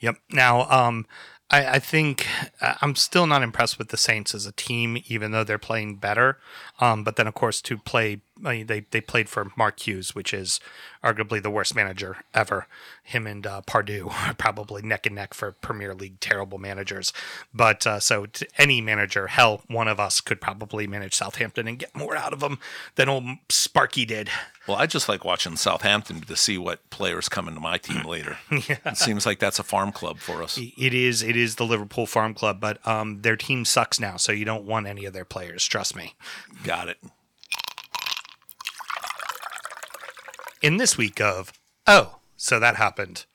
Yep. 0.00 0.16
Now, 0.30 0.68
um, 0.68 1.06
I, 1.50 1.66
I 1.66 1.78
think 1.78 2.26
uh, 2.60 2.74
I'm 2.80 2.94
still 2.94 3.26
not 3.26 3.42
impressed 3.42 3.78
with 3.78 3.88
the 3.88 3.96
Saints 3.96 4.34
as 4.34 4.46
a 4.46 4.52
team, 4.52 5.02
even 5.06 5.30
though 5.30 5.44
they're 5.44 5.58
playing 5.58 5.96
better. 5.96 6.38
Um, 6.80 7.04
but 7.04 7.16
then, 7.16 7.26
of 7.26 7.34
course, 7.34 7.60
to 7.62 7.76
play, 7.78 8.22
I 8.42 8.56
mean, 8.56 8.66
they 8.66 8.80
they 8.90 9.00
played 9.00 9.28
for 9.28 9.52
Mark 9.56 9.86
Hughes, 9.86 10.14
which 10.14 10.34
is 10.34 10.58
arguably 11.04 11.42
the 11.42 11.50
worst 11.50 11.74
manager 11.74 12.18
ever. 12.32 12.66
Him 13.02 13.26
and 13.26 13.46
uh, 13.46 13.60
Pardew 13.66 14.10
are 14.28 14.34
probably 14.34 14.82
neck 14.82 15.06
and 15.06 15.14
neck 15.14 15.34
for 15.34 15.52
Premier 15.52 15.94
League 15.94 16.18
terrible 16.20 16.58
managers. 16.58 17.12
But 17.52 17.86
uh, 17.86 18.00
so 18.00 18.26
to 18.26 18.46
any 18.58 18.80
manager, 18.80 19.28
hell, 19.28 19.62
one 19.68 19.86
of 19.86 20.00
us 20.00 20.20
could 20.20 20.40
probably 20.40 20.86
manage 20.86 21.14
Southampton 21.14 21.68
and 21.68 21.78
get 21.78 21.94
more 21.94 22.16
out 22.16 22.32
of 22.32 22.40
them 22.40 22.58
than 22.96 23.08
old 23.08 23.24
Sparky 23.48 24.04
did. 24.04 24.30
Well, 24.66 24.78
I 24.78 24.86
just 24.86 25.08
like 25.08 25.24
watching 25.24 25.56
Southampton 25.56 26.22
to 26.22 26.36
see 26.36 26.56
what 26.56 26.88
players 26.90 27.28
come 27.28 27.48
into 27.48 27.60
my 27.60 27.76
team 27.76 28.02
later. 28.02 28.38
yeah. 28.50 28.78
It 28.86 28.96
seems 28.96 29.26
like 29.26 29.38
that's 29.38 29.58
a 29.58 29.62
farm 29.64 29.92
club 29.92 30.18
for 30.18 30.42
us. 30.42 30.58
It 30.58 30.94
is 30.94 31.22
it 31.22 31.36
is 31.36 31.56
the 31.56 31.66
Liverpool 31.66 32.06
Farm 32.06 32.34
Club, 32.34 32.60
but 32.60 32.84
um, 32.86 33.20
their 33.20 33.36
team 33.36 33.64
sucks 33.64 34.00
now, 34.00 34.16
so 34.16 34.32
you 34.32 34.44
don't 34.44 34.64
want 34.64 34.86
any 34.86 35.04
of 35.04 35.12
their 35.12 35.24
players. 35.26 35.64
Trust 35.66 35.94
me. 35.94 36.14
Got 36.64 36.88
it. 36.88 36.98
In 40.64 40.78
this 40.78 40.96
week 40.96 41.20
of 41.20 41.52
oh, 41.86 42.16
so 42.36 42.58
that 42.58 42.76
happened. 42.76 43.26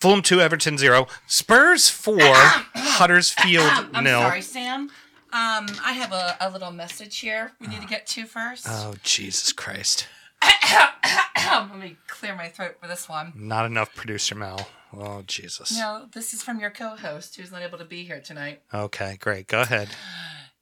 Fulham 0.00 0.20
two, 0.20 0.40
Everton 0.40 0.76
zero, 0.76 1.06
Spurs 1.28 1.88
four, 1.88 2.18
Huddersfield 2.20 3.70
I'm 3.94 4.02
nil. 4.04 4.20
sorry, 4.20 4.42
Sam. 4.42 4.90
Um, 5.32 5.66
I 5.82 5.92
have 5.92 6.12
a, 6.12 6.36
a 6.40 6.50
little 6.50 6.72
message 6.72 7.20
here 7.20 7.52
we 7.60 7.68
need 7.68 7.80
to 7.80 7.86
get 7.86 8.06
to 8.08 8.26
first. 8.26 8.66
Oh 8.68 8.94
Jesus 9.04 9.52
Christ! 9.52 10.08
Let 10.42 11.78
me 11.78 11.96
clear 12.08 12.34
my 12.34 12.48
throat 12.48 12.76
for 12.80 12.88
this 12.88 13.08
one. 13.08 13.32
Not 13.36 13.64
enough 13.64 13.94
producer 13.94 14.34
Mel. 14.34 14.68
Oh 14.92 15.22
Jesus. 15.26 15.78
No, 15.78 16.06
this 16.12 16.34
is 16.34 16.42
from 16.42 16.58
your 16.58 16.70
co-host 16.70 17.36
who's 17.36 17.52
not 17.52 17.62
able 17.62 17.78
to 17.78 17.84
be 17.84 18.02
here 18.04 18.20
tonight. 18.20 18.60
Okay, 18.74 19.16
great. 19.20 19.46
Go 19.46 19.60
ahead. 19.62 19.90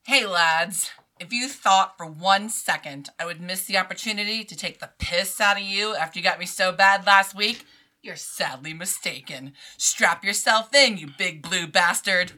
Hey, 0.05 0.25
lads. 0.25 0.91
If 1.21 1.31
you 1.31 1.49
thought 1.49 1.97
for 1.97 2.07
one 2.07 2.49
second 2.49 3.11
I 3.19 3.27
would 3.27 3.39
miss 3.39 3.65
the 3.65 3.77
opportunity 3.77 4.43
to 4.43 4.55
take 4.55 4.79
the 4.79 4.89
piss 4.97 5.39
out 5.39 5.57
of 5.57 5.61
you 5.61 5.95
after 5.95 6.17
you 6.17 6.23
got 6.23 6.39
me 6.39 6.47
so 6.47 6.71
bad 6.71 7.05
last 7.05 7.35
week, 7.35 7.63
you're 8.01 8.15
sadly 8.15 8.73
mistaken. 8.73 9.53
Strap 9.77 10.25
yourself 10.25 10.73
in, 10.73 10.97
you 10.97 11.09
big 11.19 11.43
blue 11.43 11.67
bastard. 11.67 12.31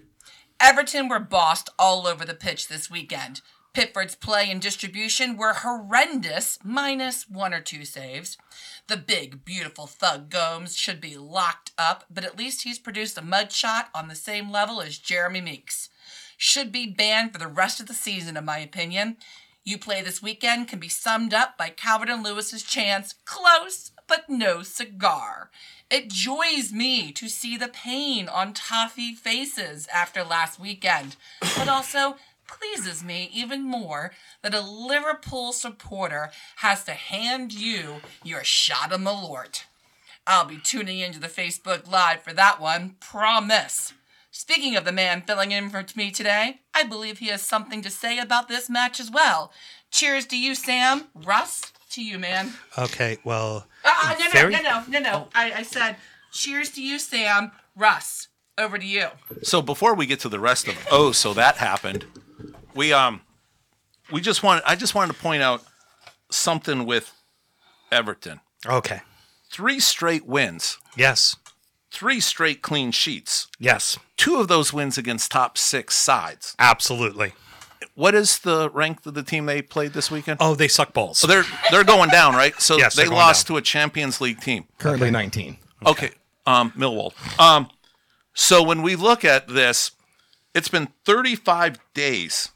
Everton 0.59 1.07
were 1.07 1.19
bossed 1.19 1.69
all 1.79 2.05
over 2.05 2.25
the 2.25 2.33
pitch 2.33 2.67
this 2.67 2.91
weekend. 2.91 3.39
Pickford's 3.73 4.15
play 4.15 4.51
and 4.51 4.61
distribution 4.61 5.37
were 5.37 5.53
horrendous, 5.53 6.59
minus 6.61 7.29
one 7.29 7.53
or 7.53 7.61
two 7.61 7.85
saves. 7.85 8.37
The 8.87 8.97
big, 8.97 9.45
beautiful 9.45 9.87
thug 9.87 10.29
Gomes 10.29 10.75
should 10.75 10.99
be 10.99 11.15
locked 11.15 11.71
up, 11.77 12.03
but 12.13 12.25
at 12.25 12.37
least 12.37 12.63
he's 12.63 12.79
produced 12.79 13.17
a 13.17 13.21
mud 13.21 13.53
shot 13.53 13.87
on 13.95 14.09
the 14.09 14.13
same 14.15 14.51
level 14.51 14.81
as 14.81 14.97
Jeremy 14.97 15.39
Meeks 15.39 15.87
should 16.43 16.73
be 16.73 16.85
banned 16.85 17.31
for 17.31 17.37
the 17.37 17.47
rest 17.47 17.79
of 17.79 17.87
the 17.87 17.93
season, 17.93 18.35
in 18.35 18.43
my 18.43 18.57
opinion. 18.57 19.15
You 19.63 19.77
play 19.77 20.01
this 20.01 20.21
weekend 20.21 20.67
can 20.67 20.77
be 20.77 20.89
summed 20.89 21.33
up 21.33 21.57
by 21.57 21.69
Calvert 21.69 22.09
and 22.09 22.21
Lewis's 22.21 22.63
chance, 22.63 23.15
close 23.23 23.91
but 24.09 24.29
no 24.29 24.61
cigar. 24.61 25.51
It 25.89 26.09
joys 26.09 26.73
me 26.73 27.13
to 27.13 27.29
see 27.29 27.55
the 27.55 27.69
pain 27.69 28.27
on 28.27 28.51
toffee 28.51 29.15
faces 29.15 29.87
after 29.87 30.21
last 30.21 30.59
weekend, 30.59 31.15
but 31.39 31.69
also 31.69 32.17
pleases 32.45 33.05
me 33.05 33.29
even 33.33 33.63
more 33.63 34.11
that 34.41 34.53
a 34.53 34.59
Liverpool 34.59 35.53
supporter 35.53 36.29
has 36.57 36.83
to 36.83 36.91
hand 36.91 37.53
you 37.53 38.01
your 38.21 38.43
shot 38.43 38.91
of 38.91 38.99
Malort. 38.99 39.63
I'll 40.27 40.43
be 40.43 40.57
tuning 40.57 40.99
into 40.99 41.21
the 41.21 41.27
Facebook 41.27 41.89
Live 41.89 42.21
for 42.21 42.33
that 42.33 42.59
one, 42.59 42.97
promise. 42.99 43.93
Speaking 44.37 44.75
of 44.75 44.83
the 44.83 44.91
man 44.91 45.21
filling 45.21 45.51
in 45.51 45.69
for 45.69 45.85
me 45.95 46.09
today, 46.09 46.61
I 46.73 46.83
believe 46.83 47.19
he 47.19 47.27
has 47.27 47.43
something 47.43 47.83
to 47.83 47.89
say 47.91 48.17
about 48.17 48.47
this 48.47 48.67
match 48.67 48.99
as 48.99 49.11
well. 49.11 49.51
Cheers 49.91 50.25
to 50.27 50.37
you, 50.37 50.55
Sam. 50.55 51.03
Russ, 51.13 51.71
to 51.91 52.03
you, 52.03 52.17
man. 52.17 52.53
Okay, 52.75 53.19
well, 53.23 53.67
Uh, 53.85 54.15
no, 54.17 54.25
no, 54.25 54.31
Very- 54.31 54.53
no, 54.55 54.61
no, 54.61 54.83
no, 54.89 54.99
no. 54.99 55.27
I, 55.35 55.53
I 55.53 55.61
said, 55.61 55.97
cheers 56.31 56.71
to 56.71 56.81
you, 56.81 56.97
Sam. 56.97 57.51
Russ, 57.75 58.27
over 58.57 58.79
to 58.79 58.85
you. 58.85 59.09
So 59.43 59.61
before 59.61 59.93
we 59.93 60.07
get 60.07 60.19
to 60.21 60.29
the 60.29 60.39
rest 60.39 60.67
of 60.67 60.75
oh, 60.91 61.11
so 61.11 61.35
that 61.35 61.57
happened, 61.57 62.05
we 62.73 62.91
um 62.91 63.21
we 64.11 64.19
just 64.19 64.41
want 64.41 64.63
I 64.65 64.75
just 64.75 64.95
wanted 64.95 65.13
to 65.13 65.19
point 65.21 65.43
out 65.43 65.63
something 66.31 66.85
with 66.87 67.13
Everton. 67.91 68.39
okay. 68.65 69.01
Three 69.51 69.79
straight 69.79 70.25
wins, 70.25 70.79
Yes, 70.97 71.35
three 71.93 72.19
straight 72.19 72.61
clean 72.61 72.91
sheets. 72.91 73.47
yes, 73.59 73.97
Two 74.17 74.39
of 74.39 74.47
those 74.47 74.73
wins 74.73 74.97
against 74.97 75.31
top 75.31 75.57
6 75.57 75.95
sides. 75.95 76.55
absolutely. 76.59 77.33
What 77.95 78.15
is 78.15 78.39
the 78.39 78.69
rank 78.71 79.05
of 79.05 79.13
the 79.13 79.21
team 79.21 79.45
they 79.45 79.61
played 79.61 79.93
this 79.93 80.09
weekend? 80.09 80.37
Oh, 80.41 80.55
they 80.55 80.67
suck 80.67 80.93
balls. 80.93 81.19
So 81.19 81.27
they're 81.27 81.43
they're 81.69 81.83
going 81.83 82.09
down, 82.09 82.33
right? 82.33 82.59
So 82.59 82.77
Yes, 82.77 82.95
they 82.95 83.05
lost 83.05 83.45
down. 83.47 83.55
to 83.55 83.57
a 83.59 83.61
Champions 83.61 84.19
League 84.19 84.39
team. 84.41 84.65
Currently 84.79 85.11
19. 85.11 85.57
Okay. 85.85 86.11
Um, 86.47 86.71
Millwall. 86.71 87.13
Um, 87.39 87.69
so 88.33 88.63
when 88.63 88.81
we 88.81 88.95
look 88.95 89.23
at 89.23 89.47
this, 89.47 89.91
it's 90.55 90.69
been 90.69 90.87
35 91.05 91.77
days 91.93 92.49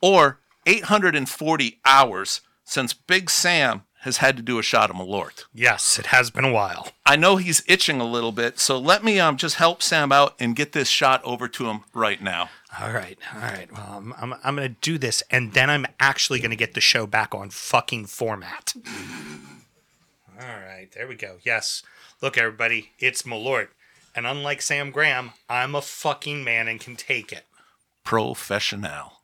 or 0.00 0.38
840 0.66 1.80
hours 1.84 2.40
since 2.64 2.92
Big 2.92 3.30
Sam 3.30 3.82
has 4.08 4.16
had 4.18 4.36
to 4.36 4.42
do 4.42 4.58
a 4.58 4.62
shot 4.62 4.90
of 4.90 4.96
Malort. 4.96 5.44
yes, 5.54 5.98
it 5.98 6.06
has 6.06 6.30
been 6.30 6.44
a 6.44 6.52
while. 6.52 6.88
I 7.06 7.16
know 7.16 7.36
he's 7.36 7.62
itching 7.68 8.00
a 8.00 8.04
little 8.04 8.32
bit, 8.32 8.58
so 8.58 8.78
let 8.78 9.04
me 9.04 9.20
um 9.20 9.36
just 9.36 9.56
help 9.56 9.82
Sam 9.82 10.10
out 10.10 10.34
and 10.40 10.56
get 10.56 10.72
this 10.72 10.88
shot 10.88 11.22
over 11.24 11.46
to 11.48 11.66
him 11.66 11.84
right 11.94 12.20
now. 12.22 12.50
All 12.80 12.92
right, 12.92 13.18
all 13.34 13.40
right. 13.40 13.72
Well, 13.72 13.86
I'm, 13.96 14.14
I'm, 14.20 14.34
I'm 14.44 14.56
going 14.56 14.68
to 14.68 14.80
do 14.80 14.98
this, 14.98 15.22
and 15.30 15.54
then 15.54 15.70
I'm 15.70 15.86
actually 15.98 16.38
going 16.38 16.50
to 16.50 16.56
get 16.56 16.74
the 16.74 16.80
show 16.82 17.06
back 17.06 17.34
on 17.34 17.48
fucking 17.50 18.06
format. 18.06 18.74
All 20.38 20.46
right, 20.46 20.88
there 20.94 21.08
we 21.08 21.14
go. 21.14 21.38
Yes. 21.42 21.82
Look, 22.20 22.36
everybody, 22.36 22.90
it's 22.98 23.22
Malort. 23.22 23.68
And 24.14 24.26
unlike 24.26 24.60
Sam 24.62 24.90
Graham, 24.90 25.32
I'm 25.48 25.74
a 25.74 25.80
fucking 25.80 26.44
man 26.44 26.68
and 26.68 26.78
can 26.78 26.94
take 26.96 27.32
it. 27.32 27.44
Professional. 28.04 29.14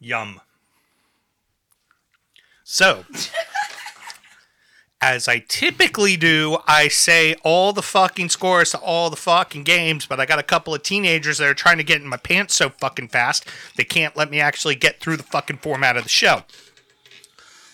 Yum. 0.00 0.40
So, 2.66 3.04
as 5.02 5.28
I 5.28 5.44
typically 5.46 6.16
do, 6.16 6.56
I 6.66 6.88
say 6.88 7.34
all 7.44 7.74
the 7.74 7.82
fucking 7.82 8.30
scores 8.30 8.70
to 8.70 8.78
all 8.78 9.10
the 9.10 9.16
fucking 9.16 9.64
games, 9.64 10.06
but 10.06 10.18
I 10.18 10.24
got 10.24 10.38
a 10.38 10.42
couple 10.42 10.74
of 10.74 10.82
teenagers 10.82 11.38
that 11.38 11.48
are 11.48 11.54
trying 11.54 11.76
to 11.76 11.84
get 11.84 12.00
in 12.00 12.08
my 12.08 12.16
pants 12.16 12.54
so 12.54 12.70
fucking 12.70 13.08
fast, 13.08 13.46
they 13.76 13.84
can't 13.84 14.16
let 14.16 14.30
me 14.30 14.40
actually 14.40 14.76
get 14.76 14.98
through 14.98 15.18
the 15.18 15.22
fucking 15.22 15.58
format 15.58 15.98
of 15.98 16.04
the 16.04 16.08
show. 16.08 16.44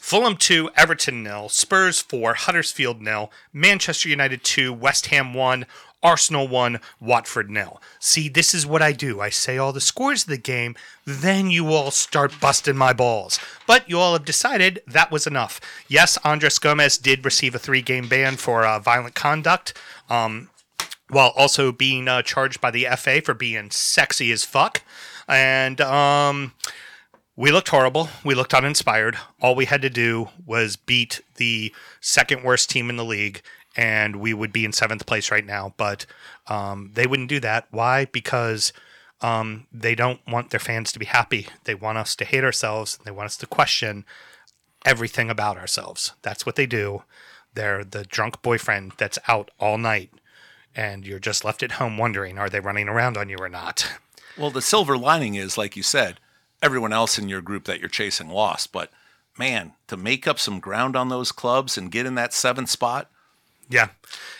Fulham 0.01 0.37
2, 0.37 0.71
Everton 0.77 1.23
nil, 1.23 1.49
Spurs 1.49 2.01
4, 2.01 2.35
Huddersfield 2.35 3.01
nil, 3.01 3.31
Manchester 3.53 4.09
United 4.09 4.43
2, 4.43 4.73
West 4.73 5.07
Ham 5.07 5.33
1, 5.33 5.67
Arsenal 6.03 6.49
1, 6.49 6.81
Watford 7.01 7.51
nil. 7.51 7.81
See, 7.99 8.29
this 8.29 8.55
is 8.55 8.67
what 8.67 8.83
I 8.83 8.93
do. 8.93 9.21
I 9.21 9.29
say 9.29 9.59
all 9.59 9.73
the 9.73 9.81
scores 9.81 10.23
of 10.23 10.29
the 10.29 10.39
game, 10.39 10.75
then 11.05 11.51
you 11.51 11.69
all 11.73 11.91
start 11.91 12.41
busting 12.41 12.77
my 12.77 12.93
balls. 12.93 13.39
But 13.67 13.89
you 13.89 13.99
all 13.99 14.15
have 14.15 14.25
decided 14.25 14.83
that 14.87 15.11
was 15.11 15.27
enough. 15.27 15.61
Yes, 15.89 16.19
Andres 16.25 16.59
Gomes 16.59 16.99
did 16.99 17.25
receive 17.25 17.55
a 17.55 17.59
three 17.59 17.83
game 17.83 18.09
ban 18.09 18.37
for 18.37 18.65
uh, 18.65 18.79
violent 18.79 19.15
conduct. 19.15 19.75
Um, 20.09 20.51
while 21.11 21.33
also 21.37 21.73
being 21.73 22.09
uh, 22.09 22.23
charged 22.23 22.61
by 22.61 22.71
the 22.71 22.87
FA 22.97 23.21
for 23.21 23.35
being 23.35 23.71
sexy 23.71 24.31
as 24.33 24.45
fuck. 24.45 24.83
And 25.29 25.81
um, 25.81 26.53
we 27.37 27.51
looked 27.51 27.69
horrible. 27.69 28.09
We 28.25 28.35
looked 28.35 28.55
uninspired. 28.55 29.17
All 29.41 29.55
we 29.55 29.67
had 29.67 29.83
to 29.83 29.91
do 29.91 30.29
was 30.47 30.77
beat 30.77 31.21
the 31.37 31.75
second 32.01 32.45
worst 32.45 32.71
team 32.71 32.91
in 32.91 32.97
the 32.97 33.05
league, 33.05 33.43
and 33.77 34.17
we 34.17 34.35
would 34.35 34.53
be 34.53 34.65
in 34.65 34.73
seventh 34.73 35.07
place 35.07 35.31
right 35.31 35.47
now. 35.47 35.75
But 35.77 36.07
um, 36.47 36.91
they 36.95 37.07
wouldn't 37.07 37.29
do 37.29 37.41
that. 37.41 37.67
Why? 37.71 38.07
Because 38.07 38.73
um, 39.21 39.67
they 39.73 39.95
don't 39.95 40.21
want 40.27 40.51
their 40.51 40.61
fans 40.61 40.93
to 40.93 40.99
be 40.99 41.07
happy. 41.07 41.47
They 41.65 41.75
want 41.75 41.99
us 41.99 42.17
to 42.17 42.25
hate 42.25 42.45
ourselves. 42.45 42.99
They 43.05 43.11
want 43.11 43.27
us 43.27 43.37
to 43.39 43.47
question 43.47 44.05
everything 44.85 45.31
about 45.31 45.59
ourselves. 45.59 46.13
That's 46.23 46.47
what 46.47 46.57
they 46.57 46.67
do. 46.67 47.03
They're 47.55 47.85
the 47.85 48.05
drunk 48.05 48.43
boyfriend 48.43 48.93
that's 48.97 49.19
out 49.29 49.51
all 49.59 49.77
night, 49.77 50.11
and 50.75 51.05
you're 51.05 51.19
just 51.19 51.45
left 51.45 51.63
at 51.63 51.73
home 51.73 51.99
wondering, 51.99 52.39
are 52.39 52.49
they 52.49 52.61
running 52.61 52.89
around 52.89 53.17
on 53.17 53.29
you 53.29 53.37
or 53.39 53.49
not? 53.49 53.93
Well, 54.39 54.51
the 54.51 54.63
silver 54.63 54.97
lining 54.97 55.35
is, 55.35 55.59
like 55.59 55.77
you 55.77 55.83
said, 55.83 56.21
everyone 56.63 56.93
else 56.93 57.19
in 57.19 57.29
your 57.29 57.43
group 57.43 57.65
that 57.65 57.81
you're 57.81 57.89
chasing 57.89 58.29
lost. 58.29 58.73
But 58.73 58.91
man, 59.37 59.73
to 59.89 59.97
make 59.97 60.27
up 60.27 60.39
some 60.39 60.61
ground 60.61 60.97
on 60.97 61.09
those 61.09 61.33
clubs 61.33 61.77
and 61.77 61.91
get 61.91 62.07
in 62.07 62.15
that 62.15 62.33
seventh 62.33 62.71
spot, 62.71 63.11
Yeah, 63.71 63.91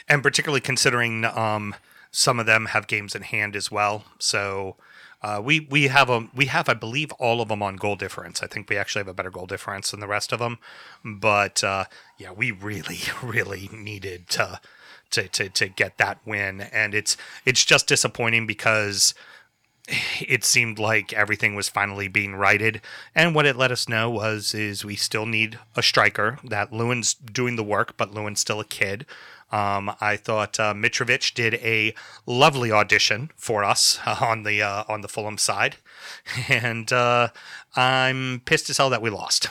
and 0.09 0.23
particularly 0.23 0.61
considering 0.61 1.25
um, 1.25 1.75
some 2.11 2.41
of 2.41 2.47
them 2.47 2.67
have 2.67 2.89
games 2.89 3.15
in 3.15 3.23
hand 3.23 3.55
as 3.55 3.71
well. 3.71 4.05
So 4.19 4.77
uh, 5.23 5.41
we 5.43 5.61
we 5.61 5.87
have 5.87 6.11
a 6.11 6.29
we 6.35 6.47
have 6.47 6.69
I 6.69 6.75
believe 6.75 7.13
all 7.13 7.41
of 7.41 7.49
them 7.49 7.63
on 7.63 7.77
goal 7.77 7.95
difference. 7.95 8.43
I 8.43 8.49
think 8.49 8.69
we 8.69 8.77
actually 8.77 9.01
have 9.01 9.09
a 9.09 9.15
better 9.15 9.31
goal 9.31 9.47
difference 9.47 9.93
than 9.93 10.01
the 10.01 10.09
rest 10.09 10.33
of 10.33 10.41
them. 10.41 10.59
But 11.05 11.63
uh, 11.63 11.85
yeah, 12.19 12.33
we 12.33 12.51
really 12.51 12.99
really 13.23 13.71
needed 13.73 14.29
to, 14.31 14.61
to 15.13 15.29
to 15.29 15.49
to 15.49 15.69
get 15.69 15.99
that 15.99 16.19
win, 16.27 16.61
and 16.61 16.93
it's 16.93 17.17
it's 17.47 17.65
just 17.65 17.87
disappointing 17.87 18.47
because 18.49 19.15
it 20.21 20.45
seemed 20.45 20.79
like 20.79 21.13
everything 21.13 21.55
was 21.55 21.69
finally 21.69 22.09
being 22.09 22.35
righted. 22.35 22.81
And 23.15 23.35
what 23.35 23.47
it 23.47 23.57
let 23.57 23.73
us 23.73 23.89
know 23.89 24.11
was 24.11 24.55
is 24.55 24.85
we 24.85 24.97
still 24.97 25.27
need 25.27 25.59
a 25.77 25.83
striker 25.83 26.39
that 26.45 26.73
lewin's 26.73 27.15
doing 27.15 27.57
the 27.57 27.65
work 27.65 27.97
but 27.97 28.15
lewin's 28.15 28.41
still 28.41 28.61
a 28.61 28.65
kid. 28.65 29.07
Um, 29.53 29.93
I 30.01 30.17
thought 30.17 30.61
uh, 30.61 30.75
Mitrovic 30.75 31.35
did 31.35 31.55
a 31.55 31.93
lovely 32.25 32.71
audition 32.71 33.31
for 33.37 33.65
us 33.65 33.99
on 34.07 34.45
the 34.45 34.63
uh, 34.63 34.85
on 34.89 35.01
the 35.01 35.09
Fulham 35.09 35.39
side, 35.39 35.77
and 36.49 36.93
uh, 36.93 37.29
I'm 37.75 38.43
pissed 38.45 38.71
as 38.71 38.79
hell 38.79 38.91
that 38.91 39.03
we 39.03 39.11
lost. 39.11 39.49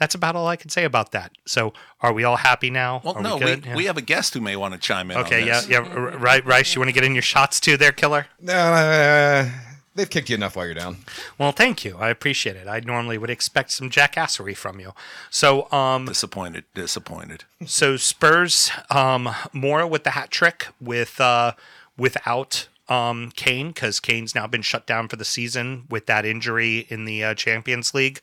That's 0.00 0.14
about 0.14 0.34
all 0.34 0.48
I 0.48 0.56
can 0.56 0.70
say 0.70 0.84
about 0.84 1.12
that. 1.12 1.30
So, 1.46 1.74
are 2.00 2.12
we 2.12 2.24
all 2.24 2.36
happy 2.36 2.70
now? 2.70 3.02
Well, 3.04 3.16
are 3.18 3.22
no, 3.22 3.36
we, 3.36 3.44
we. 3.44 3.50
Yeah. 3.62 3.76
we 3.76 3.84
have 3.84 3.98
a 3.98 4.02
guest 4.02 4.32
who 4.34 4.40
may 4.40 4.56
want 4.56 4.72
to 4.74 4.80
chime 4.80 5.10
in. 5.10 5.18
okay, 5.18 5.42
on 5.42 5.46
yeah, 5.46 5.60
this. 5.60 5.68
yeah, 5.68 5.78
r- 5.80 6.16
right, 6.18 6.44
Rice. 6.44 6.74
You 6.74 6.80
want 6.80 6.88
to 6.88 6.94
get 6.94 7.04
in 7.04 7.12
your 7.14 7.22
shots 7.22 7.60
too, 7.60 7.76
there, 7.76 7.92
killer? 7.92 8.26
Uh, 8.48 9.50
they've 9.94 10.08
kicked 10.08 10.30
you 10.30 10.36
enough 10.36 10.56
while 10.56 10.64
you're 10.64 10.74
down. 10.74 10.96
Well, 11.36 11.52
thank 11.52 11.84
you. 11.84 11.96
I 11.98 12.08
appreciate 12.08 12.56
it. 12.56 12.66
I 12.66 12.80
normally 12.80 13.18
would 13.18 13.28
expect 13.28 13.72
some 13.72 13.90
jackassery 13.90 14.56
from 14.56 14.80
you. 14.80 14.94
So, 15.28 15.70
um, 15.70 16.06
Disappointed, 16.06 16.64
disappointed. 16.74 17.44
so 17.66 17.98
Spurs, 17.98 18.70
um, 18.88 19.26
Moura 19.54 19.88
with 19.88 20.04
the 20.04 20.10
hat 20.12 20.30
trick 20.30 20.68
with 20.80 21.20
uh, 21.20 21.52
without 21.98 22.68
um, 22.88 23.32
Kane 23.36 23.68
because 23.68 24.00
Kane's 24.00 24.34
now 24.34 24.46
been 24.46 24.62
shut 24.62 24.86
down 24.86 25.08
for 25.08 25.16
the 25.16 25.26
season 25.26 25.84
with 25.90 26.06
that 26.06 26.24
injury 26.24 26.86
in 26.88 27.04
the 27.04 27.22
uh, 27.22 27.34
Champions 27.34 27.92
League 27.92 28.22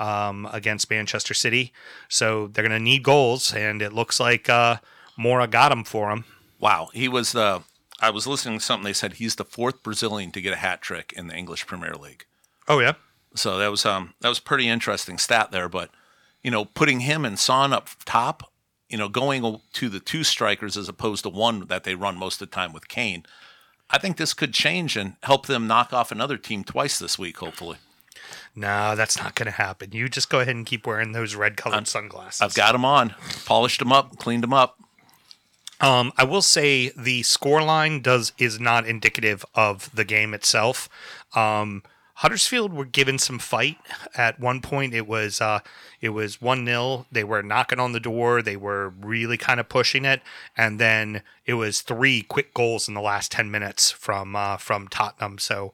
um, 0.00 0.48
against 0.52 0.90
Manchester 0.90 1.34
City. 1.34 1.72
So 2.08 2.48
they're 2.48 2.66
going 2.66 2.76
to 2.76 2.82
need 2.82 3.04
goals, 3.04 3.52
and 3.52 3.82
it 3.82 3.92
looks 3.92 4.18
like 4.18 4.48
uh, 4.48 4.78
Moura 5.18 5.48
got 5.48 5.68
them 5.68 5.84
for 5.84 6.10
him. 6.10 6.24
Wow, 6.58 6.88
he 6.92 7.06
was 7.06 7.32
the. 7.32 7.62
I 8.00 8.10
was 8.10 8.26
listening 8.26 8.58
to 8.58 8.64
something. 8.64 8.84
They 8.84 8.94
said 8.94 9.14
he's 9.14 9.36
the 9.36 9.44
fourth 9.44 9.82
Brazilian 9.82 10.30
to 10.32 10.40
get 10.40 10.54
a 10.54 10.56
hat 10.56 10.80
trick 10.80 11.12
in 11.14 11.26
the 11.26 11.34
English 11.34 11.66
Premier 11.66 11.94
League. 11.94 12.24
Oh 12.66 12.78
yeah, 12.80 12.94
So 13.34 13.58
that 13.58 13.70
was 13.70 13.84
um 13.84 14.14
that 14.20 14.28
was 14.28 14.40
pretty 14.40 14.68
interesting 14.68 15.18
stat 15.18 15.52
there. 15.52 15.68
But 15.68 15.90
you 16.42 16.50
know, 16.50 16.64
putting 16.64 17.00
him 17.00 17.26
and 17.26 17.38
Son 17.38 17.74
up 17.74 17.88
top, 18.06 18.50
you 18.88 18.96
know, 18.96 19.08
going 19.08 19.60
to 19.74 19.88
the 19.90 20.00
two 20.00 20.24
strikers 20.24 20.78
as 20.78 20.88
opposed 20.88 21.24
to 21.24 21.28
one 21.28 21.66
that 21.66 21.84
they 21.84 21.94
run 21.94 22.16
most 22.16 22.40
of 22.40 22.48
the 22.50 22.54
time 22.54 22.72
with 22.72 22.88
Kane. 22.88 23.24
I 23.90 23.98
think 23.98 24.16
this 24.16 24.32
could 24.32 24.54
change 24.54 24.96
and 24.96 25.16
help 25.24 25.46
them 25.46 25.66
knock 25.66 25.92
off 25.92 26.12
another 26.12 26.38
team 26.38 26.64
twice 26.64 26.98
this 26.98 27.18
week. 27.18 27.38
Hopefully, 27.38 27.78
no, 28.54 28.96
that's 28.96 29.18
not 29.18 29.34
going 29.34 29.46
to 29.46 29.52
happen. 29.52 29.92
You 29.92 30.08
just 30.08 30.30
go 30.30 30.40
ahead 30.40 30.54
and 30.54 30.66
keep 30.66 30.86
wearing 30.86 31.12
those 31.12 31.34
red 31.34 31.56
colored 31.56 31.88
sunglasses. 31.88 32.40
I've 32.40 32.54
got 32.54 32.72
them 32.72 32.84
on, 32.84 33.14
polished 33.44 33.78
them 33.78 33.92
up, 33.92 34.18
cleaned 34.18 34.42
them 34.42 34.54
up. 34.54 34.78
Um, 35.80 36.12
I 36.18 36.24
will 36.24 36.42
say 36.42 36.90
the 36.90 37.22
scoreline 37.22 38.02
does 38.02 38.32
is 38.38 38.60
not 38.60 38.86
indicative 38.86 39.44
of 39.54 39.94
the 39.94 40.04
game 40.04 40.34
itself. 40.34 40.88
Um, 41.34 41.82
Huddersfield 42.20 42.74
were 42.74 42.84
given 42.84 43.18
some 43.18 43.38
fight 43.38 43.78
at 44.14 44.38
one 44.38 44.60
point. 44.60 44.92
It 44.92 45.06
was 45.06 45.40
uh, 45.40 45.60
it 46.02 46.10
was 46.10 46.38
one 46.38 46.66
0 46.66 47.06
They 47.10 47.24
were 47.24 47.42
knocking 47.42 47.80
on 47.80 47.92
the 47.92 48.00
door. 48.00 48.42
They 48.42 48.56
were 48.56 48.90
really 48.90 49.38
kind 49.38 49.58
of 49.58 49.70
pushing 49.70 50.04
it, 50.04 50.20
and 50.54 50.78
then 50.78 51.22
it 51.46 51.54
was 51.54 51.80
three 51.80 52.20
quick 52.20 52.52
goals 52.52 52.88
in 52.88 52.94
the 52.94 53.00
last 53.00 53.32
ten 53.32 53.50
minutes 53.50 53.90
from 53.90 54.36
uh, 54.36 54.58
from 54.58 54.88
Tottenham. 54.88 55.38
So. 55.38 55.72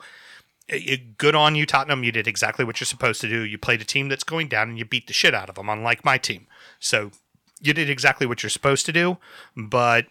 Good 0.68 1.36
on 1.36 1.54
you, 1.54 1.64
Tottenham. 1.64 2.02
You 2.02 2.10
did 2.10 2.26
exactly 2.26 2.64
what 2.64 2.80
you're 2.80 2.86
supposed 2.86 3.20
to 3.20 3.28
do. 3.28 3.42
You 3.42 3.56
played 3.56 3.80
a 3.80 3.84
team 3.84 4.08
that's 4.08 4.24
going 4.24 4.48
down 4.48 4.70
and 4.70 4.78
you 4.78 4.84
beat 4.84 5.06
the 5.06 5.12
shit 5.12 5.34
out 5.34 5.48
of 5.48 5.54
them, 5.54 5.68
unlike 5.68 6.04
my 6.04 6.18
team. 6.18 6.48
So 6.80 7.12
you 7.60 7.72
did 7.72 7.88
exactly 7.88 8.26
what 8.26 8.42
you're 8.42 8.50
supposed 8.50 8.84
to 8.86 8.92
do, 8.92 9.18
but 9.56 10.06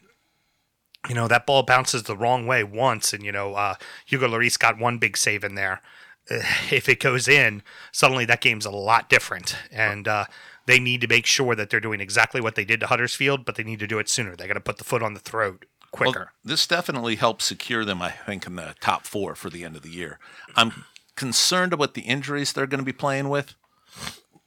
you 1.09 1.15
know 1.15 1.27
that 1.27 1.45
ball 1.45 1.63
bounces 1.63 2.03
the 2.03 2.17
wrong 2.17 2.47
way 2.47 2.63
once, 2.63 3.13
and 3.13 3.23
you 3.23 3.31
know 3.31 3.53
uh, 3.53 3.75
Hugo 4.05 4.27
Lloris 4.27 4.57
got 4.57 4.79
one 4.79 4.97
big 4.97 5.17
save 5.17 5.43
in 5.43 5.55
there. 5.55 5.81
If 6.71 6.89
it 6.89 6.99
goes 6.99 7.27
in, 7.27 7.61
suddenly 7.91 8.25
that 8.25 8.41
game's 8.41 8.65
a 8.65 8.71
lot 8.71 9.09
different, 9.09 9.55
and 9.71 10.07
uh, 10.07 10.25
they 10.65 10.79
need 10.79 11.01
to 11.01 11.07
make 11.07 11.27
sure 11.27 11.53
that 11.53 11.69
they're 11.69 11.79
doing 11.79 12.01
exactly 12.01 12.41
what 12.41 12.55
they 12.55 12.65
did 12.65 12.79
to 12.79 12.87
Huddersfield, 12.87 13.45
but 13.45 13.55
they 13.55 13.63
need 13.63 13.79
to 13.79 13.87
do 13.87 13.99
it 13.99 14.09
sooner. 14.09 14.35
They 14.35 14.47
got 14.47 14.55
to 14.55 14.59
put 14.59 14.77
the 14.77 14.83
foot 14.83 15.03
on 15.03 15.13
the 15.13 15.19
throat 15.19 15.65
quicker. 15.95 16.19
Well, 16.19 16.29
this 16.43 16.67
definitely 16.67 17.15
helps 17.15 17.45
secure 17.45 17.85
them, 17.85 18.01
I 18.01 18.11
think, 18.11 18.45
in 18.45 18.55
the 18.55 18.75
top 18.79 19.05
four 19.05 19.35
for 19.35 19.49
the 19.49 19.63
end 19.63 19.75
of 19.75 19.81
the 19.81 19.89
year. 19.89 20.19
I'm 20.55 20.85
concerned 21.15 21.73
about 21.73 21.93
the 21.93 22.01
injuries 22.01 22.53
they're 22.53 22.67
going 22.67 22.79
to 22.79 22.85
be 22.85 22.93
playing 22.93 23.29
with 23.29 23.55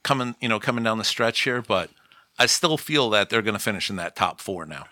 coming, 0.03 0.35
you 0.39 0.49
know, 0.49 0.59
coming 0.59 0.83
down 0.83 0.97
the 0.97 1.03
stretch 1.03 1.41
here, 1.41 1.61
but 1.61 1.89
I 2.37 2.45
still 2.45 2.77
feel 2.77 3.09
that 3.11 3.29
they're 3.29 3.41
going 3.41 3.53
to 3.55 3.59
finish 3.59 3.89
in 3.89 3.97
that 3.97 4.15
top 4.15 4.39
four 4.39 4.65
now. 4.65 4.85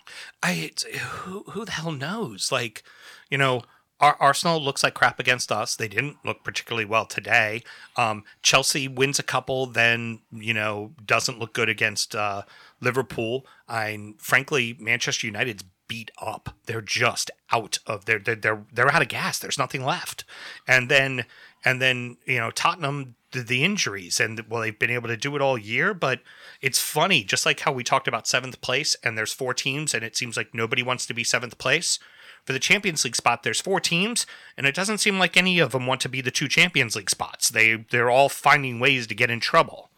I 0.44 0.72
who 1.00 1.44
who 1.52 1.66
the 1.66 1.72
hell 1.72 1.92
knows? 1.92 2.52
Like, 2.52 2.84
you 3.30 3.38
know, 3.38 3.64
Ar- 4.00 4.18
Arsenal 4.20 4.62
looks 4.62 4.84
like 4.84 4.94
crap 4.94 5.20
against 5.20 5.52
us. 5.52 5.76
They 5.76 5.88
didn't 5.88 6.18
look 6.24 6.44
particularly 6.44 6.86
well 6.86 7.06
today. 7.06 7.64
Um, 7.96 8.24
Chelsea 8.42 8.88
wins 8.88 9.18
a 9.18 9.24
couple, 9.24 9.66
then 9.66 10.20
you 10.32 10.54
know 10.54 10.92
doesn't 11.06 11.40
look 11.40 11.54
good 11.54 11.70
against 11.70 12.16
uh, 12.16 12.44
Liverpool. 12.82 13.46
I 13.68 14.14
frankly, 14.18 14.76
Manchester 14.80 15.28
United's 15.28 15.64
beat 15.88 16.12
up. 16.22 16.56
They're 16.66 16.82
just 16.82 17.32
out 17.52 17.80
of 17.86 18.06
they're 18.06 18.20
they're 18.20 18.66
they're, 18.72 18.94
out 18.94 19.02
of 19.02 19.08
gas. 19.08 19.40
There's 19.40 19.58
nothing 19.58 19.84
left. 19.84 20.24
And 20.68 20.90
then 20.90 21.26
and 21.64 21.82
then 21.82 22.18
you 22.26 22.38
know 22.38 22.52
Tottenham 22.52 23.16
the, 23.32 23.42
the 23.42 23.64
injuries 23.64 24.20
and 24.20 24.42
well 24.50 24.62
they've 24.62 24.78
been 24.78 24.90
able 24.90 25.08
to 25.08 25.18
do 25.18 25.36
it 25.36 25.42
all 25.42 25.58
year 25.58 25.94
but 25.94 26.22
it's 26.62 26.80
funny 26.80 27.24
just 27.24 27.46
like 27.46 27.62
how 27.62 27.72
we 27.72 27.84
talked 27.84 28.08
about 28.08 28.28
seventh 28.28 28.62
place 28.62 28.96
and 29.04 29.18
there's 29.18 29.34
four 29.34 29.54
teams 29.54 29.94
and 29.94 30.04
it 30.04 30.16
seems 30.16 30.38
like 30.38 30.54
nobody 30.54 30.82
wants 30.82 31.06
to 31.06 31.14
be 31.14 31.24
seventh 31.24 31.58
place 31.58 32.00
for 32.46 32.54
the 32.54 32.60
champions 32.60 33.04
league 33.04 33.16
spot 33.16 33.44
there's 33.44 33.60
four 33.60 33.80
teams 33.80 34.26
and 34.56 34.66
it 34.66 34.76
doesn't 34.76 35.00
seem 35.00 35.20
like 35.20 35.36
any 35.36 35.60
of 35.60 35.72
them 35.72 35.86
want 35.86 36.00
to 36.00 36.10
be 36.10 36.22
the 36.22 36.32
two 36.32 36.48
champions 36.48 36.96
league 36.96 37.10
spots 37.10 37.50
they 37.50 37.86
they're 37.92 38.10
all 38.10 38.30
finding 38.30 38.80
ways 38.80 39.08
to 39.08 39.16
get 39.16 39.30
in 39.30 39.40
trouble 39.40 39.90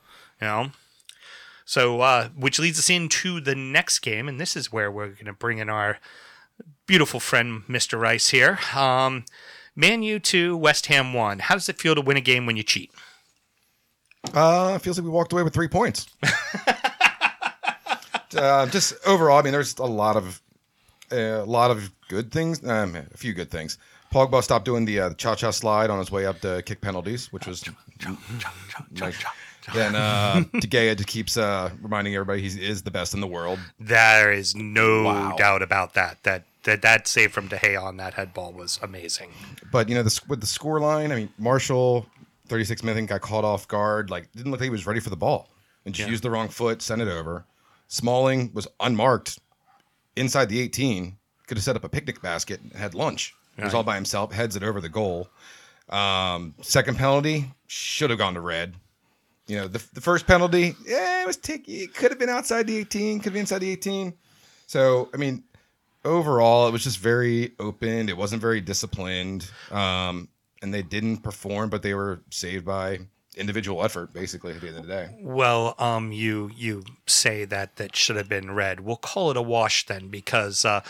you 0.41 0.47
know 0.47 0.71
so 1.70 2.02
uh 2.02 2.30
which 2.36 2.58
leads 2.58 2.80
us 2.80 2.90
into 2.90 3.40
the 3.40 3.54
next 3.54 4.00
game 4.00 4.28
and 4.28 4.40
this 4.42 4.56
is 4.56 4.72
where 4.72 4.90
we're 4.92 5.10
going 5.10 5.26
to 5.26 5.34
bring 5.34 5.60
in 5.60 5.70
our 5.70 6.00
beautiful 6.88 7.20
friend 7.20 7.62
mr 7.70 8.00
rice 8.00 8.30
here 8.30 8.58
um 8.76 9.24
man 9.76 10.02
u 10.02 10.18
2 10.20 10.58
west 10.58 10.88
ham 10.88 11.14
1 11.14 11.40
how 11.40 11.54
does 11.54 11.70
it 11.70 11.78
feel 11.78 11.94
to 11.94 12.02
win 12.02 12.18
a 12.18 12.22
game 12.22 12.46
when 12.48 12.58
you 12.58 12.64
cheat 12.64 12.92
Uh, 14.34 14.78
feels 14.80 14.98
like 14.98 15.06
we 15.06 15.12
walked 15.12 15.32
away 15.32 15.44
with 15.44 15.54
three 15.54 15.70
points. 15.70 16.08
uh, 18.36 18.66
just 18.68 18.94
overall, 19.08 19.38
I 19.40 19.42
mean, 19.44 19.54
there's 19.54 19.78
a 19.78 19.86
lot 19.86 20.18
of 20.18 20.42
a 21.12 21.44
lot 21.46 21.72
of 21.72 21.90
good 22.10 22.30
things. 22.32 22.62
Um, 22.68 22.96
a 22.96 23.18
few 23.18 23.34
good 23.34 23.50
things. 23.50 23.78
Pogba 24.14 24.44
stopped 24.44 24.66
doing 24.66 24.84
the 24.86 25.00
uh, 25.00 25.10
cha-cha 25.14 25.52
slide 25.52 25.90
on 25.90 26.00
his 26.00 26.12
way 26.12 26.26
up 26.26 26.42
to 26.42 26.62
kick 26.64 26.82
penalties, 26.82 27.32
which 27.32 27.48
was 27.48 27.64
nice. 28.92 29.24
Then 29.74 29.95
uh, 29.95 30.43
De 30.54 30.67
Gea 30.67 30.95
just 30.95 31.08
keeps 31.08 31.38
uh, 31.38 31.69
reminding 31.82 32.15
everybody 32.15 32.41
he 32.41 32.48
is 32.65 32.82
the 32.84 32.91
best 32.91 33.13
in 33.13 33.22
the 33.22 33.28
world. 33.28 33.60
There 33.80 34.32
is 34.32 34.56
no 34.56 35.04
Wow. 35.04 35.36
doubt 35.38 35.62
about 35.62 35.93
that. 35.93 36.24
That 36.24 36.45
that 36.63 36.82
that 36.82 37.08
save 37.08 37.32
from 37.32 37.48
De 37.48 37.58
Gea 37.58 37.82
on 37.82 37.98
that 37.98 38.13
head 38.15 38.34
ball 38.34 38.52
was 38.54 38.80
amazing. 38.82 39.32
But 39.72 39.88
you 39.89 39.95
know, 39.95 40.04
the, 40.04 40.19
with 40.28 40.41
the 40.41 40.48
score 40.48 40.80
line, 40.80 41.12
I 41.12 41.15
mean, 41.15 41.30
Martial, 41.38 42.06
36 42.48 42.84
minutes, 42.84 43.08
got 43.08 43.22
caught 43.22 43.43
off 43.45 43.67
guard. 43.67 44.10
Like, 44.10 44.32
didn't 44.34 44.52
look 44.52 44.60
like 44.60 44.65
he 44.65 44.72
was 44.72 44.88
ready 44.88 45.00
for 45.00 45.10
the 45.10 45.17
ball, 45.17 45.50
and 45.86 45.93
just 45.93 46.10
used 46.10 46.24
the 46.24 46.32
wrong 46.32 46.48
foot, 46.50 46.82
sent 46.82 47.02
it 47.02 47.08
over. 47.08 47.45
Smalling 47.88 48.52
was 48.54 48.67
unmarked 48.80 49.39
inside 50.15 50.50
the 50.50 50.60
18. 50.60 51.17
Could 51.48 51.58
have 51.58 51.63
set 51.63 51.76
up 51.76 51.84
a 51.84 51.89
picnic 51.89 52.22
basket 52.22 52.60
and 52.62 52.72
had 52.74 52.93
lunch. 52.93 53.34
He 53.58 53.63
was 53.63 53.74
all 53.74 53.84
by 53.84 53.95
himself, 53.95 54.32
heads 54.32 54.56
it 54.56 54.63
over 54.63 54.80
the 54.80 54.89
goal. 54.89 55.30
Um, 55.89 56.54
second 56.62 56.98
penalty 56.98 57.52
should 57.67 58.10
have 58.10 58.19
gone 58.19 58.36
to 58.36 58.41
red. 58.41 58.76
You 59.50 59.58
know, 59.58 59.68
the, 59.68 59.84
the 59.94 60.02
first 60.02 60.28
penalty, 60.28 60.76
yeah, 60.86 61.24
it 61.24 61.28
was 61.28 61.38
ticky. 61.38 61.78
It 61.80 61.96
could 61.96 62.12
have 62.12 62.20
been 62.20 62.30
outside 62.30 62.68
the 62.68 62.78
18, 62.78 63.20
could 63.20 63.34
be 63.34 63.40
inside 63.40 63.60
the 63.60 63.72
18. 63.72 64.14
So, 64.68 65.10
I 65.12 65.18
mean, 65.18 65.44
overall, 66.06 66.68
it 66.68 66.72
was 66.72 66.84
just 66.84 67.00
very 67.00 67.54
open. 67.60 68.10
It 68.10 68.18
wasn't 68.18 68.42
very 68.42 68.62
disciplined. 68.62 69.50
Um, 69.72 70.30
and 70.62 70.74
they 70.74 70.84
didn't 70.84 71.18
perform, 71.18 71.70
but 71.70 71.82
they 71.82 71.96
were 71.96 72.22
saved 72.30 72.66
by 72.66 73.00
individual 73.38 73.84
effort, 73.84 74.14
basically, 74.14 74.54
at 74.54 74.62
the 74.62 74.68
end 74.68 74.78
of 74.78 74.84
the 74.84 74.90
day. 74.90 75.16
Well, 75.22 75.76
um, 75.80 76.12
you 76.12 76.52
you 76.56 76.84
say 77.08 77.46
that 77.46 77.78
that 77.78 77.96
should 77.96 78.18
have 78.18 78.28
been 78.28 78.52
red. 78.52 78.82
We'll 78.82 78.98
call 78.98 79.32
it 79.32 79.38
a 79.38 79.42
wash 79.42 79.86
then, 79.86 80.10
because 80.10 80.66
uh, 80.66 80.82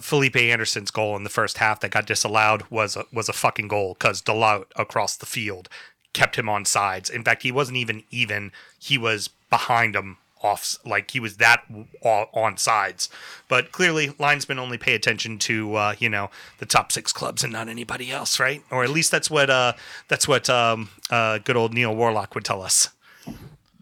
Felipe 0.00 0.36
Anderson's 0.36 0.90
goal 0.90 1.16
in 1.16 1.24
the 1.24 1.30
first 1.30 1.58
half 1.58 1.80
that 1.80 1.92
got 1.92 2.06
disallowed 2.06 2.64
was 2.70 2.96
a, 2.96 3.04
was 3.12 3.28
a 3.28 3.32
fucking 3.32 3.68
goal 3.68 3.94
because 3.94 4.20
Dalot 4.20 4.64
across 4.76 5.16
the 5.16 5.26
field 5.26 5.68
kept 6.12 6.36
him 6.36 6.48
on 6.48 6.64
sides. 6.64 7.10
In 7.10 7.24
fact, 7.24 7.42
he 7.42 7.52
wasn't 7.52 7.78
even 7.78 8.04
even. 8.10 8.52
He 8.78 8.98
was 8.98 9.28
behind 9.50 9.94
him 9.94 10.18
off, 10.42 10.76
like 10.84 11.10
he 11.10 11.20
was 11.20 11.36
that 11.36 11.62
on 12.02 12.56
sides. 12.56 13.08
But 13.48 13.72
clearly, 13.72 14.14
linesmen 14.18 14.58
only 14.58 14.78
pay 14.78 14.94
attention 14.94 15.38
to 15.40 15.74
uh, 15.74 15.94
you 15.98 16.08
know 16.08 16.30
the 16.58 16.66
top 16.66 16.92
six 16.92 17.12
clubs 17.12 17.42
and 17.42 17.52
not 17.52 17.68
anybody 17.68 18.10
else, 18.10 18.38
right? 18.40 18.62
Or 18.70 18.84
at 18.84 18.90
least 18.90 19.10
that's 19.10 19.30
what 19.30 19.50
uh, 19.50 19.74
that's 20.08 20.26
what 20.26 20.48
um, 20.50 20.90
uh, 21.10 21.38
good 21.38 21.56
old 21.56 21.72
Neil 21.72 21.94
Warlock 21.94 22.34
would 22.34 22.44
tell 22.44 22.62
us. 22.62 22.88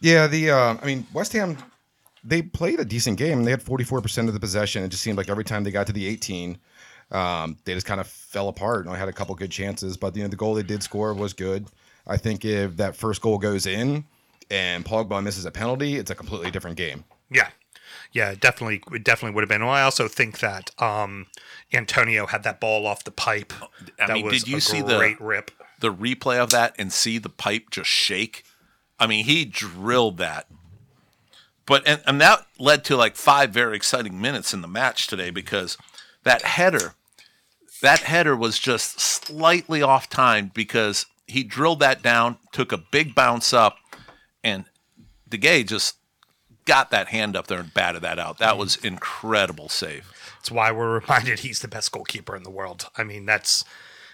Yeah, 0.00 0.26
the 0.26 0.50
uh, 0.50 0.76
I 0.80 0.86
mean 0.86 1.06
West 1.12 1.32
Ham, 1.32 1.56
they 2.24 2.42
played 2.42 2.80
a 2.80 2.84
decent 2.84 3.18
game. 3.18 3.44
They 3.44 3.50
had 3.50 3.62
44% 3.62 4.28
of 4.28 4.34
the 4.34 4.40
possession. 4.40 4.82
It 4.84 4.88
just 4.88 5.02
seemed 5.02 5.18
like 5.18 5.28
every 5.28 5.44
time 5.44 5.64
they 5.64 5.70
got 5.70 5.86
to 5.88 5.92
the 5.92 6.06
18, 6.06 6.58
um, 7.10 7.58
they 7.64 7.74
just 7.74 7.86
kind 7.86 8.00
of 8.00 8.06
fell 8.06 8.48
apart. 8.48 8.86
And 8.86 8.94
I 8.94 8.98
had 8.98 9.08
a 9.08 9.12
couple 9.12 9.34
good 9.34 9.50
chances, 9.50 9.96
but 9.96 10.16
you 10.16 10.22
know 10.22 10.28
the 10.28 10.36
goal 10.36 10.54
they 10.54 10.62
did 10.62 10.82
score 10.82 11.12
was 11.14 11.32
good. 11.32 11.66
I 12.10 12.16
think 12.16 12.44
if 12.44 12.76
that 12.76 12.96
first 12.96 13.22
goal 13.22 13.38
goes 13.38 13.66
in 13.66 14.04
and 14.50 14.84
Pogba 14.84 15.22
misses 15.22 15.44
a 15.44 15.50
penalty, 15.50 15.96
it's 15.96 16.10
a 16.10 16.14
completely 16.14 16.50
different 16.50 16.76
game. 16.76 17.04
Yeah. 17.30 17.48
Yeah, 18.12 18.34
definitely, 18.34 18.82
it 18.92 19.04
definitely 19.04 19.34
would 19.36 19.42
have 19.42 19.48
been. 19.48 19.62
Well, 19.64 19.70
I 19.74 19.82
also 19.82 20.08
think 20.08 20.40
that 20.40 20.70
um, 20.82 21.26
Antonio 21.72 22.26
had 22.26 22.42
that 22.42 22.58
ball 22.60 22.86
off 22.86 23.04
the 23.04 23.12
pipe. 23.12 23.52
I 24.00 24.06
that 24.08 24.14
mean, 24.14 24.26
was 24.26 24.40
did 24.42 24.48
you 24.48 24.56
a 24.56 24.60
see 24.60 24.82
the- 24.82 24.98
great 24.98 25.20
rip? 25.20 25.52
the 25.78 25.92
replay 25.94 26.36
of 26.38 26.50
that 26.50 26.74
and 26.78 26.92
see 26.92 27.16
the 27.18 27.30
pipe 27.30 27.70
just 27.70 27.88
shake. 27.88 28.44
I 28.98 29.06
mean, 29.06 29.24
he 29.24 29.44
drilled 29.46 30.18
that. 30.18 30.46
But 31.66 31.86
and, 31.88 32.02
and 32.06 32.20
that 32.20 32.46
led 32.58 32.84
to 32.84 32.96
like 32.96 33.16
five 33.16 33.50
very 33.50 33.76
exciting 33.76 34.20
minutes 34.20 34.52
in 34.52 34.60
the 34.60 34.68
match 34.68 35.06
today 35.06 35.30
because 35.30 35.78
that 36.24 36.42
header 36.42 36.94
that 37.80 38.00
header 38.00 38.36
was 38.36 38.58
just 38.58 39.00
slightly 39.00 39.80
off 39.80 40.10
time 40.10 40.50
because 40.52 41.06
he 41.30 41.42
drilled 41.42 41.80
that 41.80 42.02
down, 42.02 42.38
took 42.52 42.72
a 42.72 42.78
big 42.78 43.14
bounce 43.14 43.52
up, 43.52 43.78
and 44.42 44.64
De 45.28 45.38
Gea 45.38 45.66
just 45.66 45.96
got 46.64 46.90
that 46.90 47.08
hand 47.08 47.36
up 47.36 47.46
there 47.46 47.60
and 47.60 47.72
batted 47.74 48.02
that 48.02 48.18
out. 48.18 48.38
That 48.38 48.58
was 48.58 48.76
incredible 48.76 49.68
save. 49.68 50.12
It's 50.40 50.50
why 50.50 50.70
we're 50.72 51.00
reminded 51.00 51.40
he's 51.40 51.60
the 51.60 51.68
best 51.68 51.92
goalkeeper 51.92 52.36
in 52.36 52.42
the 52.42 52.50
world. 52.50 52.88
I 52.96 53.04
mean, 53.04 53.26
that's, 53.26 53.64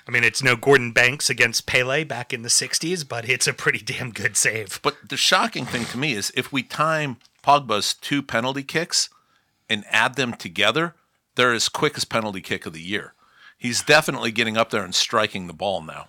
I 0.07 0.11
mean, 0.11 0.25
it's 0.25 0.43
no 0.43 0.57
Gordon 0.57 0.93
Banks 0.93 1.31
against 1.31 1.67
Pele 1.67 2.05
back 2.05 2.33
in 2.33 2.43
the 2.43 2.49
'60s, 2.49 3.07
but 3.07 3.29
it's 3.29 3.47
a 3.47 3.53
pretty 3.53 3.79
damn 3.79 4.11
good 4.11 4.37
save. 4.37 4.81
But 4.83 5.09
the 5.09 5.17
shocking 5.17 5.67
thing 5.67 5.85
to 5.87 5.99
me 5.99 6.13
is 6.13 6.33
if 6.35 6.53
we 6.53 6.63
time 6.63 7.19
Pogba's 7.45 7.95
two 7.95 8.23
penalty 8.23 8.63
kicks 8.63 9.09
and 9.69 9.85
add 9.91 10.15
them 10.15 10.35
together, 10.35 10.95
they're 11.37 11.53
his 11.53 11.69
quickest 11.69 12.09
penalty 12.09 12.41
kick 12.41 12.67
of 12.67 12.73
the 12.73 12.83
year. 12.83 13.15
He's 13.59 13.83
definitely 13.83 14.33
getting 14.33 14.57
up 14.57 14.71
there 14.71 14.85
and 14.85 14.95
striking 14.95 15.47
the 15.47 15.53
ball 15.53 15.83
now. 15.83 16.09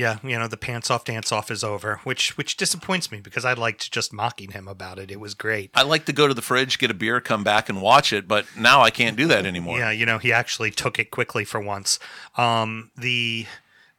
Yeah, 0.00 0.16
you 0.22 0.38
know, 0.38 0.48
the 0.48 0.56
pants 0.56 0.90
off 0.90 1.04
dance 1.04 1.30
off 1.30 1.50
is 1.50 1.62
over, 1.62 2.00
which 2.04 2.34
which 2.38 2.56
disappoints 2.56 3.12
me 3.12 3.20
because 3.20 3.44
I 3.44 3.52
liked 3.52 3.92
just 3.92 4.14
mocking 4.14 4.52
him 4.52 4.66
about 4.66 4.98
it. 4.98 5.10
It 5.10 5.20
was 5.20 5.34
great. 5.34 5.70
I 5.74 5.82
like 5.82 6.06
to 6.06 6.14
go 6.14 6.26
to 6.26 6.32
the 6.32 6.40
fridge, 6.40 6.78
get 6.78 6.90
a 6.90 6.94
beer, 6.94 7.20
come 7.20 7.44
back 7.44 7.68
and 7.68 7.82
watch 7.82 8.10
it, 8.10 8.26
but 8.26 8.46
now 8.56 8.80
I 8.80 8.88
can't 8.88 9.14
do 9.14 9.26
that 9.26 9.44
anymore. 9.44 9.78
Yeah, 9.78 9.90
you 9.90 10.06
know, 10.06 10.16
he 10.16 10.32
actually 10.32 10.70
took 10.70 10.98
it 10.98 11.10
quickly 11.10 11.44
for 11.44 11.60
once. 11.60 11.98
Um, 12.38 12.90
the 12.96 13.44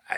I, 0.10 0.18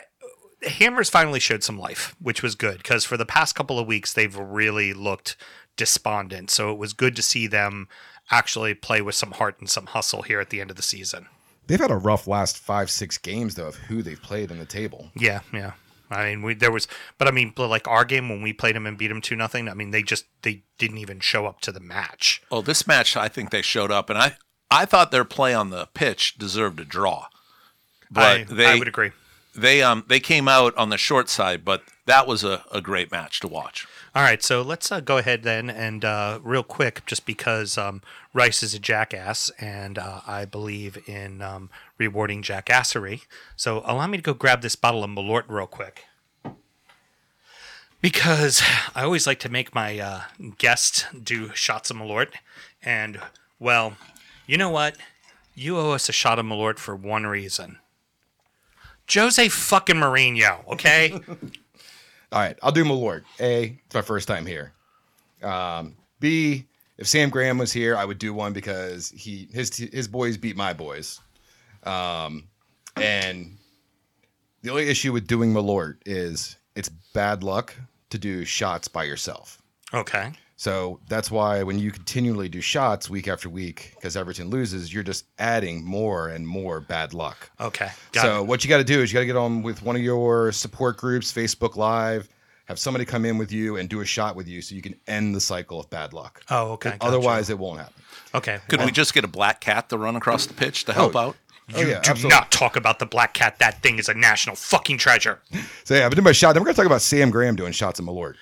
Hammers 0.65 1.09
finally 1.09 1.41
showed 1.41 1.65
some 1.65 1.77
life, 1.77 2.15
which 2.17 2.41
was 2.41 2.55
good 2.55 2.77
because 2.77 3.03
for 3.03 3.17
the 3.17 3.25
past 3.25 3.53
couple 3.53 3.77
of 3.77 3.85
weeks 3.85 4.13
they've 4.13 4.37
really 4.37 4.93
looked 4.93 5.35
despondent. 5.75 6.49
So 6.49 6.71
it 6.71 6.77
was 6.77 6.93
good 6.93 7.13
to 7.17 7.21
see 7.21 7.45
them 7.45 7.89
actually 8.31 8.73
play 8.73 9.01
with 9.01 9.15
some 9.15 9.31
heart 9.31 9.59
and 9.59 9.69
some 9.69 9.87
hustle 9.87 10.21
here 10.21 10.39
at 10.39 10.49
the 10.49 10.61
end 10.61 10.69
of 10.69 10.77
the 10.77 10.81
season. 10.81 11.27
They've 11.67 11.79
had 11.79 11.91
a 11.91 11.95
rough 11.95 12.27
last 12.27 12.57
five, 12.57 12.89
six 12.89 13.17
games 13.17 13.55
though 13.55 13.67
of 13.67 13.75
who 13.75 14.01
they've 14.01 14.21
played 14.21 14.51
in 14.51 14.59
the 14.59 14.65
table. 14.65 15.11
Yeah, 15.15 15.41
yeah. 15.53 15.73
I 16.09 16.25
mean, 16.25 16.41
we 16.43 16.53
there 16.53 16.71
was, 16.71 16.87
but 17.17 17.27
I 17.27 17.31
mean, 17.31 17.53
like 17.57 17.87
our 17.87 18.05
game 18.05 18.29
when 18.29 18.41
we 18.41 18.53
played 18.53 18.75
them 18.75 18.85
and 18.85 18.97
beat 18.97 19.07
them 19.07 19.21
two 19.21 19.35
nothing. 19.35 19.67
I 19.67 19.73
mean, 19.73 19.91
they 19.91 20.03
just 20.03 20.25
they 20.41 20.63
didn't 20.77 20.97
even 20.99 21.19
show 21.19 21.45
up 21.45 21.61
to 21.61 21.71
the 21.71 21.79
match. 21.79 22.41
Oh, 22.51 22.61
this 22.61 22.85
match, 22.85 23.17
I 23.17 23.29
think 23.29 23.49
they 23.49 23.61
showed 23.61 23.91
up, 23.91 24.09
and 24.09 24.19
I, 24.19 24.35
I 24.69 24.85
thought 24.85 25.11
their 25.11 25.25
play 25.25 25.53
on 25.53 25.69
the 25.69 25.87
pitch 25.93 26.37
deserved 26.37 26.79
a 26.79 26.85
draw. 26.85 27.27
But 28.11 28.23
I, 28.23 28.43
they, 28.43 28.67
I 28.67 28.75
would 28.77 28.87
agree. 28.87 29.11
They, 29.55 29.81
um, 29.81 30.05
they 30.07 30.19
came 30.19 30.47
out 30.47 30.75
on 30.77 30.89
the 30.89 30.97
short 30.97 31.29
side, 31.29 31.63
but 31.63 31.83
that 32.05 32.27
was 32.27 32.43
a, 32.43 32.63
a 32.71 32.81
great 32.81 33.11
match 33.11 33.39
to 33.41 33.47
watch. 33.47 33.87
All 34.15 34.21
right, 34.21 34.43
so 34.43 34.61
let's 34.61 34.91
uh, 34.91 34.99
go 34.99 35.17
ahead 35.17 35.41
then 35.41 35.71
and 35.71 36.05
uh, 36.05 36.39
real 36.43 36.61
quick, 36.61 37.03
just 37.07 37.25
because 37.25 37.77
um, 37.79 38.01
Rice 38.31 38.61
is 38.61 38.75
a 38.75 38.79
jackass, 38.79 39.49
and 39.59 39.97
uh, 39.97 40.21
I 40.27 40.45
believe 40.45 40.97
in 41.07 41.41
um, 41.41 41.71
rewarding 41.97 42.43
jackassery. 42.43 43.21
So 43.55 43.81
allow 43.85 44.05
me 44.05 44.17
to 44.17 44.23
go 44.23 44.35
grab 44.35 44.61
this 44.61 44.75
bottle 44.75 45.03
of 45.03 45.09
Malort 45.09 45.45
real 45.47 45.65
quick, 45.65 46.05
because 48.01 48.61
I 48.93 49.03
always 49.03 49.25
like 49.25 49.39
to 49.39 49.49
make 49.49 49.73
my 49.73 49.97
uh, 49.97 50.21
guests 50.59 51.05
do 51.11 51.49
shots 51.55 51.89
of 51.89 51.97
Malort, 51.97 52.33
and 52.83 53.19
well, 53.59 53.93
you 54.45 54.57
know 54.57 54.69
what? 54.69 54.95
You 55.55 55.77
owe 55.77 55.91
us 55.91 56.07
a 56.07 56.13
shot 56.13 56.37
of 56.37 56.45
Malort 56.45 56.77
for 56.77 56.95
one 56.95 57.25
reason. 57.25 57.79
Jose 59.11 59.49
fucking 59.49 59.95
Mourinho, 59.95 60.65
okay? 60.67 61.11
All 62.31 62.39
right, 62.39 62.57
I'll 62.63 62.71
do 62.71 62.83
Malort. 62.83 63.23
A, 63.39 63.79
it's 63.85 63.95
my 63.95 64.01
first 64.01 64.27
time 64.27 64.45
here. 64.45 64.73
Um, 65.43 65.95
B, 66.19 66.65
if 66.97 67.07
Sam 67.07 67.29
Graham 67.29 67.57
was 67.57 67.71
here, 67.71 67.95
I 67.95 68.05
would 68.05 68.17
do 68.17 68.33
one 68.33 68.53
because 68.53 69.09
he 69.09 69.47
his 69.51 69.75
his 69.75 70.07
boys 70.07 70.37
beat 70.37 70.55
my 70.55 70.73
boys. 70.73 71.19
Um, 71.83 72.47
and 72.95 73.57
the 74.61 74.69
only 74.69 74.87
issue 74.89 75.11
with 75.11 75.27
doing 75.27 75.53
Malort 75.53 75.97
is 76.05 76.57
it's 76.75 76.89
bad 77.13 77.43
luck 77.43 77.75
to 78.09 78.17
do 78.17 78.45
shots 78.45 78.87
by 78.87 79.03
yourself. 79.03 79.61
okay. 79.93 80.31
So 80.63 81.01
that's 81.09 81.29
why 81.29 81.61
when 81.63 81.77
you 81.77 81.91
continually 81.91 82.47
do 82.47 82.61
shots 82.61 83.09
week 83.09 83.27
after 83.27 83.49
week, 83.49 83.91
because 83.95 84.15
Everton 84.15 84.49
loses, 84.49 84.93
you're 84.93 85.03
just 85.03 85.25
adding 85.37 85.83
more 85.83 86.29
and 86.29 86.47
more 86.47 86.79
bad 86.79 87.13
luck. 87.13 87.51
Okay. 87.59 87.89
Got 88.13 88.21
so 88.21 88.39
it. 88.39 88.47
what 88.47 88.63
you 88.63 88.69
got 88.69 88.77
to 88.77 88.85
do 88.85 89.01
is 89.01 89.11
you 89.11 89.17
got 89.17 89.19
to 89.19 89.25
get 89.25 89.35
on 89.35 89.61
with 89.61 89.83
one 89.83 89.97
of 89.97 90.01
your 90.01 90.53
support 90.53 90.95
groups, 90.95 91.33
Facebook 91.33 91.75
Live, 91.75 92.29
have 92.63 92.79
somebody 92.79 93.03
come 93.03 93.25
in 93.25 93.37
with 93.37 93.51
you 93.51 93.75
and 93.75 93.89
do 93.89 93.99
a 93.99 94.05
shot 94.05 94.37
with 94.37 94.47
you, 94.47 94.61
so 94.61 94.73
you 94.73 94.81
can 94.81 94.95
end 95.05 95.35
the 95.35 95.41
cycle 95.41 95.81
of 95.81 95.89
bad 95.89 96.13
luck. 96.13 96.41
Oh, 96.49 96.71
okay. 96.71 96.91
gotcha. 96.91 97.03
Otherwise, 97.03 97.49
it 97.49 97.59
won't 97.59 97.79
happen. 97.79 98.01
Okay. 98.33 98.59
Could 98.69 98.85
we 98.85 98.91
just 98.91 99.13
get 99.13 99.25
a 99.25 99.27
black 99.27 99.59
cat 99.59 99.89
to 99.89 99.97
run 99.97 100.15
across 100.15 100.45
the 100.45 100.53
pitch 100.53 100.85
to 100.85 100.93
oh, 100.93 100.95
help 100.95 101.15
Oh. 101.17 101.19
out? 101.19 101.35
Oh 101.73 101.81
You 101.81 101.87
yeah, 101.87 101.93
do 102.01 102.09
absolutely. 102.11 102.29
not 102.29 102.51
talk 102.51 102.77
about 102.77 102.99
the 102.99 103.05
black 103.05 103.33
cat. 103.33 103.59
That 103.59 103.81
thing 103.81 103.99
is 103.99 104.07
a 104.07 104.13
national 104.13 104.55
fucking 104.55 104.97
treasure. 104.97 105.41
So 105.83 105.95
yeah, 105.95 106.05
I've 106.05 106.11
been 106.11 106.17
doing 106.17 106.23
my 106.23 106.31
shot. 106.31 106.53
Then 106.53 106.61
we're 106.61 106.67
gonna 106.67 106.77
talk 106.77 106.85
about 106.85 107.01
Sam 107.01 107.29
Graham 107.29 107.57
doing 107.57 107.73
shots 107.73 107.99
of 107.99 108.05
Malort. 108.05 108.35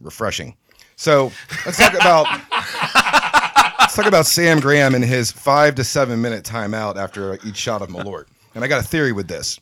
Refreshing. 0.00 0.56
So 0.96 1.32
let's 1.64 1.78
talk 1.78 1.94
about 1.94 2.26
let's 3.80 3.94
talk 3.94 4.06
about 4.06 4.26
Sam 4.26 4.60
Graham 4.60 4.94
and 4.94 5.04
his 5.04 5.32
five 5.32 5.74
to 5.76 5.84
seven 5.84 6.20
minute 6.20 6.44
timeout 6.44 6.96
after 6.96 7.38
each 7.46 7.56
shot 7.56 7.82
of 7.82 7.88
Malort. 7.88 8.26
And 8.54 8.64
I 8.64 8.68
got 8.68 8.80
a 8.80 8.86
theory 8.86 9.12
with 9.12 9.28
this. 9.28 9.58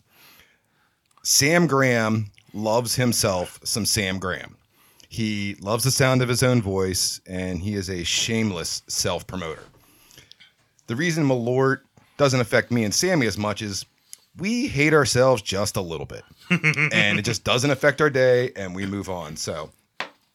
Sam 1.22 1.66
Graham 1.66 2.31
loves 2.55 2.94
himself 2.94 3.61
some 3.64 3.85
Sam 3.85 4.18
Graham. 4.18 4.57
He 5.09 5.57
loves 5.61 5.85
the 5.85 5.90
sound 5.90 6.22
of 6.22 6.29
his 6.29 6.42
own 6.42 6.61
voice, 6.61 7.20
and 7.27 7.61
he 7.61 7.74
is 7.74 7.88
a 7.88 8.05
shameless 8.05 8.83
self 8.88 9.27
promoter. 9.27 9.62
The 10.87 10.96
reason 10.96 11.24
Malort 11.24 11.81
doesn't 12.16 12.40
affect 12.40 12.70
me 12.70 12.85
and 12.85 12.94
Sammy 12.94 13.27
as 13.27 13.38
much 13.38 13.62
is 13.62 13.87
we 14.37 14.66
hate 14.66 14.92
ourselves 14.94 15.42
just 15.42 15.77
a 15.77 15.81
little 15.81 16.07
bit. 16.07 16.24
and 16.51 17.18
it 17.18 17.24
just 17.24 17.44
doesn't 17.44 17.70
affect 17.70 18.01
our 18.01 18.11
day, 18.11 18.53
and 18.57 18.74
we 18.74 18.87
move 18.87 19.09
on. 19.09 19.37
So, 19.37 19.70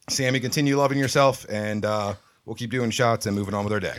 Sammy, 0.09 0.39
continue 0.39 0.77
loving 0.77 0.97
yourself, 0.97 1.45
and 1.49 1.85
uh, 1.85 2.15
we'll 2.45 2.55
keep 2.55 2.71
doing 2.71 2.91
shots 2.91 3.25
and 3.25 3.35
moving 3.35 3.53
on 3.53 3.63
with 3.63 3.73
our 3.73 3.79
day. 3.79 3.97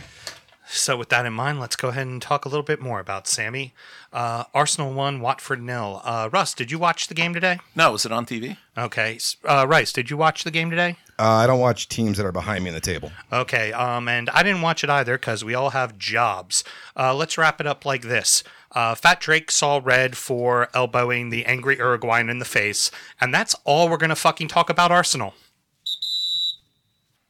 So, 0.67 0.97
with 0.97 1.09
that 1.09 1.25
in 1.25 1.33
mind, 1.33 1.59
let's 1.59 1.75
go 1.75 1.89
ahead 1.89 2.07
and 2.07 2.19
talk 2.21 2.45
a 2.45 2.49
little 2.49 2.63
bit 2.63 2.81
more 2.81 2.99
about 2.99 3.27
Sammy. 3.27 3.73
Uh, 4.11 4.45
Arsenal 4.53 4.93
won, 4.93 5.21
Watford 5.21 5.61
nil. 5.61 6.01
Uh, 6.03 6.27
Russ, 6.31 6.53
did 6.55 6.71
you 6.71 6.79
watch 6.79 7.07
the 7.07 7.13
game 7.13 7.33
today? 7.35 7.59
No, 7.75 7.91
was 7.91 8.05
it 8.05 8.11
on 8.11 8.25
TV? 8.25 8.57
Okay. 8.75 9.19
Uh, 9.43 9.65
Rice, 9.67 9.93
did 9.93 10.09
you 10.09 10.17
watch 10.17 10.43
the 10.43 10.51
game 10.51 10.71
today? 10.71 10.97
Uh, 11.19 11.23
I 11.23 11.47
don't 11.47 11.59
watch 11.59 11.87
teams 11.87 12.17
that 12.17 12.25
are 12.25 12.31
behind 12.31 12.63
me 12.63 12.69
in 12.69 12.73
the 12.73 12.81
table. 12.81 13.11
Okay, 13.31 13.71
um, 13.73 14.07
and 14.07 14.29
I 14.31 14.41
didn't 14.41 14.61
watch 14.61 14.83
it 14.83 14.89
either 14.89 15.17
because 15.17 15.43
we 15.45 15.53
all 15.53 15.69
have 15.69 15.97
jobs. 15.99 16.63
Uh, 16.97 17.13
let's 17.13 17.37
wrap 17.37 17.61
it 17.61 17.67
up 17.67 17.85
like 17.85 18.01
this. 18.01 18.43
Uh, 18.71 18.95
Fat 18.95 19.19
Drake 19.21 19.51
saw 19.51 19.79
red 19.81 20.17
for 20.17 20.69
elbowing 20.73 21.29
the 21.29 21.45
angry 21.45 21.77
Uruguayan 21.77 22.29
in 22.29 22.39
the 22.39 22.45
face, 22.45 22.91
and 23.21 23.33
that's 23.33 23.55
all 23.63 23.87
we're 23.87 23.97
gonna 23.97 24.15
fucking 24.15 24.47
talk 24.49 24.69
about 24.69 24.91
Arsenal. 24.91 25.35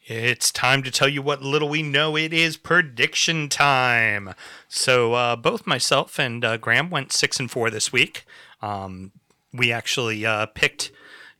It's 0.07 0.51
time 0.51 0.83
to 0.83 0.91
tell 0.91 1.09
you 1.09 1.23
what 1.23 1.41
little 1.41 1.67
we 1.67 1.81
know. 1.81 2.15
It 2.15 2.31
is 2.31 2.57
prediction 2.57 3.49
time. 3.49 4.35
So 4.69 5.13
uh, 5.13 5.35
both 5.35 5.65
myself 5.65 6.19
and 6.19 6.45
uh, 6.45 6.57
Graham 6.57 6.91
went 6.91 7.11
six 7.11 7.39
and 7.39 7.49
four 7.49 7.71
this 7.71 7.91
week. 7.91 8.23
Um, 8.61 9.13
we 9.51 9.71
actually 9.71 10.23
uh, 10.23 10.45
picked 10.45 10.91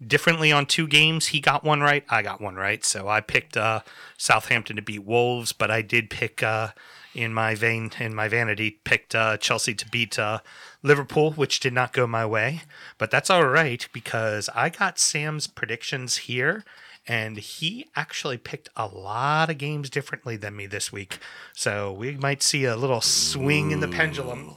differently 0.05 0.51
on 0.51 0.65
two 0.65 0.87
games. 0.87 1.27
He 1.27 1.39
got 1.39 1.63
one 1.63 1.81
right. 1.81 2.03
I 2.09 2.23
got 2.23 2.41
one 2.41 2.55
right. 2.55 2.83
So 2.83 3.07
I 3.07 3.21
picked 3.21 3.55
uh, 3.55 3.81
Southampton 4.17 4.77
to 4.77 4.81
beat 4.81 5.05
Wolves, 5.05 5.51
but 5.51 5.69
I 5.69 5.83
did 5.83 6.09
pick 6.09 6.41
uh, 6.41 6.69
in 7.13 7.35
my 7.35 7.53
vein, 7.53 7.91
in 7.99 8.15
my 8.15 8.27
vanity, 8.27 8.79
picked 8.83 9.13
uh, 9.13 9.37
Chelsea 9.37 9.75
to 9.75 9.87
beat 9.89 10.17
Liverpool, 10.81 11.33
which 11.33 11.59
did 11.59 11.73
not 11.73 11.93
go 11.93 12.07
my 12.07 12.25
way. 12.25 12.61
But 12.97 13.11
that's 13.11 13.29
all 13.29 13.45
right 13.45 13.87
because 13.93 14.49
I 14.55 14.69
got 14.69 14.97
Sam's 14.97 15.45
predictions 15.45 16.17
here. 16.17 16.65
And 17.07 17.37
he 17.37 17.87
actually 17.95 18.37
picked 18.37 18.69
a 18.75 18.87
lot 18.87 19.49
of 19.49 19.57
games 19.57 19.89
differently 19.89 20.37
than 20.37 20.55
me 20.55 20.65
this 20.65 20.91
week. 20.91 21.19
So 21.53 21.91
we 21.91 22.11
might 22.11 22.41
see 22.41 22.65
a 22.65 22.75
little 22.75 23.01
swing 23.01 23.71
in 23.71 23.79
the 23.79 23.87
pendulum. 23.87 24.55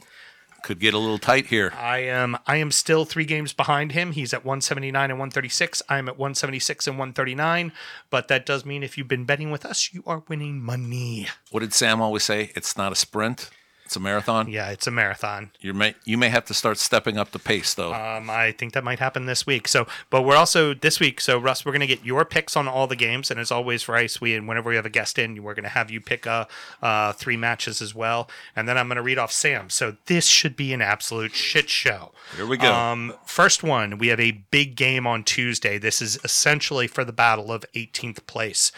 Could 0.61 0.79
get 0.79 0.93
a 0.93 0.97
little 0.97 1.17
tight 1.17 1.47
here. 1.47 1.71
I 1.77 1.99
am 1.99 2.37
I 2.45 2.57
am 2.57 2.71
still 2.71 3.05
three 3.05 3.23
games 3.23 3.53
behind 3.53 3.93
him. 3.93 4.11
He's 4.11 4.33
at 4.33 4.43
179 4.43 5.09
and 5.09 5.17
136. 5.17 5.81
I'm 5.87 6.09
at 6.09 6.17
176 6.17 6.87
and 6.87 6.97
139. 6.97 7.71
But 8.09 8.27
that 8.27 8.45
does 8.45 8.65
mean 8.65 8.83
if 8.83 8.97
you've 8.97 9.07
been 9.07 9.23
betting 9.23 9.51
with 9.51 9.65
us, 9.65 9.93
you 9.93 10.03
are 10.05 10.23
winning 10.27 10.61
money. 10.61 11.27
What 11.51 11.61
did 11.61 11.73
Sam 11.73 12.01
always 12.01 12.23
say? 12.23 12.51
It's 12.55 12.75
not 12.75 12.91
a 12.91 12.95
sprint. 12.95 13.49
It's 13.89 13.95
a 13.95 13.99
marathon. 13.99 14.47
Yeah, 14.47 14.69
it's 14.69 14.85
a 14.85 14.91
marathon. 14.91 15.49
You 15.61 15.73
may 15.73 15.95
you 16.05 16.15
may 16.15 16.29
have 16.29 16.45
to 16.45 16.53
start 16.53 16.77
stepping 16.77 17.17
up 17.17 17.31
the 17.31 17.39
pace 17.39 17.73
though. 17.73 17.91
Um, 17.91 18.29
I 18.29 18.51
think 18.51 18.73
that 18.73 18.83
might 18.83 18.99
happen 18.99 19.25
this 19.25 19.47
week. 19.47 19.67
So, 19.67 19.87
but 20.11 20.21
we're 20.21 20.35
also 20.35 20.75
this 20.75 20.99
week. 20.99 21.19
So, 21.19 21.39
Russ, 21.39 21.65
we're 21.65 21.71
going 21.71 21.79
to 21.79 21.87
get 21.87 22.05
your 22.05 22.23
picks 22.23 22.55
on 22.55 22.67
all 22.67 22.85
the 22.85 22.95
games, 22.95 23.31
and 23.31 23.39
as 23.39 23.49
always, 23.51 23.89
Rice, 23.89 24.21
we 24.21 24.35
and 24.35 24.47
whenever 24.47 24.69
we 24.69 24.75
have 24.75 24.85
a 24.85 24.91
guest 24.91 25.17
in, 25.17 25.41
we're 25.41 25.55
going 25.55 25.63
to 25.63 25.69
have 25.69 25.89
you 25.89 25.99
pick 25.99 26.27
uh, 26.27 26.45
uh, 26.83 27.13
three 27.13 27.35
matches 27.35 27.81
as 27.81 27.95
well, 27.95 28.29
and 28.55 28.69
then 28.69 28.77
I'm 28.77 28.89
going 28.89 28.97
to 28.97 29.01
read 29.01 29.17
off 29.17 29.31
Sam. 29.31 29.71
So 29.71 29.97
this 30.05 30.27
should 30.27 30.55
be 30.55 30.71
an 30.71 30.83
absolute 30.83 31.33
shit 31.33 31.67
show. 31.67 32.11
Here 32.35 32.45
we 32.45 32.57
go. 32.57 32.71
Um, 32.71 33.15
first 33.25 33.63
one, 33.63 33.97
we 33.97 34.09
have 34.09 34.19
a 34.19 34.43
big 34.51 34.75
game 34.75 35.07
on 35.07 35.23
Tuesday. 35.23 35.79
This 35.79 35.99
is 35.99 36.19
essentially 36.23 36.85
for 36.85 37.03
the 37.03 37.11
battle 37.11 37.51
of 37.51 37.65
18th 37.73 38.27
place. 38.27 38.71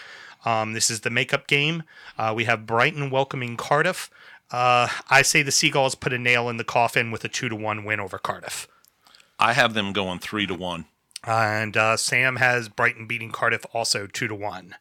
Um, 0.46 0.72
this 0.72 0.90
is 0.90 1.02
the 1.02 1.10
makeup 1.10 1.48
game. 1.48 1.84
Uh, 2.18 2.34
we 2.34 2.46
have 2.46 2.66
Brighton 2.66 3.10
welcoming 3.10 3.58
Cardiff. 3.58 4.10
Uh, 4.52 4.88
I 5.10 5.22
say 5.22 5.44
the 5.44 5.52
Seagulls 5.52 5.96
put 5.96 6.14
a 6.14 6.18
nail 6.18 6.50
in 6.50 6.58
the 6.58 6.64
coffin 6.64 7.12
with 7.12 7.24
a 7.24 7.30
two 7.30 7.50
to 7.50 7.56
one 7.56 7.84
win 7.84 8.00
over 8.00 8.18
Cardiff. 8.18 8.68
I 9.40 9.54
have 9.54 9.74
them 9.74 9.94
going 9.94 10.20
three 10.20 10.46
to 10.48 10.54
one. 10.54 10.86
And 11.24 11.78
uh, 11.78 11.98
Sam 11.98 12.38
has 12.38 12.68
Brighton 12.68 13.08
beating 13.08 13.32
Cardiff 13.32 13.66
also 13.74 14.08
two 14.08 14.28
to 14.28 14.36
one. 14.36 14.76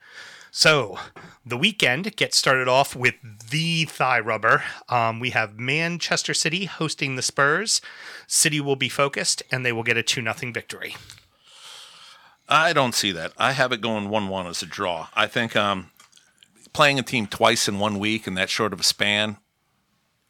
So 0.50 0.98
the 1.46 1.56
weekend 1.56 2.16
gets 2.16 2.36
started 2.36 2.66
off 2.66 2.96
with 2.96 3.14
the 3.50 3.84
thigh 3.84 4.18
rubber. 4.18 4.64
Um, 4.88 5.20
we 5.20 5.30
have 5.30 5.60
Manchester 5.60 6.34
City 6.34 6.64
hosting 6.64 7.14
the 7.14 7.22
Spurs. 7.22 7.80
City 8.26 8.60
will 8.60 8.76
be 8.76 8.88
focused 8.88 9.42
and 9.52 9.64
they 9.64 9.72
will 9.72 9.84
get 9.84 9.96
a 9.96 10.02
2 10.02 10.22
0 10.22 10.52
victory. 10.52 10.96
I 12.48 12.72
don't 12.72 12.96
see 12.96 13.12
that. 13.12 13.32
I 13.38 13.52
have 13.52 13.70
it 13.70 13.80
going 13.80 14.08
one 14.08 14.28
one 14.28 14.48
as 14.48 14.60
a 14.60 14.66
draw. 14.66 15.06
I 15.14 15.28
think 15.28 15.54
um, 15.54 15.92
playing 16.72 16.98
a 16.98 17.02
team 17.02 17.28
twice 17.28 17.68
in 17.68 17.78
one 17.78 18.00
week 18.00 18.26
in 18.26 18.34
that 18.34 18.50
short 18.50 18.72
of 18.72 18.80
a 18.80 18.84
span, 18.84 19.36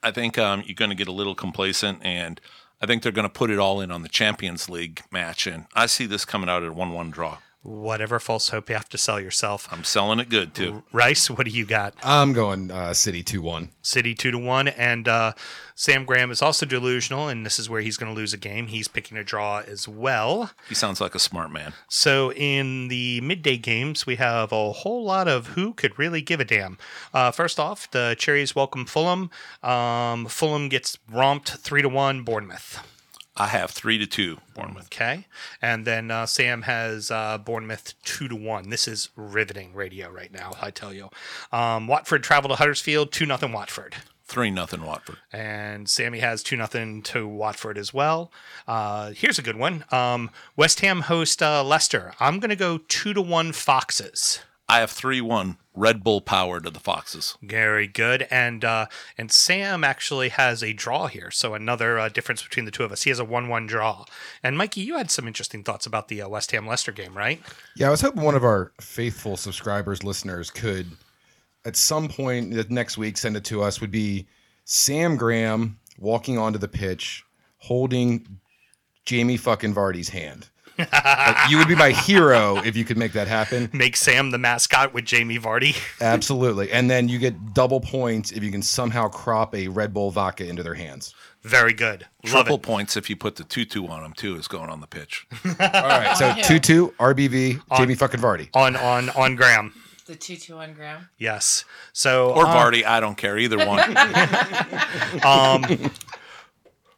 I 0.02 0.10
think 0.10 0.38
um, 0.38 0.62
you're 0.64 0.74
going 0.74 0.90
to 0.90 0.96
get 0.96 1.08
a 1.08 1.12
little 1.12 1.34
complacent, 1.34 2.00
and 2.02 2.40
I 2.80 2.86
think 2.86 3.02
they're 3.02 3.12
going 3.12 3.28
to 3.28 3.32
put 3.32 3.50
it 3.50 3.58
all 3.58 3.80
in 3.80 3.90
on 3.90 4.02
the 4.02 4.08
Champions 4.08 4.68
League 4.68 5.02
match. 5.10 5.46
And 5.46 5.66
I 5.74 5.86
see 5.86 6.06
this 6.06 6.24
coming 6.24 6.48
out 6.48 6.62
at 6.62 6.70
a 6.70 6.72
one 6.72 6.92
one 6.92 7.10
draw. 7.10 7.38
Whatever 7.62 8.18
false 8.18 8.48
hope 8.48 8.70
you 8.70 8.74
have 8.74 8.88
to 8.88 8.96
sell 8.96 9.20
yourself. 9.20 9.68
I'm 9.70 9.84
selling 9.84 10.18
it 10.18 10.30
good 10.30 10.54
too. 10.54 10.82
Rice, 10.92 11.28
what 11.28 11.44
do 11.44 11.52
you 11.52 11.66
got? 11.66 11.94
I'm 12.02 12.32
going 12.32 12.70
uh, 12.70 12.94
City 12.94 13.22
2 13.22 13.42
1. 13.42 13.68
City 13.82 14.14
two 14.14 14.30
to 14.30 14.38
one, 14.38 14.68
and 14.68 15.08
uh, 15.08 15.32
Sam 15.74 16.04
Graham 16.04 16.30
is 16.30 16.42
also 16.42 16.64
delusional, 16.64 17.28
and 17.28 17.44
this 17.44 17.58
is 17.58 17.68
where 17.68 17.80
he's 17.80 17.96
going 17.96 18.12
to 18.12 18.16
lose 18.16 18.32
a 18.32 18.38
game. 18.38 18.68
He's 18.68 18.88
picking 18.88 19.16
a 19.18 19.24
draw 19.24 19.62
as 19.66 19.88
well. 19.88 20.50
He 20.68 20.74
sounds 20.74 21.00
like 21.00 21.14
a 21.14 21.18
smart 21.18 21.50
man. 21.50 21.72
So 21.88 22.32
in 22.32 22.88
the 22.88 23.20
midday 23.20 23.56
games, 23.56 24.06
we 24.06 24.16
have 24.16 24.52
a 24.52 24.72
whole 24.72 25.04
lot 25.04 25.28
of 25.28 25.48
who 25.48 25.72
could 25.74 25.98
really 25.98 26.22
give 26.22 26.40
a 26.40 26.44
damn. 26.44 26.78
Uh, 27.12 27.30
first 27.30 27.58
off, 27.58 27.90
the 27.90 28.14
Cherries 28.18 28.54
welcome 28.54 28.84
Fulham. 28.86 29.30
Um, 29.62 30.26
Fulham 30.26 30.68
gets 30.68 30.98
romped 31.10 31.50
three 31.50 31.82
to 31.82 31.88
one. 31.88 32.22
Bournemouth. 32.22 32.86
I 33.36 33.46
have 33.46 33.70
three 33.70 33.96
to 33.98 34.06
two 34.06 34.38
Bournemouth. 34.54 34.86
Okay, 34.86 35.26
and 35.62 35.86
then 35.86 36.10
uh, 36.10 36.26
Sam 36.26 36.62
has 36.62 37.10
uh, 37.10 37.38
Bournemouth 37.38 37.94
two 38.02 38.28
to 38.28 38.36
one. 38.36 38.70
This 38.70 38.86
is 38.88 39.08
riveting 39.16 39.72
radio 39.74 40.10
right 40.10 40.32
now. 40.32 40.52
I 40.60 40.70
tell 40.70 40.92
you. 40.92 41.10
Um, 41.52 41.86
Watford 41.86 42.22
travel 42.22 42.48
to 42.50 42.56
Huddersfield 42.56 43.12
two 43.12 43.26
nothing 43.26 43.52
Watford. 43.52 43.96
Three 44.24 44.50
nothing 44.50 44.84
Watford. 44.84 45.16
and 45.32 45.88
Sammy 45.88 46.20
has 46.20 46.44
two 46.44 46.56
nothing 46.56 47.02
to 47.02 47.26
Watford 47.26 47.76
as 47.76 47.92
well. 47.92 48.30
Uh, 48.68 49.10
here's 49.10 49.40
a 49.40 49.42
good 49.42 49.56
one. 49.56 49.84
Um, 49.90 50.30
West 50.56 50.80
Ham 50.80 51.00
host 51.02 51.42
uh, 51.42 51.64
Leicester. 51.64 52.14
I'm 52.20 52.38
going 52.38 52.50
to 52.50 52.56
go 52.56 52.78
two 52.78 53.12
to 53.14 53.20
one 53.22 53.50
Foxes. 53.50 54.38
I 54.68 54.78
have 54.78 54.90
three 54.92 55.20
one 55.20 55.56
Red 55.74 56.02
Bull 56.02 56.20
power 56.20 56.60
to 56.60 56.70
the 56.70 56.80
Foxes. 56.80 57.36
Very 57.42 57.86
good, 57.86 58.26
and 58.30 58.64
uh, 58.64 58.86
and 59.16 59.30
Sam 59.30 59.84
actually 59.84 60.30
has 60.30 60.62
a 60.62 60.72
draw 60.72 61.06
here, 61.06 61.30
so 61.30 61.54
another 61.54 61.98
uh, 61.98 62.08
difference 62.08 62.42
between 62.42 62.64
the 62.64 62.70
two 62.70 62.82
of 62.82 62.90
us. 62.90 63.02
He 63.02 63.10
has 63.10 63.20
a 63.20 63.24
one-one 63.24 63.66
draw. 63.66 64.04
And 64.42 64.58
Mikey, 64.58 64.80
you 64.80 64.96
had 64.96 65.10
some 65.10 65.28
interesting 65.28 65.62
thoughts 65.62 65.86
about 65.86 66.08
the 66.08 66.22
uh, 66.22 66.28
West 66.28 66.50
Ham 66.50 66.66
Leicester 66.66 66.92
game, 66.92 67.16
right? 67.16 67.40
Yeah, 67.76 67.88
I 67.88 67.90
was 67.90 68.00
hoping 68.00 68.22
one 68.22 68.34
of 68.34 68.44
our 68.44 68.72
faithful 68.80 69.36
subscribers, 69.36 70.02
listeners, 70.02 70.50
could 70.50 70.86
at 71.64 71.76
some 71.76 72.08
point 72.08 72.70
next 72.70 72.98
week 72.98 73.16
send 73.16 73.36
it 73.36 73.44
to 73.44 73.62
us. 73.62 73.80
Would 73.80 73.92
be 73.92 74.26
Sam 74.64 75.16
Graham 75.16 75.78
walking 75.98 76.36
onto 76.36 76.58
the 76.58 76.68
pitch 76.68 77.24
holding 77.58 78.40
Jamie 79.04 79.36
fucking 79.36 79.74
Vardy's 79.74 80.08
hand. 80.08 80.48
Like, 80.92 81.50
you 81.50 81.58
would 81.58 81.68
be 81.68 81.74
my 81.74 81.90
hero 81.90 82.56
if 82.58 82.76
you 82.76 82.84
could 82.84 82.96
make 82.96 83.12
that 83.12 83.28
happen. 83.28 83.68
Make 83.72 83.96
Sam 83.96 84.30
the 84.30 84.38
mascot 84.38 84.92
with 84.94 85.04
Jamie 85.04 85.38
Vardy. 85.38 85.76
Absolutely. 86.00 86.70
And 86.72 86.90
then 86.90 87.08
you 87.08 87.18
get 87.18 87.54
double 87.54 87.80
points 87.80 88.32
if 88.32 88.42
you 88.42 88.50
can 88.50 88.62
somehow 88.62 89.08
crop 89.08 89.54
a 89.54 89.68
Red 89.68 89.92
Bull 89.94 90.10
vodka 90.10 90.46
into 90.46 90.62
their 90.62 90.74
hands. 90.74 91.14
Very 91.42 91.72
good. 91.72 92.06
Love 92.24 92.32
Triple 92.32 92.56
it. 92.56 92.62
points 92.62 92.96
if 92.96 93.08
you 93.08 93.16
put 93.16 93.36
the 93.36 93.44
two 93.44 93.64
two 93.64 93.86
on 93.88 94.02
them 94.02 94.12
too 94.12 94.36
is 94.36 94.46
going 94.46 94.68
on 94.68 94.80
the 94.80 94.86
pitch. 94.86 95.26
All 95.44 95.52
right. 95.58 96.14
So 96.16 96.34
2 96.42 96.58
2, 96.58 96.94
RBV, 96.98 97.62
Jamie 97.78 97.94
fucking 97.94 98.20
Vardy. 98.20 98.48
On 98.52 98.76
on 98.76 99.08
on 99.10 99.36
Graham. 99.36 99.72
The 100.06 100.16
two 100.16 100.36
two 100.36 100.56
one 100.56 100.74
gram. 100.74 101.08
Yes. 101.18 101.64
So 101.92 102.32
Or 102.32 102.44
uh, 102.44 102.52
Vardy, 102.54 102.84
I 102.84 102.98
don't 102.98 103.16
care 103.16 103.38
either 103.38 103.58
one. 103.64 103.78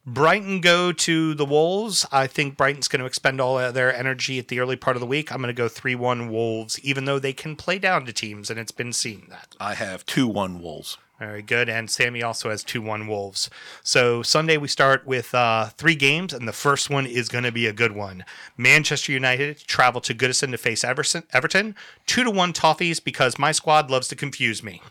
Brighton 0.04 0.60
go 0.60 0.90
to 0.90 1.34
the 1.34 1.44
Wolves. 1.44 2.04
I 2.10 2.26
think 2.26 2.56
Brighton's 2.56 2.88
going 2.88 3.00
to 3.00 3.06
expend 3.06 3.40
all 3.40 3.58
of 3.58 3.74
their 3.74 3.94
energy 3.94 4.38
at 4.38 4.48
the 4.48 4.58
early 4.58 4.74
part 4.74 4.96
of 4.96 5.00
the 5.00 5.06
week. 5.06 5.30
I'm 5.30 5.38
going 5.38 5.48
to 5.48 5.52
go 5.52 5.68
3 5.68 5.94
1 5.94 6.30
Wolves, 6.30 6.80
even 6.80 7.04
though 7.04 7.20
they 7.20 7.32
can 7.32 7.54
play 7.54 7.78
down 7.78 8.04
to 8.06 8.12
teams, 8.12 8.50
and 8.50 8.58
it's 8.58 8.72
been 8.72 8.92
seen 8.92 9.26
that. 9.28 9.54
I 9.60 9.74
have 9.74 10.04
two 10.04 10.26
one 10.26 10.60
Wolves. 10.60 10.98
Very 11.20 11.42
good. 11.42 11.68
And 11.68 11.88
Sammy 11.88 12.20
also 12.20 12.50
has 12.50 12.64
2 12.64 12.82
1 12.82 13.06
Wolves. 13.06 13.48
So 13.84 14.24
Sunday 14.24 14.56
we 14.56 14.66
start 14.66 15.06
with 15.06 15.32
uh, 15.36 15.66
three 15.66 15.94
games, 15.94 16.32
and 16.32 16.48
the 16.48 16.52
first 16.52 16.90
one 16.90 17.06
is 17.06 17.28
going 17.28 17.44
to 17.44 17.52
be 17.52 17.68
a 17.68 17.72
good 17.72 17.92
one. 17.92 18.24
Manchester 18.56 19.12
United 19.12 19.58
travel 19.58 20.00
to 20.00 20.14
Goodison 20.14 20.50
to 20.50 20.58
face 20.58 20.82
Everson, 20.82 21.22
Everton. 21.32 21.76
2 22.06 22.24
to 22.24 22.30
1 22.30 22.52
Toffees 22.52 23.02
because 23.02 23.38
my 23.38 23.52
squad 23.52 23.88
loves 23.88 24.08
to 24.08 24.16
confuse 24.16 24.64
me. 24.64 24.82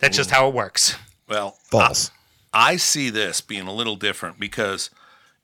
That's 0.00 0.16
just 0.16 0.30
how 0.30 0.48
it 0.48 0.54
works. 0.54 0.96
Well, 1.28 1.58
False. 1.70 2.10
I 2.52 2.76
see 2.76 3.10
this 3.10 3.40
being 3.40 3.66
a 3.66 3.72
little 3.72 3.96
different 3.96 4.38
because 4.38 4.90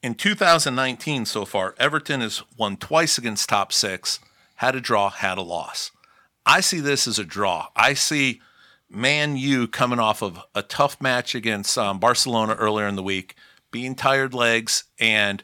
in 0.02 0.14
2019 0.14 1.24
so 1.24 1.44
far, 1.44 1.74
Everton 1.78 2.20
has 2.20 2.42
won 2.56 2.76
twice 2.76 3.18
against 3.18 3.48
top 3.48 3.72
six, 3.72 4.20
had 4.56 4.74
a 4.74 4.80
draw, 4.80 5.10
had 5.10 5.38
a 5.38 5.42
loss. 5.42 5.90
I 6.44 6.60
see 6.60 6.80
this 6.80 7.06
as 7.06 7.18
a 7.18 7.24
draw. 7.24 7.68
I 7.76 7.94
see 7.94 8.40
Man 8.90 9.36
U 9.36 9.68
coming 9.68 9.98
off 9.98 10.22
of 10.22 10.40
a 10.54 10.62
tough 10.62 11.00
match 11.00 11.34
against 11.34 11.76
um, 11.76 11.98
Barcelona 11.98 12.54
earlier 12.54 12.86
in 12.86 12.96
the 12.96 13.02
week, 13.02 13.34
being 13.70 13.94
tired 13.94 14.32
legs, 14.32 14.84
and 14.98 15.42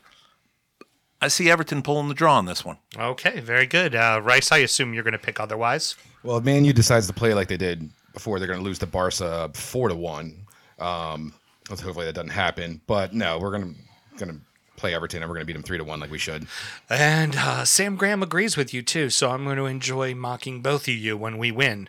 I 1.20 1.28
see 1.28 1.50
Everton 1.50 1.82
pulling 1.82 2.08
the 2.08 2.14
draw 2.14 2.36
on 2.36 2.46
this 2.46 2.64
one. 2.64 2.78
Okay, 2.98 3.40
very 3.40 3.66
good. 3.66 3.94
Uh, 3.94 4.20
Rice, 4.22 4.52
I 4.52 4.58
assume 4.58 4.94
you're 4.94 5.02
going 5.02 5.12
to 5.12 5.18
pick 5.18 5.40
otherwise. 5.40 5.94
Well, 6.22 6.38
if 6.38 6.44
Man 6.44 6.64
U 6.64 6.72
decides 6.72 7.06
to 7.06 7.12
play 7.12 7.34
like 7.34 7.48
they 7.48 7.56
did 7.56 7.90
before, 8.12 8.38
they're 8.38 8.48
going 8.48 8.60
to 8.60 8.64
lose 8.64 8.78
to 8.80 8.86
Barca 8.86 9.50
4 9.52 9.88
to 9.88 9.94
1. 9.94 10.46
Um, 10.78 11.34
let's 11.70 11.82
hopefully 11.82 12.06
that 12.06 12.14
doesn't 12.14 12.30
happen. 12.30 12.80
But 12.86 13.12
no, 13.14 13.38
we're 13.38 13.50
going 13.50 13.74
to 13.74 14.18
going 14.24 14.38
to 14.38 14.40
play 14.76 14.94
Everton 14.94 15.22
and 15.22 15.30
we're 15.30 15.36
going 15.36 15.42
to 15.42 15.46
beat 15.46 15.54
them 15.54 15.62
3 15.62 15.78
to 15.78 15.84
1 15.84 16.00
like 16.00 16.10
we 16.10 16.18
should. 16.18 16.46
And 16.88 17.36
uh, 17.36 17.64
Sam 17.64 17.96
Graham 17.96 18.22
agrees 18.22 18.56
with 18.56 18.74
you 18.74 18.82
too, 18.82 19.10
so 19.10 19.30
I'm 19.30 19.44
going 19.44 19.56
to 19.56 19.66
enjoy 19.66 20.14
mocking 20.14 20.62
both 20.62 20.82
of 20.82 20.94
you 20.94 21.16
when 21.16 21.38
we 21.38 21.50
win. 21.50 21.88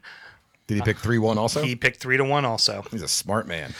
Did 0.67 0.75
he 0.75 0.81
pick 0.81 0.97
3 0.97 1.19
1 1.19 1.37
also? 1.37 1.61
He 1.61 1.75
picked 1.75 1.99
three 1.99 2.17
to 2.17 2.23
one 2.23 2.43
also. 2.43 2.83
He's 2.89 3.03
a 3.03 3.07
smart 3.07 3.47
man. 3.47 3.73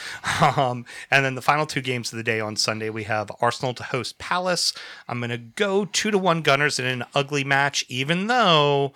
Um, 0.57 0.85
and 1.09 1.25
then 1.25 1.35
the 1.35 1.41
final 1.41 1.65
two 1.65 1.81
games 1.81 2.11
of 2.13 2.17
the 2.17 2.23
day 2.23 2.39
on 2.39 2.55
Sunday, 2.55 2.89
we 2.89 3.03
have 3.03 3.31
Arsenal 3.41 3.73
to 3.75 3.83
host 3.83 4.17
Palace. 4.19 4.73
I'm 5.07 5.19
going 5.19 5.31
to 5.31 5.37
go 5.37 5.85
two 5.85 6.11
to 6.11 6.17
one 6.17 6.41
Gunners 6.41 6.77
in 6.77 6.85
an 6.85 7.03
ugly 7.15 7.43
match, 7.43 7.85
even 7.89 8.27
though 8.27 8.93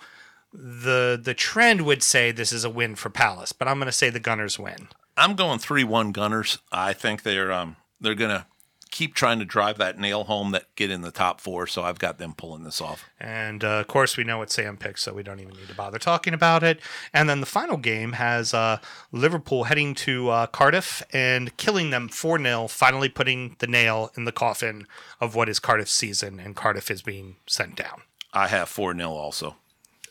the 0.52 1.20
the 1.22 1.34
trend 1.34 1.82
would 1.82 2.02
say 2.02 2.32
this 2.32 2.52
is 2.52 2.64
a 2.64 2.70
win 2.70 2.94
for 2.96 3.10
Palace, 3.10 3.52
but 3.52 3.68
I'm 3.68 3.78
going 3.78 3.86
to 3.86 3.92
say 3.92 4.10
the 4.10 4.20
Gunners 4.20 4.58
win. 4.58 4.88
I'm 5.16 5.34
going 5.34 5.58
three 5.58 5.84
one 5.84 6.12
Gunners. 6.12 6.58
I 6.72 6.92
think 6.92 7.22
they're 7.22 7.52
um 7.52 7.76
they're 8.00 8.14
gonna 8.14 8.46
keep 8.90 9.14
trying 9.14 9.38
to 9.38 9.44
drive 9.44 9.78
that 9.78 9.98
nail 9.98 10.24
home 10.24 10.50
that 10.50 10.74
get 10.74 10.90
in 10.90 11.02
the 11.02 11.10
top 11.10 11.40
four. 11.40 11.66
So 11.66 11.82
I've 11.82 11.98
got 11.98 12.18
them 12.18 12.34
pulling 12.34 12.64
this 12.64 12.80
off. 12.80 13.08
And 13.18 13.62
uh, 13.62 13.80
of 13.80 13.86
course, 13.86 14.16
we 14.16 14.24
know 14.24 14.38
what 14.38 14.50
Sam 14.50 14.76
picks, 14.76 15.02
so 15.02 15.14
we 15.14 15.22
don't 15.22 15.40
even 15.40 15.54
need 15.54 15.68
to 15.68 15.74
bother 15.74 15.98
talking 15.98 16.34
about 16.34 16.62
it. 16.62 16.80
And 17.12 17.28
then 17.28 17.40
the 17.40 17.46
final 17.46 17.76
game 17.76 18.12
has 18.12 18.52
uh, 18.52 18.78
Liverpool 19.12 19.64
heading 19.64 19.94
to 19.96 20.30
uh, 20.30 20.46
Cardiff 20.46 21.02
and 21.12 21.56
killing 21.56 21.90
them 21.90 22.08
4 22.08 22.38
0, 22.38 22.68
finally 22.68 23.08
putting 23.08 23.56
the 23.58 23.66
nail 23.66 24.10
in 24.16 24.24
the 24.24 24.32
coffin 24.32 24.86
of 25.20 25.34
what 25.34 25.48
is 25.48 25.60
Cardiff's 25.60 25.92
season, 25.92 26.40
and 26.40 26.56
Cardiff 26.56 26.90
is 26.90 27.02
being 27.02 27.36
sent 27.46 27.76
down. 27.76 28.02
I 28.32 28.48
have 28.48 28.68
4 28.68 28.94
0 28.94 29.10
also. 29.10 29.56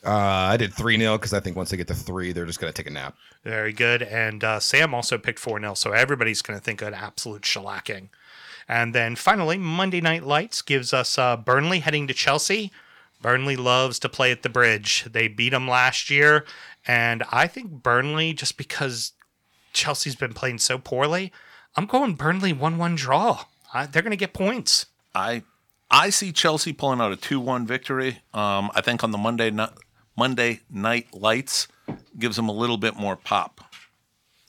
Uh, 0.04 0.10
I 0.12 0.56
did 0.56 0.72
3 0.72 0.96
0 0.98 1.18
because 1.18 1.32
I 1.32 1.40
think 1.40 1.56
once 1.56 1.70
they 1.70 1.76
get 1.76 1.88
to 1.88 1.94
three, 1.94 2.32
they're 2.32 2.46
just 2.46 2.60
going 2.60 2.72
to 2.72 2.76
take 2.76 2.90
a 2.90 2.94
nap. 2.94 3.16
Very 3.44 3.72
good. 3.72 4.02
And 4.02 4.42
uh, 4.42 4.60
Sam 4.60 4.94
also 4.94 5.18
picked 5.18 5.38
4 5.38 5.60
0, 5.60 5.74
so 5.74 5.92
everybody's 5.92 6.42
going 6.42 6.58
to 6.58 6.64
think 6.64 6.80
an 6.82 6.94
absolute 6.94 7.42
shellacking. 7.42 8.08
And 8.68 8.94
then 8.94 9.16
finally, 9.16 9.58
Monday 9.58 10.00
Night 10.00 10.24
Lights 10.24 10.62
gives 10.62 10.94
us 10.94 11.18
uh, 11.18 11.36
Burnley 11.36 11.80
heading 11.80 12.06
to 12.06 12.14
Chelsea. 12.14 12.70
Burnley 13.20 13.56
loves 13.56 13.98
to 13.98 14.08
play 14.08 14.30
at 14.30 14.42
the 14.42 14.48
bridge. 14.48 15.04
They 15.10 15.28
beat 15.28 15.50
them 15.50 15.68
last 15.68 16.08
year. 16.08 16.46
And 16.86 17.22
I 17.30 17.46
think 17.46 17.82
Burnley, 17.82 18.32
just 18.32 18.56
because 18.56 19.12
Chelsea's 19.72 20.16
been 20.16 20.32
playing 20.32 20.58
so 20.58 20.78
poorly, 20.78 21.32
I'm 21.76 21.86
going 21.86 22.14
Burnley 22.14 22.52
1 22.52 22.78
1 22.78 22.94
draw. 22.94 23.44
Uh, 23.74 23.86
they're 23.86 24.02
going 24.02 24.10
to 24.10 24.16
get 24.16 24.32
points. 24.32 24.86
I 25.14 25.42
I 25.90 26.10
see 26.10 26.32
Chelsea 26.32 26.72
pulling 26.72 27.00
out 27.00 27.12
a 27.12 27.16
2 27.16 27.40
1 27.40 27.66
victory. 27.66 28.20
Um, 28.32 28.70
I 28.74 28.80
think 28.80 29.02
on 29.04 29.10
the 29.10 29.18
Monday, 29.18 29.50
ni- 29.50 29.66
Monday 30.20 30.60
Night 30.68 31.06
Lights 31.14 31.66
gives 32.18 32.36
them 32.36 32.46
a 32.46 32.52
little 32.52 32.76
bit 32.76 32.94
more 32.94 33.16
pop. 33.16 33.62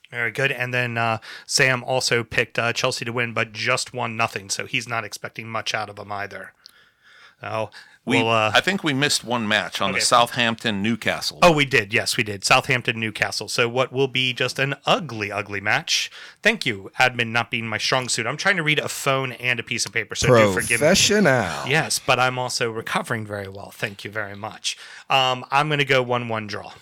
Very 0.09 0.29
good. 0.29 0.51
And 0.51 0.73
then 0.73 0.97
uh, 0.97 1.19
Sam 1.45 1.81
also 1.85 2.25
picked 2.25 2.59
uh, 2.59 2.73
Chelsea 2.73 3.05
to 3.05 3.13
win, 3.13 3.31
but 3.31 3.53
just 3.53 3.93
one 3.93 4.17
nothing. 4.17 4.49
So 4.49 4.65
he's 4.65 4.85
not 4.85 5.05
expecting 5.05 5.47
much 5.47 5.73
out 5.73 5.89
of 5.89 5.95
them 5.95 6.11
either. 6.11 6.51
So 7.41 7.71
We, 8.05 8.17
we'll, 8.17 8.29
uh, 8.29 8.51
I 8.53 8.61
think 8.61 8.83
we 8.83 8.93
missed 8.93 9.23
one 9.23 9.47
match 9.47 9.81
on 9.81 9.91
Okay. 9.91 9.99
the 9.99 10.05
Southampton 10.05 10.81
Newcastle. 10.81 11.37
Oh, 11.43 11.51
we 11.51 11.65
did. 11.65 11.93
Yes, 11.93 12.17
we 12.17 12.23
did. 12.23 12.43
Southampton, 12.43 12.99
Newcastle. 12.99 13.47
So 13.47 13.67
what 13.69 13.91
will 13.91 14.07
be 14.07 14.31
just 14.33 14.57
an 14.59 14.75
ugly, 14.85 15.31
ugly 15.31 15.61
match. 15.61 16.09
Thank 16.41 16.65
you, 16.65 16.91
admin 16.99 17.27
not 17.29 17.51
being 17.51 17.67
my 17.67 17.77
strong 17.77 18.09
suit. 18.09 18.25
I'm 18.25 18.37
trying 18.37 18.57
to 18.57 18.63
read 18.63 18.79
a 18.79 18.87
phone 18.89 19.33
and 19.33 19.59
a 19.59 19.63
piece 19.63 19.85
of 19.85 19.91
paper, 19.93 20.15
so 20.15 20.27
do 20.27 20.51
forgive 20.53 20.69
me. 20.81 20.87
Professional. 20.87 21.67
Yes, 21.67 21.99
but 21.99 22.19
I'm 22.19 22.39
also 22.39 22.71
recovering 22.71 23.25
very 23.25 23.47
well. 23.47 23.71
Thank 23.71 24.03
you 24.03 24.09
very 24.11 24.35
much. 24.35 24.77
Um, 25.09 25.45
I'm 25.51 25.67
going 25.67 25.79
to 25.79 25.85
go 25.85 26.01
one-one 26.01 26.47
draw, 26.47 26.73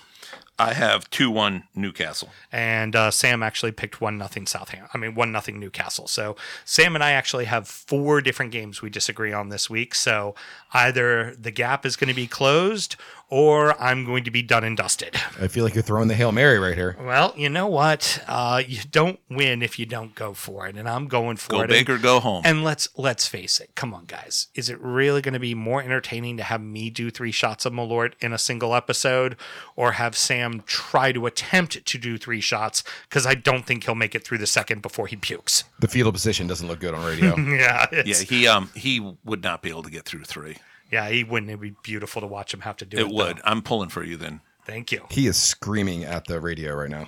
I 0.59 0.73
have 0.73 1.09
2 1.09 1.31
1 1.31 1.63
Newcastle. 1.73 2.29
and 2.51 2.95
uh, 2.95 3.11
Sam 3.11 3.41
actually 3.41 3.71
picked 3.71 4.01
one 4.01 4.17
nothing 4.17 4.45
Southampton. 4.45 4.89
I 4.93 4.97
mean 4.97 5.15
one 5.15 5.31
nothing 5.31 5.59
Newcastle. 5.59 6.07
So 6.07 6.35
Sam 6.65 6.95
and 6.95 7.03
I 7.03 7.11
actually 7.11 7.45
have 7.45 7.67
four 7.67 8.21
different 8.21 8.51
games 8.51 8.81
we 8.81 8.89
disagree 8.89 9.31
on 9.31 9.49
this 9.49 9.69
week. 9.69 9.95
So 9.95 10.35
either 10.73 11.35
the 11.39 11.51
gap 11.51 11.85
is 11.85 11.95
going 11.95 12.09
to 12.09 12.13
be 12.13 12.27
closed, 12.27 12.97
or 13.29 13.79
I'm 13.81 14.05
going 14.05 14.23
to 14.23 14.31
be 14.31 14.41
done 14.41 14.63
and 14.63 14.75
dusted. 14.75 15.15
I 15.39 15.47
feel 15.47 15.63
like 15.63 15.75
you're 15.75 15.83
throwing 15.83 16.07
the 16.07 16.15
Hail 16.15 16.31
Mary 16.31 16.57
right 16.59 16.75
here. 16.75 16.95
Well, 16.99 17.33
you 17.37 17.47
know 17.49 17.67
what? 17.67 18.23
Uh, 18.27 18.61
you 18.67 18.79
don't 18.91 19.19
win 19.29 19.61
if 19.61 19.77
you 19.77 19.85
don't 19.85 20.15
go 20.15 20.33
for 20.33 20.67
it, 20.67 20.75
and 20.75 20.89
I'm 20.89 21.07
going 21.07 21.37
for 21.37 21.49
Go 21.49 21.61
it. 21.61 21.67
big 21.69 21.89
or 21.89 21.97
go 21.97 22.19
home. 22.19 22.41
And 22.45 22.63
let's 22.63 22.89
let's 22.97 23.27
face 23.27 23.59
it. 23.59 23.71
Come 23.75 23.93
on, 23.93 24.05
guys. 24.05 24.47
Is 24.55 24.69
it 24.69 24.79
really 24.81 25.21
going 25.21 25.33
to 25.35 25.39
be 25.39 25.53
more 25.53 25.81
entertaining 25.81 26.37
to 26.37 26.43
have 26.43 26.61
me 26.61 26.89
do 26.89 27.11
three 27.11 27.31
shots 27.31 27.65
of 27.65 27.73
Malort 27.73 28.13
in 28.19 28.33
a 28.33 28.37
single 28.37 28.73
episode, 28.73 29.35
or 29.75 29.93
have 29.93 30.17
Sam 30.17 30.63
try 30.65 31.11
to 31.11 31.25
attempt 31.25 31.85
to 31.85 31.97
do 31.97 32.17
three 32.17 32.41
shots? 32.41 32.83
Because 33.07 33.25
I 33.27 33.35
don't 33.35 33.65
think 33.65 33.83
he'll 33.83 33.95
make 33.95 34.15
it 34.15 34.23
through 34.23 34.39
the 34.39 34.47
second 34.47 34.81
before 34.81 35.07
he 35.07 35.15
pukes. 35.15 35.63
The 35.79 35.87
fetal 35.87 36.11
position 36.11 36.47
doesn't 36.47 36.67
look 36.67 36.79
good 36.79 36.93
on 36.93 37.05
radio. 37.05 37.35
Yeah, 37.59 37.87
yeah, 38.05 38.15
he 38.15 38.47
um 38.47 38.69
he 38.75 38.99
would 39.23 39.43
not 39.43 39.61
be 39.61 39.69
able 39.69 39.83
to 39.83 39.89
get 39.89 40.05
through 40.05 40.23
three. 40.23 40.57
Yeah. 40.91 41.09
He 41.09 41.23
wouldn't. 41.23 41.49
It'd 41.49 41.61
be 41.61 41.75
beautiful 41.83 42.21
to 42.21 42.27
watch 42.27 42.53
him 42.53 42.61
have 42.61 42.77
to 42.77 42.85
do 42.85 42.97
it. 42.97 43.01
It 43.01 43.09
would. 43.09 43.37
though. 43.37 43.41
I'm 43.45 43.61
pulling 43.61 43.89
for 43.89 44.03
you 44.03 44.17
then. 44.17 44.41
Thank 44.65 44.91
you. 44.91 45.05
he 45.09 45.25
is 45.25 45.37
screaming 45.37 46.03
at 46.03 46.25
the 46.25 46.39
radio 46.39 46.75
right 46.75 46.89
now. 46.89 47.07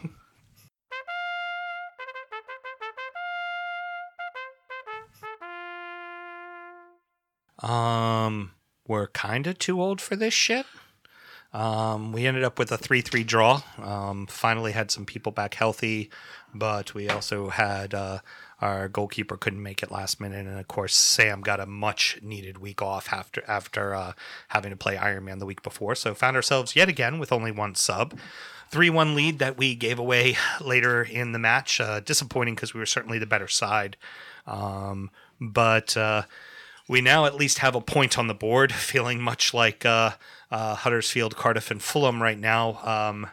Um, 7.60 8.52
we're 8.88 9.08
kind 9.08 9.48
of 9.48 9.60
too 9.60 9.82
old 9.82 10.02
for 10.02 10.16
this 10.16 10.34
shit. 10.34 10.66
Um, 11.54 12.14
we 12.14 12.26
ended 12.28 12.44
up 12.44 12.58
with 12.58 12.72
a 12.72 12.78
3 12.78 13.02
3 13.02 13.24
draw. 13.24 13.62
Um, 13.82 14.26
finally 14.28 14.72
had 14.72 14.92
some 14.92 15.06
people 15.06 15.32
back 15.32 15.56
healthy, 15.56 16.10
but 16.54 16.94
we 16.94 17.10
also 17.10 17.50
had 17.50 17.94
uh, 17.94 18.20
our 18.62 18.88
goalkeeper 18.88 19.36
couldn't 19.36 19.62
make 19.62 19.84
it 19.84 19.92
last 19.92 20.22
minute. 20.22 20.48
And 20.48 20.60
of 20.60 20.68
course, 20.68 20.96
Sam 20.96 21.42
got 21.42 21.60
a 21.60 21.66
much 21.66 22.20
needed 22.22 22.60
week 22.60 22.82
off 22.82 23.12
after 23.12 23.44
after 23.48 23.94
uh, 23.94 24.14
having 24.50 24.72
to 24.72 24.78
play 24.78 24.96
Ironman 24.96 25.40
the 25.40 25.46
week 25.46 25.62
before. 25.62 25.96
So 25.96 26.14
found 26.14 26.36
ourselves 26.36 26.76
yet 26.76 26.88
again 26.88 27.20
with 27.20 27.32
only 27.32 27.52
one 27.52 27.76
sub. 27.76 28.18
3 28.70 28.90
1 28.90 29.16
lead 29.16 29.40
that 29.40 29.58
we 29.58 29.76
gave 29.76 30.00
away 30.00 30.38
later 30.62 31.04
in 31.04 31.34
the 31.34 31.40
match. 31.40 31.82
Uh, 31.82 32.00
disappointing 32.00 32.56
because 32.56 32.74
we 32.74 32.80
were 32.80 32.86
certainly 32.86 33.20
the 33.20 33.26
better 33.26 33.50
side. 33.50 33.98
Um, 34.48 35.12
but. 35.42 35.98
We 36.92 37.00
now 37.00 37.24
at 37.24 37.36
least 37.36 37.60
have 37.60 37.74
a 37.74 37.80
point 37.80 38.20
on 38.20 38.28
the 38.28 38.34
board, 38.34 38.74
feeling 38.74 39.22
much 39.22 39.54
like 39.54 39.86
uh, 39.86 40.12
uh, 40.52 40.76
Huddersfield, 40.76 41.38
Cardiff, 41.38 41.72
and 41.72 41.82
Fulham 41.82 42.22
right 42.22 42.38
now. 42.38 42.80
Um, 42.84 43.30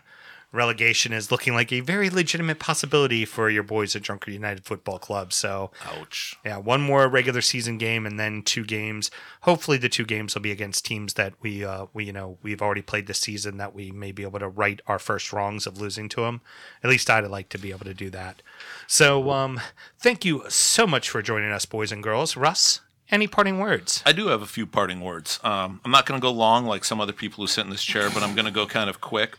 relegation 0.53 1.13
is 1.13 1.33
looking 1.33 1.55
like 1.55 1.73
a 1.73 1.81
very 1.81 2.09
legitimate 2.09 2.61
possibility 2.61 3.25
for 3.25 3.51
your 3.51 3.65
boys 3.65 3.97
at 3.97 4.03
Drunkard 4.03 4.33
United 4.33 4.65
Football 4.65 5.01
Club. 5.01 5.33
So, 5.33 5.73
Ouch. 5.87 6.37
yeah, 6.45 6.59
one 6.59 6.81
more 6.81 7.09
regular 7.09 7.41
season 7.41 7.79
game 7.79 8.07
and 8.07 8.19
then 8.19 8.43
two 8.43 8.65
games. 8.65 9.11
Hopefully, 9.41 9.77
the 9.77 9.89
two 9.89 10.05
games 10.05 10.37
will 10.37 10.43
be 10.43 10.53
against 10.53 10.87
teams 10.87 11.15
that 11.15 11.35
we, 11.43 11.65
uh, 11.65 11.87
we, 11.93 12.05
you 12.05 12.13
know, 12.13 12.39
we've 12.45 12.63
already 12.63 12.83
played 12.83 13.09
this 13.09 13.19
season 13.19 13.57
that 13.57 13.75
we 13.75 13.91
may 13.91 14.13
be 14.13 14.23
able 14.23 14.39
to 14.39 14.49
right 14.49 14.81
our 14.87 15.01
first 15.01 15.33
wrongs 15.33 15.67
of 15.67 15.81
losing 15.81 16.09
to 16.11 16.21
them. 16.21 16.43
At 16.85 16.91
least 16.91 17.11
I'd 17.11 17.27
like 17.27 17.49
to 17.49 17.59
be 17.59 17.71
able 17.71 17.87
to 17.87 17.95
do 17.95 18.09
that. 18.11 18.41
So, 18.87 19.33
um, 19.33 19.61
thank 19.99 20.25
you 20.25 20.45
so 20.49 20.87
much 20.87 21.11
for 21.11 21.23
joining 21.23 21.51
us, 21.51 21.67
boys 21.67 21.91
and 21.91 22.05
girls. 22.05 22.37
Russ, 22.37 22.83
any 23.11 23.27
parting 23.27 23.59
words? 23.59 24.03
I 24.05 24.13
do 24.13 24.29
have 24.29 24.43
a 24.43 24.47
few 24.47 24.67
parting 24.67 25.01
words. 25.01 25.41
Um, 25.43 25.81
I'm 25.85 25.91
not 25.91 26.07
going 26.07 26.21
to 26.21 26.25
go 26.25 26.31
long 26.31 26.67
like 26.67 26.85
some 26.85 27.01
other 27.01 27.13
people 27.13 27.43
who 27.43 27.49
sit 27.49 27.65
in 27.65 27.71
this 27.71 27.85
chair, 27.85 28.11
but 28.11 28.23
I'm 28.23 28.35
going 28.35 28.45
to 28.45 28.51
go 28.51 28.67
kind 28.67 28.91
of 28.91 29.01
quick. 29.01 29.39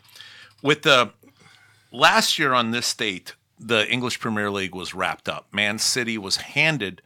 With 0.62 0.82
the 0.84 1.12
last 1.92 2.40
year 2.40 2.54
on 2.54 2.72
this 2.72 2.94
date, 2.94 3.36
the 3.60 3.90
English 3.92 4.20
Premier 4.20 4.50
League 4.50 4.74
was 4.74 4.94
wrapped 4.94 5.28
up. 5.28 5.48
Man 5.54 5.80
City 5.80 6.18
was 6.18 6.38
handed 6.38 7.02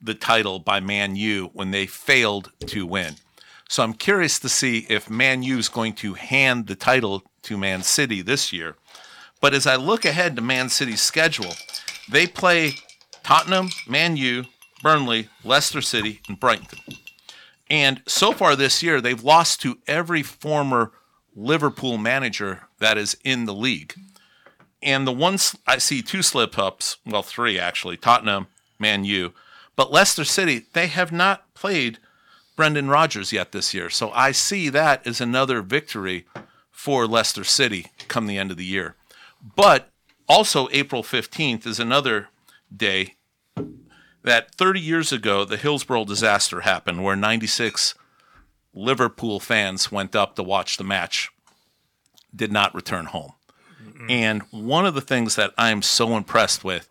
the 0.00 0.14
title 0.14 0.58
by 0.58 0.80
Man 0.80 1.16
U 1.16 1.50
when 1.52 1.70
they 1.70 1.86
failed 1.86 2.50
to 2.66 2.84
win. 2.86 3.14
So 3.68 3.82
I'm 3.82 3.94
curious 3.94 4.38
to 4.40 4.48
see 4.48 4.86
if 4.90 5.08
Man 5.08 5.42
U 5.42 5.58
is 5.58 5.68
going 5.68 5.94
to 5.94 6.14
hand 6.14 6.66
the 6.66 6.74
title 6.74 7.22
to 7.42 7.56
Man 7.56 7.82
City 7.82 8.20
this 8.20 8.52
year. 8.52 8.76
But 9.40 9.54
as 9.54 9.66
I 9.66 9.76
look 9.76 10.04
ahead 10.04 10.36
to 10.36 10.42
Man 10.42 10.68
City's 10.68 11.00
schedule, 11.00 11.54
they 12.10 12.26
play 12.26 12.74
Tottenham, 13.22 13.70
Man 13.88 14.16
U, 14.16 14.44
Burnley, 14.82 15.28
Leicester 15.44 15.80
City, 15.80 16.20
and 16.28 16.38
Brighton. 16.38 16.78
And 17.70 18.02
so 18.06 18.32
far 18.32 18.56
this 18.56 18.82
year, 18.82 19.00
they've 19.00 19.22
lost 19.22 19.62
to 19.62 19.78
every 19.86 20.22
former 20.22 20.92
Liverpool 21.34 21.96
manager 21.96 22.62
that 22.78 22.98
is 22.98 23.16
in 23.24 23.46
the 23.46 23.54
league. 23.54 23.94
And 24.82 25.06
the 25.06 25.12
ones 25.12 25.56
I 25.66 25.78
see 25.78 26.02
two 26.02 26.22
slip 26.22 26.58
ups, 26.58 26.98
well, 27.06 27.22
three 27.22 27.58
actually 27.58 27.96
Tottenham, 27.96 28.48
Man 28.78 29.04
U, 29.04 29.32
but 29.76 29.92
Leicester 29.92 30.24
City, 30.24 30.66
they 30.72 30.88
have 30.88 31.12
not 31.12 31.54
played 31.54 31.98
Brendan 32.56 32.88
Rodgers 32.88 33.32
yet 33.32 33.52
this 33.52 33.72
year. 33.72 33.88
So 33.88 34.10
I 34.10 34.32
see 34.32 34.68
that 34.68 35.06
as 35.06 35.20
another 35.20 35.62
victory 35.62 36.26
for 36.70 37.06
Leicester 37.06 37.44
City 37.44 37.86
come 38.08 38.26
the 38.26 38.38
end 38.38 38.50
of 38.50 38.56
the 38.56 38.64
year. 38.64 38.96
But 39.56 39.88
also, 40.28 40.68
April 40.72 41.02
15th 41.02 41.66
is 41.66 41.80
another 41.80 42.28
day 42.74 43.14
that 44.22 44.54
30 44.54 44.80
years 44.80 45.12
ago, 45.12 45.44
the 45.44 45.56
Hillsborough 45.56 46.04
disaster 46.04 46.60
happened 46.60 47.02
where 47.02 47.16
96 47.16 47.94
Liverpool 48.74 49.40
fans 49.40 49.92
went 49.92 50.16
up 50.16 50.36
to 50.36 50.42
watch 50.42 50.76
the 50.76 50.84
match, 50.84 51.30
did 52.34 52.52
not 52.52 52.74
return 52.74 53.06
home. 53.06 53.32
And 54.08 54.42
one 54.50 54.86
of 54.86 54.94
the 54.94 55.00
things 55.00 55.36
that 55.36 55.52
I'm 55.58 55.82
so 55.82 56.16
impressed 56.16 56.64
with 56.64 56.88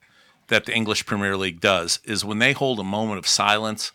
that 0.48 0.66
the 0.66 0.76
English 0.76 1.06
Premier 1.06 1.36
League 1.38 1.60
does 1.60 2.00
is 2.04 2.26
when 2.26 2.40
they 2.40 2.54
hold 2.54 2.80
a 2.80 2.84
moment 2.84 3.20
of 3.20 3.28
silence, 3.28 3.92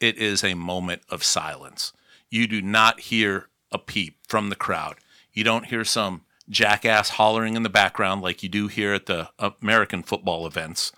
it 0.00 0.16
is 0.16 0.42
a 0.42 0.54
moment 0.54 1.02
of 1.08 1.22
silence. 1.22 1.92
You 2.30 2.46
do 2.46 2.62
not 2.62 3.00
hear 3.00 3.48
a 3.70 3.78
peep 3.78 4.18
from 4.26 4.48
the 4.48 4.56
crowd. 4.56 4.96
You 5.32 5.44
don't 5.44 5.66
hear 5.66 5.84
some 5.84 6.22
jackass 6.48 7.10
hollering 7.10 7.56
in 7.56 7.62
the 7.62 7.68
background 7.68 8.22
like 8.22 8.42
you 8.42 8.48
do 8.48 8.68
here 8.68 8.94
at 8.94 9.06
the 9.06 9.28
American 9.38 10.02
football 10.02 10.46
events. 10.46 10.92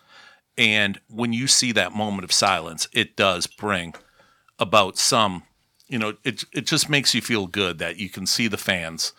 And 0.59 1.01
when 1.09 1.33
you 1.33 1.47
see 1.47 1.73
that 1.73 1.95
moment 1.95 2.25
of 2.25 2.33
silence, 2.33 2.89
it 2.93 3.17
does 3.17 3.47
bring 3.47 3.95
about 4.59 4.99
some, 4.99 5.45
you 5.89 5.99
know, 5.99 6.15
it, 6.25 6.45
it 6.53 6.67
just 6.67 6.89
makes 6.89 7.15
you 7.15 7.21
feel 7.21 7.47
good 7.47 7.79
that 7.79 7.97
you 7.97 8.09
can 8.09 8.27
see 8.27 8.47
the 8.47 8.59
fans 8.59 9.13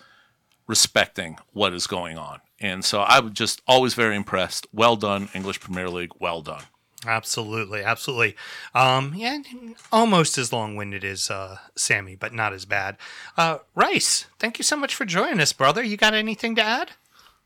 respecting 0.67 1.37
what 1.51 1.73
is 1.73 1.87
going 1.87 2.17
on. 2.17 2.39
And 2.59 2.85
so 2.85 3.01
I 3.01 3.19
was 3.19 3.33
just 3.33 3.61
always 3.67 3.95
very 3.95 4.15
impressed. 4.15 4.67
Well 4.71 4.95
done, 4.95 5.29
English 5.33 5.59
Premier 5.59 5.89
League. 5.89 6.11
Well 6.19 6.41
done. 6.41 6.63
Absolutely, 7.07 7.81
absolutely. 7.83 8.35
Um, 8.75 9.13
yeah, 9.15 9.39
almost 9.91 10.37
as 10.37 10.53
long-winded 10.53 11.03
as 11.03 11.31
uh, 11.31 11.57
Sammy, 11.75 12.15
but 12.15 12.31
not 12.31 12.53
as 12.53 12.65
bad. 12.65 12.97
Uh, 13.35 13.57
Rice, 13.73 14.27
thank 14.37 14.59
you 14.59 14.63
so 14.63 14.75
much 14.75 14.93
for 14.93 15.05
joining 15.05 15.39
us, 15.39 15.51
brother. 15.51 15.81
You 15.81 15.97
got 15.97 16.13
anything 16.13 16.55
to 16.57 16.61
add? 16.61 16.91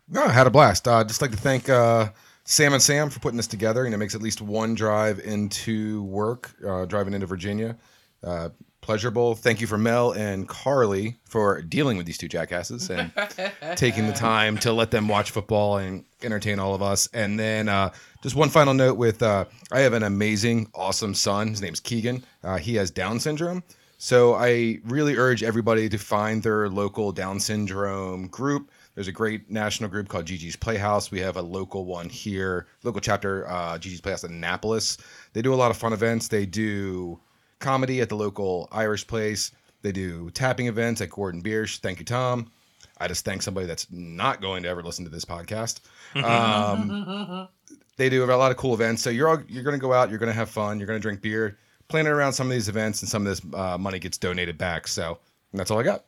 No, 0.09 0.25
I 0.25 0.31
had 0.31 0.45
a 0.45 0.49
blast. 0.49 0.85
Uh, 0.87 1.05
just 1.05 1.21
like 1.21 1.31
to 1.31 1.37
thank 1.37 1.69
uh, 1.69 2.09
Sam 2.45 2.73
and 2.73 2.81
Sam 2.81 3.09
for 3.09 3.19
putting 3.19 3.37
this 3.37 3.47
together. 3.47 3.85
And 3.85 3.93
it 3.93 3.97
makes 3.97 4.15
at 4.15 4.21
least 4.21 4.41
one 4.41 4.75
drive 4.75 5.19
into 5.19 6.03
work, 6.03 6.51
uh, 6.65 6.85
driving 6.85 7.13
into 7.13 7.27
Virginia. 7.27 7.75
Uh, 8.23 8.49
pleasurable. 8.81 9.33
Thank 9.33 9.61
you 9.61 9.67
for 9.67 9.79
Mel 9.79 10.11
and 10.11 10.47
Carly 10.47 11.17
for 11.25 11.59
dealing 11.63 11.97
with 11.97 12.05
these 12.05 12.19
two 12.19 12.27
jackasses 12.27 12.91
and 12.91 13.11
taking 13.75 14.05
the 14.05 14.13
time 14.13 14.59
to 14.59 14.71
let 14.71 14.91
them 14.91 15.07
watch 15.07 15.31
football 15.31 15.77
and 15.77 16.05
entertain 16.21 16.59
all 16.59 16.75
of 16.75 16.83
us. 16.83 17.09
And 17.11 17.39
then 17.39 17.67
uh, 17.67 17.91
just 18.21 18.35
one 18.35 18.49
final 18.49 18.75
note 18.75 18.97
with 18.97 19.23
uh, 19.23 19.45
I 19.71 19.79
have 19.79 19.93
an 19.93 20.03
amazing, 20.03 20.69
awesome 20.75 21.15
son. 21.15 21.47
His 21.47 21.61
name's 21.63 21.79
Keegan. 21.79 22.23
Uh, 22.43 22.57
he 22.57 22.75
has 22.75 22.91
Down 22.91 23.19
syndrome. 23.19 23.63
So 23.97 24.35
I 24.35 24.79
really 24.83 25.15
urge 25.17 25.41
everybody 25.41 25.89
to 25.89 25.97
find 25.97 26.43
their 26.43 26.69
local 26.69 27.11
Down 27.11 27.39
syndrome 27.39 28.27
group. 28.27 28.69
There's 28.95 29.09
a 29.09 29.11
great 29.11 29.51
national 29.51 29.89
group 29.89 30.07
called 30.07 30.25
Gigi's 30.25 30.55
Playhouse. 30.55 31.11
We 31.11 31.19
have 31.19 31.35
a 31.35 31.41
local 31.41 31.85
one 31.85 32.09
here, 32.09 32.67
local 32.83 33.01
chapter, 33.01 33.47
uh, 33.47 33.77
Gigi's 33.77 34.01
Playhouse 34.01 34.23
in 34.23 34.31
Annapolis. 34.31 34.97
They 35.33 35.41
do 35.41 35.53
a 35.53 35.55
lot 35.55 35.69
of 35.69 35.77
fun 35.77 35.91
events. 35.91 36.29
They 36.29 36.45
do 36.45 37.19
comedy 37.59 37.99
at 37.99 38.07
the 38.07 38.15
local 38.15 38.69
Irish 38.71 39.05
place. 39.05 39.51
They 39.81 39.91
do 39.91 40.31
tapping 40.31 40.67
events 40.67 41.01
at 41.01 41.09
Gordon 41.09 41.43
Biersch. 41.43 41.79
Thank 41.79 41.99
you, 41.99 42.05
Tom. 42.05 42.51
I 42.97 43.09
just 43.09 43.25
thank 43.25 43.41
somebody 43.41 43.67
that's 43.67 43.87
not 43.91 44.41
going 44.41 44.63
to 44.63 44.69
ever 44.69 44.81
listen 44.81 45.03
to 45.03 45.11
this 45.11 45.25
podcast. 45.25 45.81
Um, 46.15 47.49
they 47.97 48.09
do 48.09 48.23
a 48.23 48.27
lot 48.35 48.51
of 48.51 48.57
cool 48.57 48.73
events. 48.73 49.01
So 49.01 49.09
you're 49.09 49.27
all, 49.27 49.41
you're 49.49 49.63
going 49.63 49.75
to 49.75 49.81
go 49.81 49.91
out, 49.91 50.09
you're 50.09 50.19
going 50.19 50.31
to 50.31 50.33
have 50.33 50.49
fun, 50.49 50.79
you're 50.79 50.87
going 50.87 50.99
to 50.99 51.01
drink 51.01 51.21
beer, 51.21 51.57
planning 51.89 52.13
around 52.13 52.31
some 52.31 52.47
of 52.47 52.53
these 52.53 52.69
events, 52.69 53.01
and 53.01 53.09
some 53.09 53.27
of 53.27 53.27
this 53.27 53.53
uh, 53.53 53.77
money 53.77 53.99
gets 53.99 54.17
donated 54.17 54.57
back. 54.57 54.87
So 54.87 55.17
that's 55.53 55.69
all 55.69 55.79
I 55.79 55.83
got. 55.83 56.05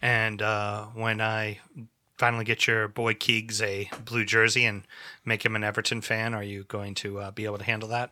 And 0.00 0.40
uh, 0.40 0.86
when 0.94 1.20
I 1.20 1.58
finally 2.16 2.44
get 2.44 2.66
your 2.66 2.88
boy 2.88 3.14
Keegs 3.14 3.62
a 3.62 3.90
blue 4.04 4.24
jersey 4.24 4.64
and 4.64 4.82
make 5.24 5.44
him 5.44 5.56
an 5.56 5.64
Everton 5.64 6.00
fan, 6.00 6.34
are 6.34 6.42
you 6.42 6.64
going 6.64 6.94
to 6.96 7.20
uh, 7.20 7.30
be 7.30 7.44
able 7.44 7.58
to 7.58 7.64
handle 7.64 7.88
that? 7.90 8.10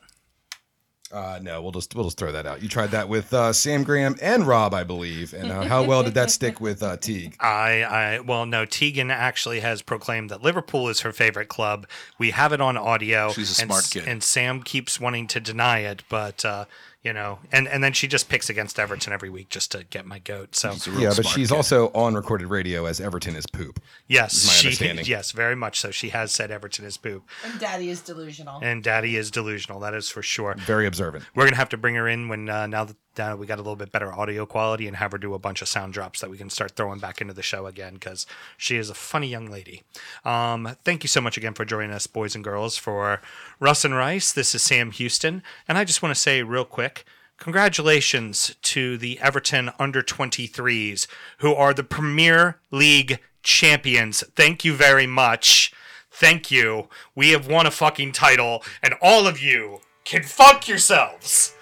Uh, 1.12 1.38
no, 1.42 1.60
we'll 1.60 1.72
just 1.72 1.94
we'll 1.94 2.06
just 2.06 2.16
throw 2.16 2.32
that 2.32 2.46
out. 2.46 2.62
You 2.62 2.70
tried 2.70 2.92
that 2.92 3.06
with 3.06 3.34
uh, 3.34 3.52
Sam 3.52 3.82
Graham 3.82 4.16
and 4.22 4.46
Rob, 4.46 4.72
I 4.72 4.82
believe. 4.82 5.34
And 5.34 5.52
uh, 5.52 5.62
how 5.64 5.84
well 5.84 6.02
did 6.02 6.14
that 6.14 6.30
stick 6.30 6.58
with 6.58 6.82
uh, 6.82 6.96
Teague? 6.96 7.36
I, 7.38 7.82
I, 7.82 8.20
well, 8.20 8.46
no. 8.46 8.64
Tegan 8.64 9.10
actually 9.10 9.60
has 9.60 9.82
proclaimed 9.82 10.30
that 10.30 10.42
Liverpool 10.42 10.88
is 10.88 11.00
her 11.00 11.12
favorite 11.12 11.48
club. 11.48 11.86
We 12.18 12.30
have 12.30 12.54
it 12.54 12.62
on 12.62 12.78
audio. 12.78 13.30
She's 13.32 13.58
a 13.58 13.62
and, 13.62 13.70
smart 13.70 13.90
kid. 13.90 14.08
and 14.08 14.22
Sam 14.22 14.62
keeps 14.62 14.98
wanting 14.98 15.26
to 15.28 15.40
deny 15.40 15.80
it, 15.80 16.02
but 16.08 16.46
uh, 16.46 16.64
you 17.02 17.12
know, 17.12 17.38
and 17.50 17.66
and 17.68 17.82
then 17.82 17.92
she 17.92 18.06
just 18.06 18.28
picks 18.28 18.48
against 18.48 18.78
Everton 18.78 19.12
every 19.12 19.28
week 19.28 19.48
just 19.48 19.72
to 19.72 19.84
get 19.84 20.06
my 20.06 20.18
goat. 20.20 20.54
So 20.54 20.70
He's 20.70 20.86
a 20.86 20.90
real 20.92 21.00
Yeah, 21.00 21.12
but 21.16 21.26
she's 21.26 21.48
kid. 21.50 21.54
also 21.56 21.88
on 21.94 22.14
recorded 22.14 22.46
radio 22.46 22.86
as 22.86 23.00
Everton 23.00 23.34
is 23.36 23.46
poop. 23.46 23.80
yes, 24.06 24.46
my 24.46 24.52
she, 24.52 24.66
understanding. 24.68 25.04
yes, 25.06 25.32
very 25.32 25.56
much 25.56 25.80
so. 25.80 25.90
She 25.90 26.10
has 26.10 26.32
said 26.32 26.50
Everton 26.50 26.84
is 26.84 26.96
poop, 26.96 27.24
And 27.44 27.58
daddy 27.58 27.88
is 27.90 28.00
delusional. 28.02 28.60
and 28.62 28.82
Daddy 28.84 29.16
is 29.16 29.30
delusional. 29.30 29.80
That 29.80 29.94
is 29.94 30.08
for 30.08 30.22
sure. 30.22 30.54
Very 30.58 30.86
observant. 30.86 31.24
We're 31.34 31.44
gonna 31.44 31.56
have 31.56 31.70
to 31.70 31.76
bring 31.76 31.94
her 31.96 32.06
in 32.08 32.28
when 32.28 32.48
uh, 32.48 32.66
now 32.68 32.84
that 32.84 32.96
we 33.16 33.46
got 33.46 33.58
a 33.58 33.62
little 33.62 33.76
bit 33.76 33.92
better 33.92 34.12
audio 34.12 34.46
quality 34.46 34.86
and 34.86 34.96
have 34.96 35.12
her 35.12 35.18
do 35.18 35.34
a 35.34 35.38
bunch 35.38 35.62
of 35.62 35.68
sound 35.68 35.92
drops 35.92 36.20
that 36.20 36.30
we 36.30 36.38
can 36.38 36.50
start 36.50 36.72
throwing 36.72 36.98
back 36.98 37.20
into 37.20 37.34
the 37.34 37.42
show 37.42 37.66
again 37.66 37.94
because 37.94 38.26
she 38.56 38.76
is 38.76 38.90
a 38.90 38.94
funny 38.94 39.28
young 39.28 39.50
lady. 39.50 39.82
Um, 40.24 40.76
thank 40.84 41.02
you 41.02 41.08
so 41.08 41.20
much 41.20 41.36
again 41.36 41.54
for 41.54 41.64
joining 41.64 41.90
us, 41.90 42.06
boys 42.06 42.34
and 42.34 42.44
girls. 42.44 42.76
For 42.76 43.20
Russ 43.60 43.84
and 43.84 43.94
Rice, 43.94 44.32
this 44.32 44.54
is 44.54 44.62
Sam 44.62 44.90
Houston, 44.92 45.42
and 45.68 45.78
I 45.78 45.84
just 45.84 46.02
want 46.02 46.14
to 46.14 46.20
say 46.20 46.42
real 46.42 46.64
quick. 46.64 47.04
Congratulations 47.38 48.54
to 48.62 48.96
the 48.96 49.18
Everton 49.20 49.70
under 49.78 50.02
23s, 50.02 51.06
who 51.38 51.52
are 51.52 51.74
the 51.74 51.82
Premier 51.82 52.60
League 52.70 53.18
champions. 53.42 54.22
Thank 54.36 54.64
you 54.64 54.74
very 54.74 55.08
much. 55.08 55.72
Thank 56.10 56.50
you. 56.50 56.88
We 57.14 57.30
have 57.30 57.48
won 57.48 57.66
a 57.66 57.70
fucking 57.70 58.12
title, 58.12 58.62
and 58.82 58.94
all 59.02 59.26
of 59.26 59.40
you 59.40 59.80
can 60.04 60.22
fuck 60.22 60.68
yourselves. 60.68 61.54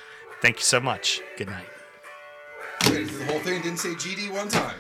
Thank 0.43 0.57
you 0.57 0.65
so 0.65 0.81
much. 0.81 1.21
Good 1.37 1.49
night. 1.49 1.67
The 2.81 3.27
whole 3.29 3.41
thing 3.41 3.61
didn't 3.63 3.79
say 3.79 3.91
GD 3.91 4.33
one 4.33 4.49
time. 4.49 4.77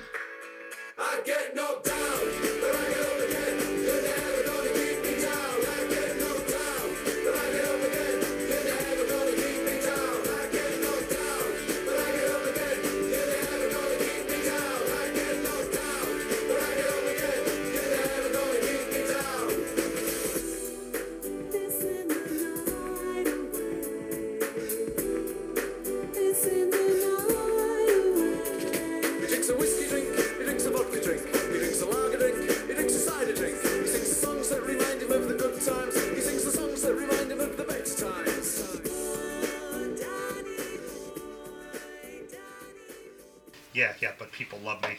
Yeah, 43.81 43.95
yeah, 44.03 44.11
but 44.18 44.31
people 44.31 44.59
love 44.62 44.83
me. 44.83 44.91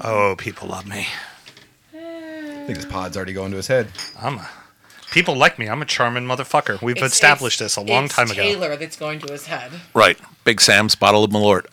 Oh, 0.00 0.34
people 0.38 0.66
love 0.66 0.86
me. 0.88 1.06
I 1.94 2.64
think 2.64 2.78
this 2.78 2.86
pod's 2.86 3.18
already 3.18 3.34
going 3.34 3.50
to 3.50 3.58
his 3.58 3.66
head. 3.66 3.88
I'm 4.18 4.38
a. 4.38 4.48
People 5.12 5.36
like 5.36 5.58
me. 5.58 5.68
I'm 5.68 5.82
a 5.82 5.84
charming 5.84 6.24
motherfucker. 6.24 6.80
We've 6.80 6.96
It's- 6.96 7.12
established 7.12 7.60
it's- 7.60 7.74
this 7.74 7.76
a 7.76 7.86
long 7.86 8.06
it's 8.06 8.14
time 8.14 8.30
ago. 8.30 8.40
Taylor 8.40 8.76
that's 8.76 8.96
going 8.96 9.18
to 9.20 9.30
his 9.30 9.44
head. 9.44 9.72
Right. 9.92 10.18
Big 10.44 10.62
Sam's 10.62 10.94
bottle 10.94 11.22
of 11.22 11.30
Malort. 11.32 11.66